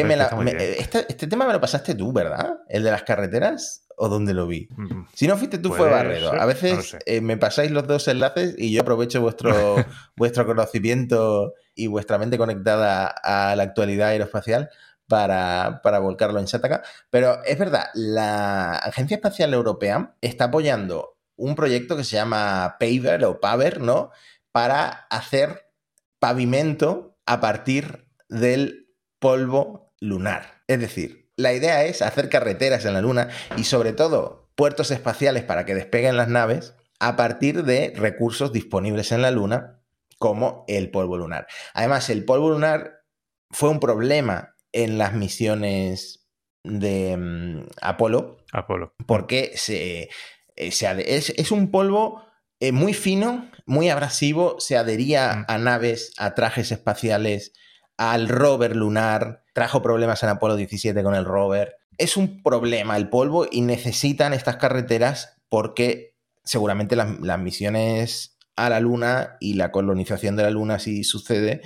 Este, 0.47 1.05
este, 1.09 1.27
tema 1.27 1.45
me 1.45 1.53
lo 1.53 1.59
pasaste 1.59 1.95
tú, 1.95 2.13
¿verdad? 2.13 2.59
El 2.69 2.83
de 2.83 2.91
las 2.91 3.03
carreteras 3.03 3.87
o 3.97 4.07
dónde 4.07 4.33
lo 4.33 4.47
vi. 4.47 4.69
Si 5.13 5.27
no 5.27 5.37
fuiste 5.37 5.57
tú, 5.57 5.73
fue 5.73 5.89
Barredo. 5.89 6.33
A 6.33 6.45
veces 6.45 6.97
eh, 7.05 7.19
me 7.19 7.37
pasáis 7.37 7.71
los 7.71 7.85
dos 7.87 8.07
enlaces 8.07 8.55
y 8.57 8.71
yo 8.71 8.81
aprovecho 8.81 9.21
vuestro, 9.21 9.75
vuestro 10.15 10.45
conocimiento 10.45 11.53
y 11.81 11.87
vuestra 11.87 12.19
mente 12.19 12.37
conectada 12.37 13.07
a 13.07 13.55
la 13.55 13.63
actualidad 13.63 14.09
aeroespacial 14.09 14.69
para, 15.07 15.81
para 15.83 15.97
volcarlo 15.97 16.39
en 16.39 16.45
Shataka. 16.45 16.83
Pero 17.09 17.43
es 17.43 17.57
verdad, 17.57 17.87
la 17.95 18.75
Agencia 18.75 19.15
Espacial 19.15 19.53
Europea 19.53 20.15
está 20.21 20.45
apoyando 20.45 21.17
un 21.37 21.55
proyecto 21.55 21.97
que 21.97 22.03
se 22.03 22.17
llama 22.17 22.77
Paver 22.79 23.25
o 23.25 23.39
Paver, 23.39 23.81
¿no? 23.81 24.11
Para 24.51 24.89
hacer 25.09 25.71
pavimento 26.19 27.17
a 27.25 27.39
partir 27.39 28.05
del 28.29 28.93
polvo 29.17 29.91
lunar. 29.99 30.61
Es 30.67 30.79
decir, 30.79 31.31
la 31.35 31.53
idea 31.53 31.83
es 31.83 32.03
hacer 32.03 32.29
carreteras 32.29 32.85
en 32.85 32.93
la 32.93 33.01
Luna 33.01 33.29
y 33.57 33.63
sobre 33.63 33.93
todo 33.93 34.51
puertos 34.55 34.91
espaciales 34.91 35.43
para 35.43 35.65
que 35.65 35.73
despeguen 35.73 36.15
las 36.15 36.27
naves 36.27 36.75
a 36.99 37.15
partir 37.15 37.63
de 37.63 37.91
recursos 37.95 38.53
disponibles 38.53 39.11
en 39.11 39.23
la 39.23 39.31
Luna 39.31 39.80
como 40.21 40.65
el 40.67 40.91
polvo 40.91 41.17
lunar. 41.17 41.47
Además, 41.73 42.11
el 42.11 42.23
polvo 42.25 42.51
lunar 42.51 43.01
fue 43.49 43.69
un 43.69 43.79
problema 43.79 44.55
en 44.71 44.99
las 44.99 45.13
misiones 45.13 46.29
de 46.63 47.17
mm, 47.17 47.69
Apolo. 47.81 48.37
Apolo. 48.53 48.93
Porque 49.07 49.53
se, 49.55 50.03
eh, 50.03 50.09
es, 50.55 51.51
un 51.51 51.71
polvo 51.71 52.23
eh, 52.59 52.71
muy 52.71 52.93
fino, 52.93 53.49
muy 53.65 53.89
abrasivo, 53.89 54.59
se 54.59 54.77
adhería 54.77 55.33
mm. 55.33 55.45
a 55.47 55.57
naves, 55.57 56.13
a 56.19 56.35
trajes 56.35 56.71
espaciales, 56.71 57.53
al 57.97 58.29
rover 58.29 58.75
lunar, 58.75 59.43
trajo 59.55 59.81
problemas 59.81 60.21
en 60.21 60.29
Apolo 60.29 60.55
17 60.55 61.01
con 61.01 61.15
el 61.15 61.25
rover. 61.25 61.77
es 61.97 62.15
un 62.15 62.43
problema 62.43 62.95
el 62.95 63.09
polvo 63.09 63.47
y 63.51 63.61
necesitan 63.61 64.33
estas 64.33 64.57
carreteras 64.57 65.35
porque 65.49 66.15
seguramente 66.43 66.95
las, 66.95 67.19
las 67.21 67.39
misiones 67.39 68.37
a 68.55 68.69
la 68.69 68.79
Luna 68.79 69.37
y 69.39 69.53
la 69.55 69.71
colonización 69.71 70.35
de 70.35 70.43
la 70.43 70.51
Luna, 70.51 70.79
si 70.79 71.03
sucede, 71.03 71.61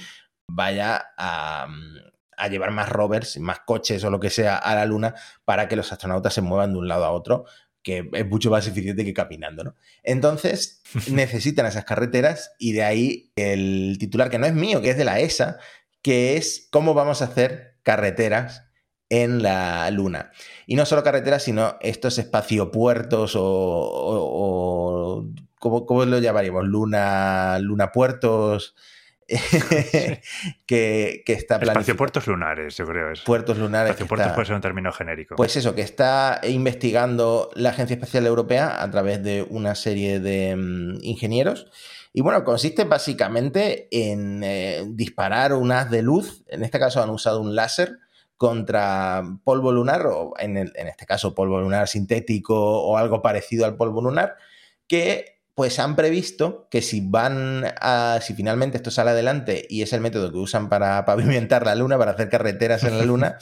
vaya 0.47 1.13
a, 1.17 1.67
a 2.37 2.47
llevar 2.47 2.71
más 2.71 2.89
rovers, 2.89 3.39
más 3.39 3.59
coches 3.65 4.03
o 4.03 4.09
lo 4.09 4.19
que 4.19 4.29
sea 4.29 4.57
a 4.57 4.75
la 4.75 4.85
Luna 4.85 5.15
para 5.45 5.67
que 5.67 5.75
los 5.75 5.91
astronautas 5.91 6.33
se 6.33 6.41
muevan 6.41 6.73
de 6.73 6.79
un 6.79 6.87
lado 6.87 7.05
a 7.05 7.11
otro, 7.11 7.45
que 7.83 8.09
es 8.13 8.27
mucho 8.27 8.49
más 8.49 8.67
eficiente 8.67 9.05
que 9.05 9.13
caminando, 9.13 9.63
¿no? 9.63 9.75
Entonces, 10.03 10.81
necesitan 11.11 11.65
esas 11.65 11.85
carreteras 11.85 12.51
y 12.57 12.73
de 12.73 12.83
ahí 12.83 13.31
el 13.35 13.97
titular, 13.99 14.29
que 14.29 14.39
no 14.39 14.47
es 14.47 14.53
mío, 14.53 14.81
que 14.81 14.89
es 14.89 14.97
de 14.97 15.05
la 15.05 15.19
ESA, 15.19 15.57
que 16.01 16.37
es 16.37 16.67
cómo 16.71 16.93
vamos 16.93 17.21
a 17.21 17.25
hacer 17.25 17.77
carreteras 17.83 18.63
en 19.09 19.43
la 19.43 19.89
Luna. 19.91 20.31
Y 20.65 20.75
no 20.75 20.85
solo 20.85 21.03
carreteras, 21.03 21.43
sino 21.43 21.77
estos 21.79 22.17
espaciopuertos 22.17 23.35
o, 23.35 23.43
o, 23.43 24.84
o 24.84 24.84
¿cómo, 25.65 25.87
¿cómo, 25.87 26.05
lo 26.05 26.19
llamaríamos? 26.19 26.67
Luna, 26.67 27.57
luna 27.57 27.91
puertos, 27.91 28.75
que, 29.27 31.23
que, 31.25 31.33
está 31.33 31.55
Espacio 31.55 31.97
puertos 31.97 32.27
lunares, 32.27 32.77
yo 32.77 32.85
creo. 32.85 33.11
Puertos 33.25 33.57
lunares. 33.57 33.89
Espacio 33.89 34.07
puertos 34.07 34.31
puede 34.33 34.45
ser 34.45 34.55
un 34.55 34.61
término 34.61 34.91
genérico. 34.91 35.35
Pues 35.37 35.55
eso, 35.55 35.73
que 35.73 35.81
está 35.81 36.39
investigando 36.43 37.49
la 37.55 37.69
Agencia 37.69 37.95
Espacial 37.95 38.27
Europea 38.27 38.83
a 38.83 38.91
través 38.91 39.23
de 39.23 39.43
una 39.49 39.73
serie 39.73 40.19
de 40.19 40.53
um, 40.53 40.99
ingenieros. 41.01 41.65
Y 42.13 42.21
bueno, 42.21 42.43
consiste 42.43 42.83
básicamente 42.83 43.87
en 43.89 44.43
eh, 44.43 44.83
disparar 44.89 45.53
un 45.53 45.71
haz 45.71 45.89
de 45.89 46.03
luz. 46.03 46.43
En 46.47 46.63
este 46.63 46.77
caso 46.77 47.01
han 47.01 47.09
usado 47.09 47.41
un 47.41 47.55
láser 47.55 47.97
contra 48.37 49.23
polvo 49.43 49.71
lunar, 49.71 50.05
o 50.05 50.35
en, 50.37 50.57
el, 50.57 50.71
en 50.75 50.87
este 50.87 51.07
caso 51.07 51.33
polvo 51.33 51.59
lunar 51.59 51.87
sintético 51.87 52.55
o 52.55 52.97
algo 52.97 53.23
parecido 53.23 53.65
al 53.65 53.75
polvo 53.75 54.03
lunar, 54.03 54.35
que 54.87 55.34
pues 55.55 55.79
han 55.79 55.95
previsto 55.95 56.67
que 56.69 56.81
si 56.81 57.01
van 57.01 57.63
a, 57.79 58.19
si 58.21 58.33
finalmente 58.33 58.77
esto 58.77 58.91
sale 58.91 59.11
adelante 59.11 59.65
y 59.69 59.81
es 59.81 59.93
el 59.93 60.01
método 60.01 60.31
que 60.31 60.37
usan 60.37 60.69
para 60.69 61.03
pavimentar 61.05 61.65
la 61.65 61.75
luna, 61.75 61.97
para 61.97 62.11
hacer 62.11 62.29
carreteras 62.29 62.83
en 62.83 62.97
la 62.97 63.05
luna, 63.05 63.37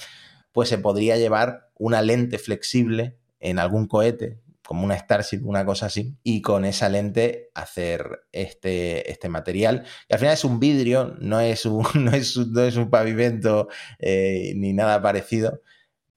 pues 0.51 0.69
se 0.69 0.77
podría 0.77 1.17
llevar 1.17 1.71
una 1.75 2.01
lente 2.01 2.37
flexible 2.37 3.17
en 3.39 3.57
algún 3.59 3.87
cohete, 3.87 4.39
como 4.65 4.85
una 4.85 4.97
Starship, 4.97 5.41
una 5.43 5.65
cosa 5.65 5.87
así, 5.87 6.15
y 6.23 6.41
con 6.41 6.65
esa 6.65 6.87
lente 6.87 7.49
hacer 7.55 8.25
este, 8.31 9.11
este 9.11 9.27
material. 9.27 9.83
Y 10.07 10.13
al 10.13 10.19
final 10.19 10.33
es 10.35 10.45
un 10.45 10.59
vidrio, 10.59 11.15
no 11.19 11.41
es 11.41 11.65
un, 11.65 11.83
no 11.95 12.11
es, 12.11 12.37
no 12.37 12.61
es 12.61 12.77
un 12.77 12.91
pavimento 12.91 13.67
eh, 13.97 14.53
ni 14.55 14.71
nada 14.71 15.01
parecido, 15.01 15.61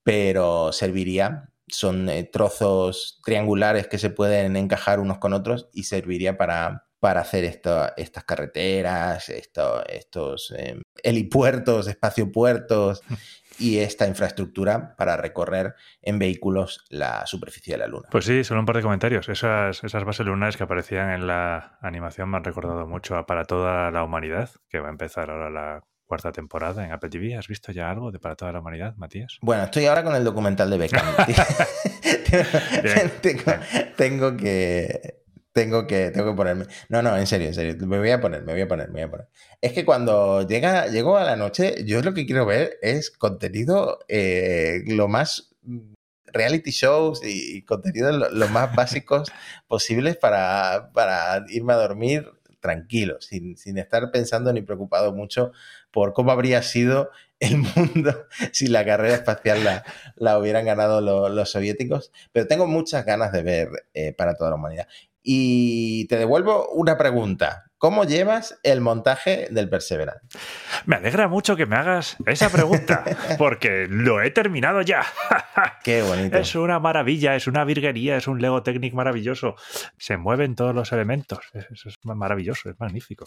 pero 0.05 0.72
serviría 0.72 1.51
son 1.68 2.08
eh, 2.08 2.24
trozos 2.24 3.20
triangulares 3.24 3.88
que 3.88 3.98
se 3.98 4.10
pueden 4.10 4.56
encajar 4.56 5.00
unos 5.00 5.18
con 5.18 5.32
otros 5.32 5.68
y 5.72 5.84
serviría 5.84 6.36
para, 6.36 6.86
para 7.00 7.20
hacer 7.20 7.44
esto, 7.44 7.88
estas 7.96 8.24
carreteras, 8.24 9.28
esto, 9.28 9.84
estos 9.86 10.52
eh, 10.56 10.80
helipuertos, 11.02 11.88
espaciopuertos 11.88 13.02
y 13.58 13.78
esta 13.78 14.06
infraestructura 14.06 14.94
para 14.96 15.16
recorrer 15.16 15.74
en 16.02 16.18
vehículos 16.18 16.84
la 16.90 17.26
superficie 17.26 17.74
de 17.74 17.78
la 17.78 17.86
Luna. 17.86 18.08
Pues 18.10 18.24
sí, 18.24 18.44
solo 18.44 18.60
un 18.60 18.66
par 18.66 18.76
de 18.76 18.82
comentarios. 18.82 19.28
Esas, 19.28 19.82
esas 19.82 20.04
bases 20.04 20.26
lunares 20.26 20.56
que 20.56 20.64
aparecían 20.64 21.10
en 21.10 21.26
la 21.26 21.78
animación 21.80 22.30
me 22.30 22.36
han 22.36 22.44
recordado 22.44 22.86
mucho 22.86 23.16
a 23.16 23.26
Para 23.26 23.44
toda 23.44 23.90
la 23.90 24.04
humanidad, 24.04 24.50
que 24.68 24.80
va 24.80 24.88
a 24.88 24.92
empezar 24.92 25.30
ahora 25.30 25.50
la 25.50 25.82
cuarta 26.07 26.32
temporada 26.32 26.84
en 26.84 26.92
Apple 26.92 27.11
TV. 27.11 27.36
¿Has 27.36 27.48
visto 27.48 27.72
ya 27.72 27.90
algo 27.90 28.11
de 28.11 28.18
Para 28.18 28.36
toda 28.36 28.52
la 28.52 28.61
humanidad, 28.61 28.96
Matías? 28.96 29.38
Bueno, 29.42 29.64
estoy 29.64 29.86
ahora 29.86 30.04
con 30.04 30.14
el 30.14 30.24
documental 30.24 30.70
de 30.70 30.78
Beckham. 30.78 31.04
tengo, 33.20 33.52
tengo, 33.96 34.36
que 34.36 35.24
tengo 35.52 35.86
que 35.86 36.11
tengo 36.11 36.30
que 36.30 36.36
ponerme. 36.36 36.66
No, 36.88 37.02
no, 37.02 37.16
en 37.16 37.26
serio, 37.26 37.48
en 37.48 37.54
serio. 37.54 37.86
Me 37.86 37.98
voy 37.98 38.11
a 38.11 38.20
poner, 38.20 38.42
me 38.42 38.52
voy 38.52 38.62
a 38.62 38.68
poner, 38.68 38.88
me 38.88 38.94
voy 38.94 39.02
a 39.02 39.11
poner. 39.11 39.28
Es 39.61 39.72
que 39.72 39.84
cuando 39.84 40.46
llega, 40.46 40.86
llego 40.86 41.16
a 41.16 41.24
la 41.24 41.36
noche, 41.36 41.84
yo 41.84 42.02
lo 42.02 42.14
que 42.14 42.26
quiero 42.26 42.46
ver 42.46 42.78
es 42.82 43.11
contenido 43.11 43.98
eh, 44.09 44.82
lo 44.86 45.09
más 45.09 45.54
reality 46.26 46.70
shows 46.70 47.22
y, 47.24 47.62
contenido 47.62 48.12
lo, 48.12 48.30
lo, 48.30 48.48
más 48.48 48.74
básicos 48.74 49.32
posibles 49.68 50.16
para, 50.16 50.90
para 50.92 51.44
irme 51.48 51.72
a 51.72 51.76
dormir 51.76 52.30
tranquilo, 52.61 53.20
sin, 53.20 53.57
sin, 53.57 53.78
estar 53.78 54.11
pensando 54.11 54.52
ni 54.52 54.61
preocupado 54.61 55.12
mucho 55.12 55.52
por 55.97 56.12
cómo 56.12 56.30
habría 56.30 56.61
sido 56.61 57.11
el 57.40 57.57
mundo 57.74 58.26
si 58.53 58.66
la 58.66 58.84
carrera 58.84 59.14
espacial 59.14 59.64
la, 59.64 59.82
la 60.16 60.38
hubieran 60.38 60.66
ganado 60.66 61.01
lo, 61.01 61.30
los 61.30 61.53
soviéticos. 61.53 62.12
Pero 62.32 62.47
tengo 62.47 62.66
muchas 62.66 63.07
ganas 63.07 63.32
de 63.32 63.42
ver 63.42 63.68
eh, 63.94 64.12
para 64.12 64.34
toda 64.34 64.51
la 64.51 64.57
humanidad. 64.57 64.88
Y 65.22 66.07
te 66.09 66.18
devuelvo 66.18 66.68
una 66.68 66.99
pregunta. 66.99 67.64
¿Cómo 67.78 68.05
llevas 68.05 68.61
el 68.62 68.82
montaje 68.82 69.49
del 69.51 69.70
Perseverance? 69.70 70.20
Me 70.84 70.97
alegra 70.97 71.28
mucho 71.28 71.57
que 71.57 71.64
me 71.64 71.76
hagas 71.76 72.18
esa 72.26 72.51
pregunta, 72.51 73.03
porque 73.38 73.86
lo 73.88 74.20
he 74.20 74.30
terminado 74.30 74.82
ya. 74.82 75.03
Qué 75.82 76.03
bonito. 76.03 76.36
Es 76.36 76.55
una 76.57 76.78
maravilla, 76.78 77.36
es 77.36 77.47
una 77.47 77.64
virguería, 77.64 78.18
es 78.18 78.28
un 78.28 78.42
Lego 78.42 78.62
Technic 78.62 78.92
maravilloso. 78.92 79.57
Se 79.97 80.18
mueven 80.18 80.57
todos 80.57 80.74
los 80.74 80.92
elementos. 80.92 81.38
Eso 81.55 81.88
es 81.88 81.97
maravilloso, 82.03 82.68
es 82.68 82.78
magnífico. 82.78 83.24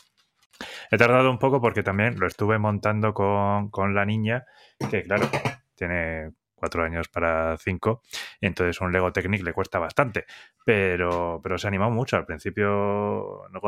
He 0.91 0.97
tardado 0.97 1.29
un 1.29 1.39
poco 1.39 1.61
porque 1.61 1.83
también 1.83 2.19
lo 2.19 2.27
estuve 2.27 2.57
montando 2.57 3.13
con, 3.13 3.69
con 3.69 3.93
la 3.93 4.05
niña, 4.05 4.45
que 4.89 5.03
claro, 5.03 5.29
tiene 5.75 6.31
cuatro 6.55 6.83
años 6.83 7.07
para 7.07 7.55
cinco, 7.57 8.01
entonces 8.41 8.81
un 8.81 8.91
Lego 8.91 9.13
Technic 9.13 9.43
le 9.43 9.53
cuesta 9.53 9.79
bastante, 9.79 10.25
pero, 10.65 11.39
pero 11.41 11.57
se 11.57 11.67
ha 11.67 11.69
animado 11.69 11.91
mucho. 11.91 12.17
Al 12.17 12.25
principio 12.25 13.43
no, 13.49 13.61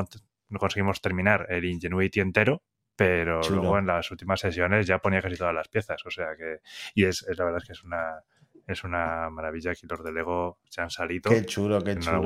no 0.49 0.59
conseguimos 0.59 0.99
terminar 0.99 1.47
el 1.49 1.63
Ingenuity 1.63 2.19
entero, 2.19 2.63
pero 2.95 3.39
Chulo. 3.39 3.61
luego 3.61 3.79
en 3.79 3.87
las 3.87 4.11
últimas 4.11 4.41
sesiones 4.41 4.85
ya 4.85 4.99
ponía 4.99 5.21
casi 5.21 5.37
todas 5.37 5.55
las 5.55 5.69
piezas, 5.69 6.05
o 6.05 6.11
sea 6.11 6.35
que, 6.37 6.59
y 6.93 7.05
es, 7.05 7.25
es 7.29 7.37
la 7.37 7.45
verdad 7.45 7.61
es 7.61 7.67
que 7.67 7.73
es 7.73 7.83
una, 7.85 8.23
es 8.67 8.83
una 8.83 9.29
maravilla 9.29 9.73
que 9.73 9.87
los 9.87 10.03
de 10.03 10.11
Lego 10.11 10.59
se 10.69 10.81
han 10.81 10.89
salido. 10.89 11.31
Qué 11.31 11.45
chulo, 11.45 11.81
qué 11.83 11.97
chulo. 11.97 12.21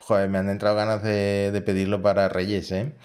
Joder, 0.00 0.28
me 0.28 0.38
han 0.38 0.50
entrado 0.50 0.74
ganas 0.74 1.02
de, 1.02 1.50
de 1.52 1.62
pedirlo 1.62 2.02
para 2.02 2.28
Reyes, 2.28 2.72
¿eh? 2.72 2.96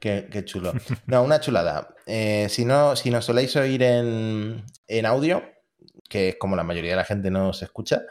Qué, 0.00 0.28
qué, 0.32 0.44
chulo. 0.44 0.72
No, 1.06 1.22
una 1.22 1.40
chulada. 1.40 1.94
Eh, 2.06 2.48
si 2.48 2.64
no, 2.64 2.96
si 2.96 3.10
nos 3.10 3.24
soléis 3.24 3.54
oír 3.56 3.82
en, 3.82 4.64
en, 4.88 5.06
audio, 5.06 5.42
que 6.08 6.30
es 6.30 6.36
como 6.36 6.56
la 6.56 6.64
mayoría 6.64 6.90
de 6.90 6.96
la 6.96 7.04
gente 7.04 7.30
nos 7.30 7.62
escucha, 7.62 8.02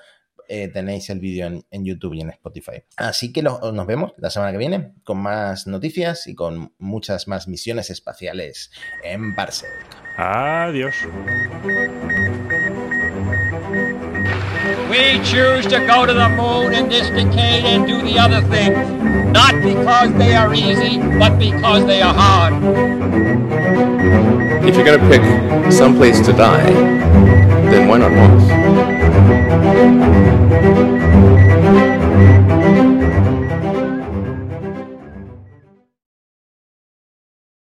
eh, 0.48 0.68
tenéis 0.70 1.10
el 1.10 1.20
vídeo 1.20 1.46
en, 1.46 1.64
en, 1.70 1.86
YouTube 1.86 2.16
y 2.16 2.22
en 2.22 2.32
Spotify. 2.32 2.84
Así 2.98 3.32
que 3.32 3.44
lo, 3.44 3.60
nos 3.72 3.86
vemos 3.86 4.14
la 4.18 4.30
semana 4.30 4.52
que 4.52 4.58
viene 4.58 4.94
con 5.04 5.20
más 5.20 5.68
noticias 5.68 6.26
y 6.28 6.34
con 6.34 6.74
muchas 6.80 7.28
más 7.28 7.48
misiones 7.48 7.90
espaciales 7.90 8.72
en 9.04 9.36
Parsec. 9.36 9.70
Adiós. 10.18 10.96
We 14.90 15.24
choose 15.24 15.66
to 15.68 15.86
go 15.88 16.06
to 16.06 16.14
the 16.14 16.30
moon 16.30 16.74
in 16.74 16.90
this 16.90 17.10
decade 17.10 17.66
and 17.66 17.88
do 17.88 18.02
the 18.02 18.20
other 18.20 18.42
things, 18.42 18.78
not 19.32 19.54
because 19.64 20.14
they 20.14 20.36
are 20.36 20.54
easy, 20.54 21.00
but 21.18 21.40
because 21.40 21.86
they 21.86 22.02
are 22.02 22.14
hard. 22.14 22.54
If 24.64 24.76
you're 24.76 24.86
going 24.86 25.00
to 25.00 25.10
pick 25.10 25.72
some 25.72 25.96
place 25.96 26.20
to 26.26 26.34
die, 26.34 26.72
then 27.72 27.88
why 27.88 27.98
not 27.98 28.12
Mars? 28.12 28.44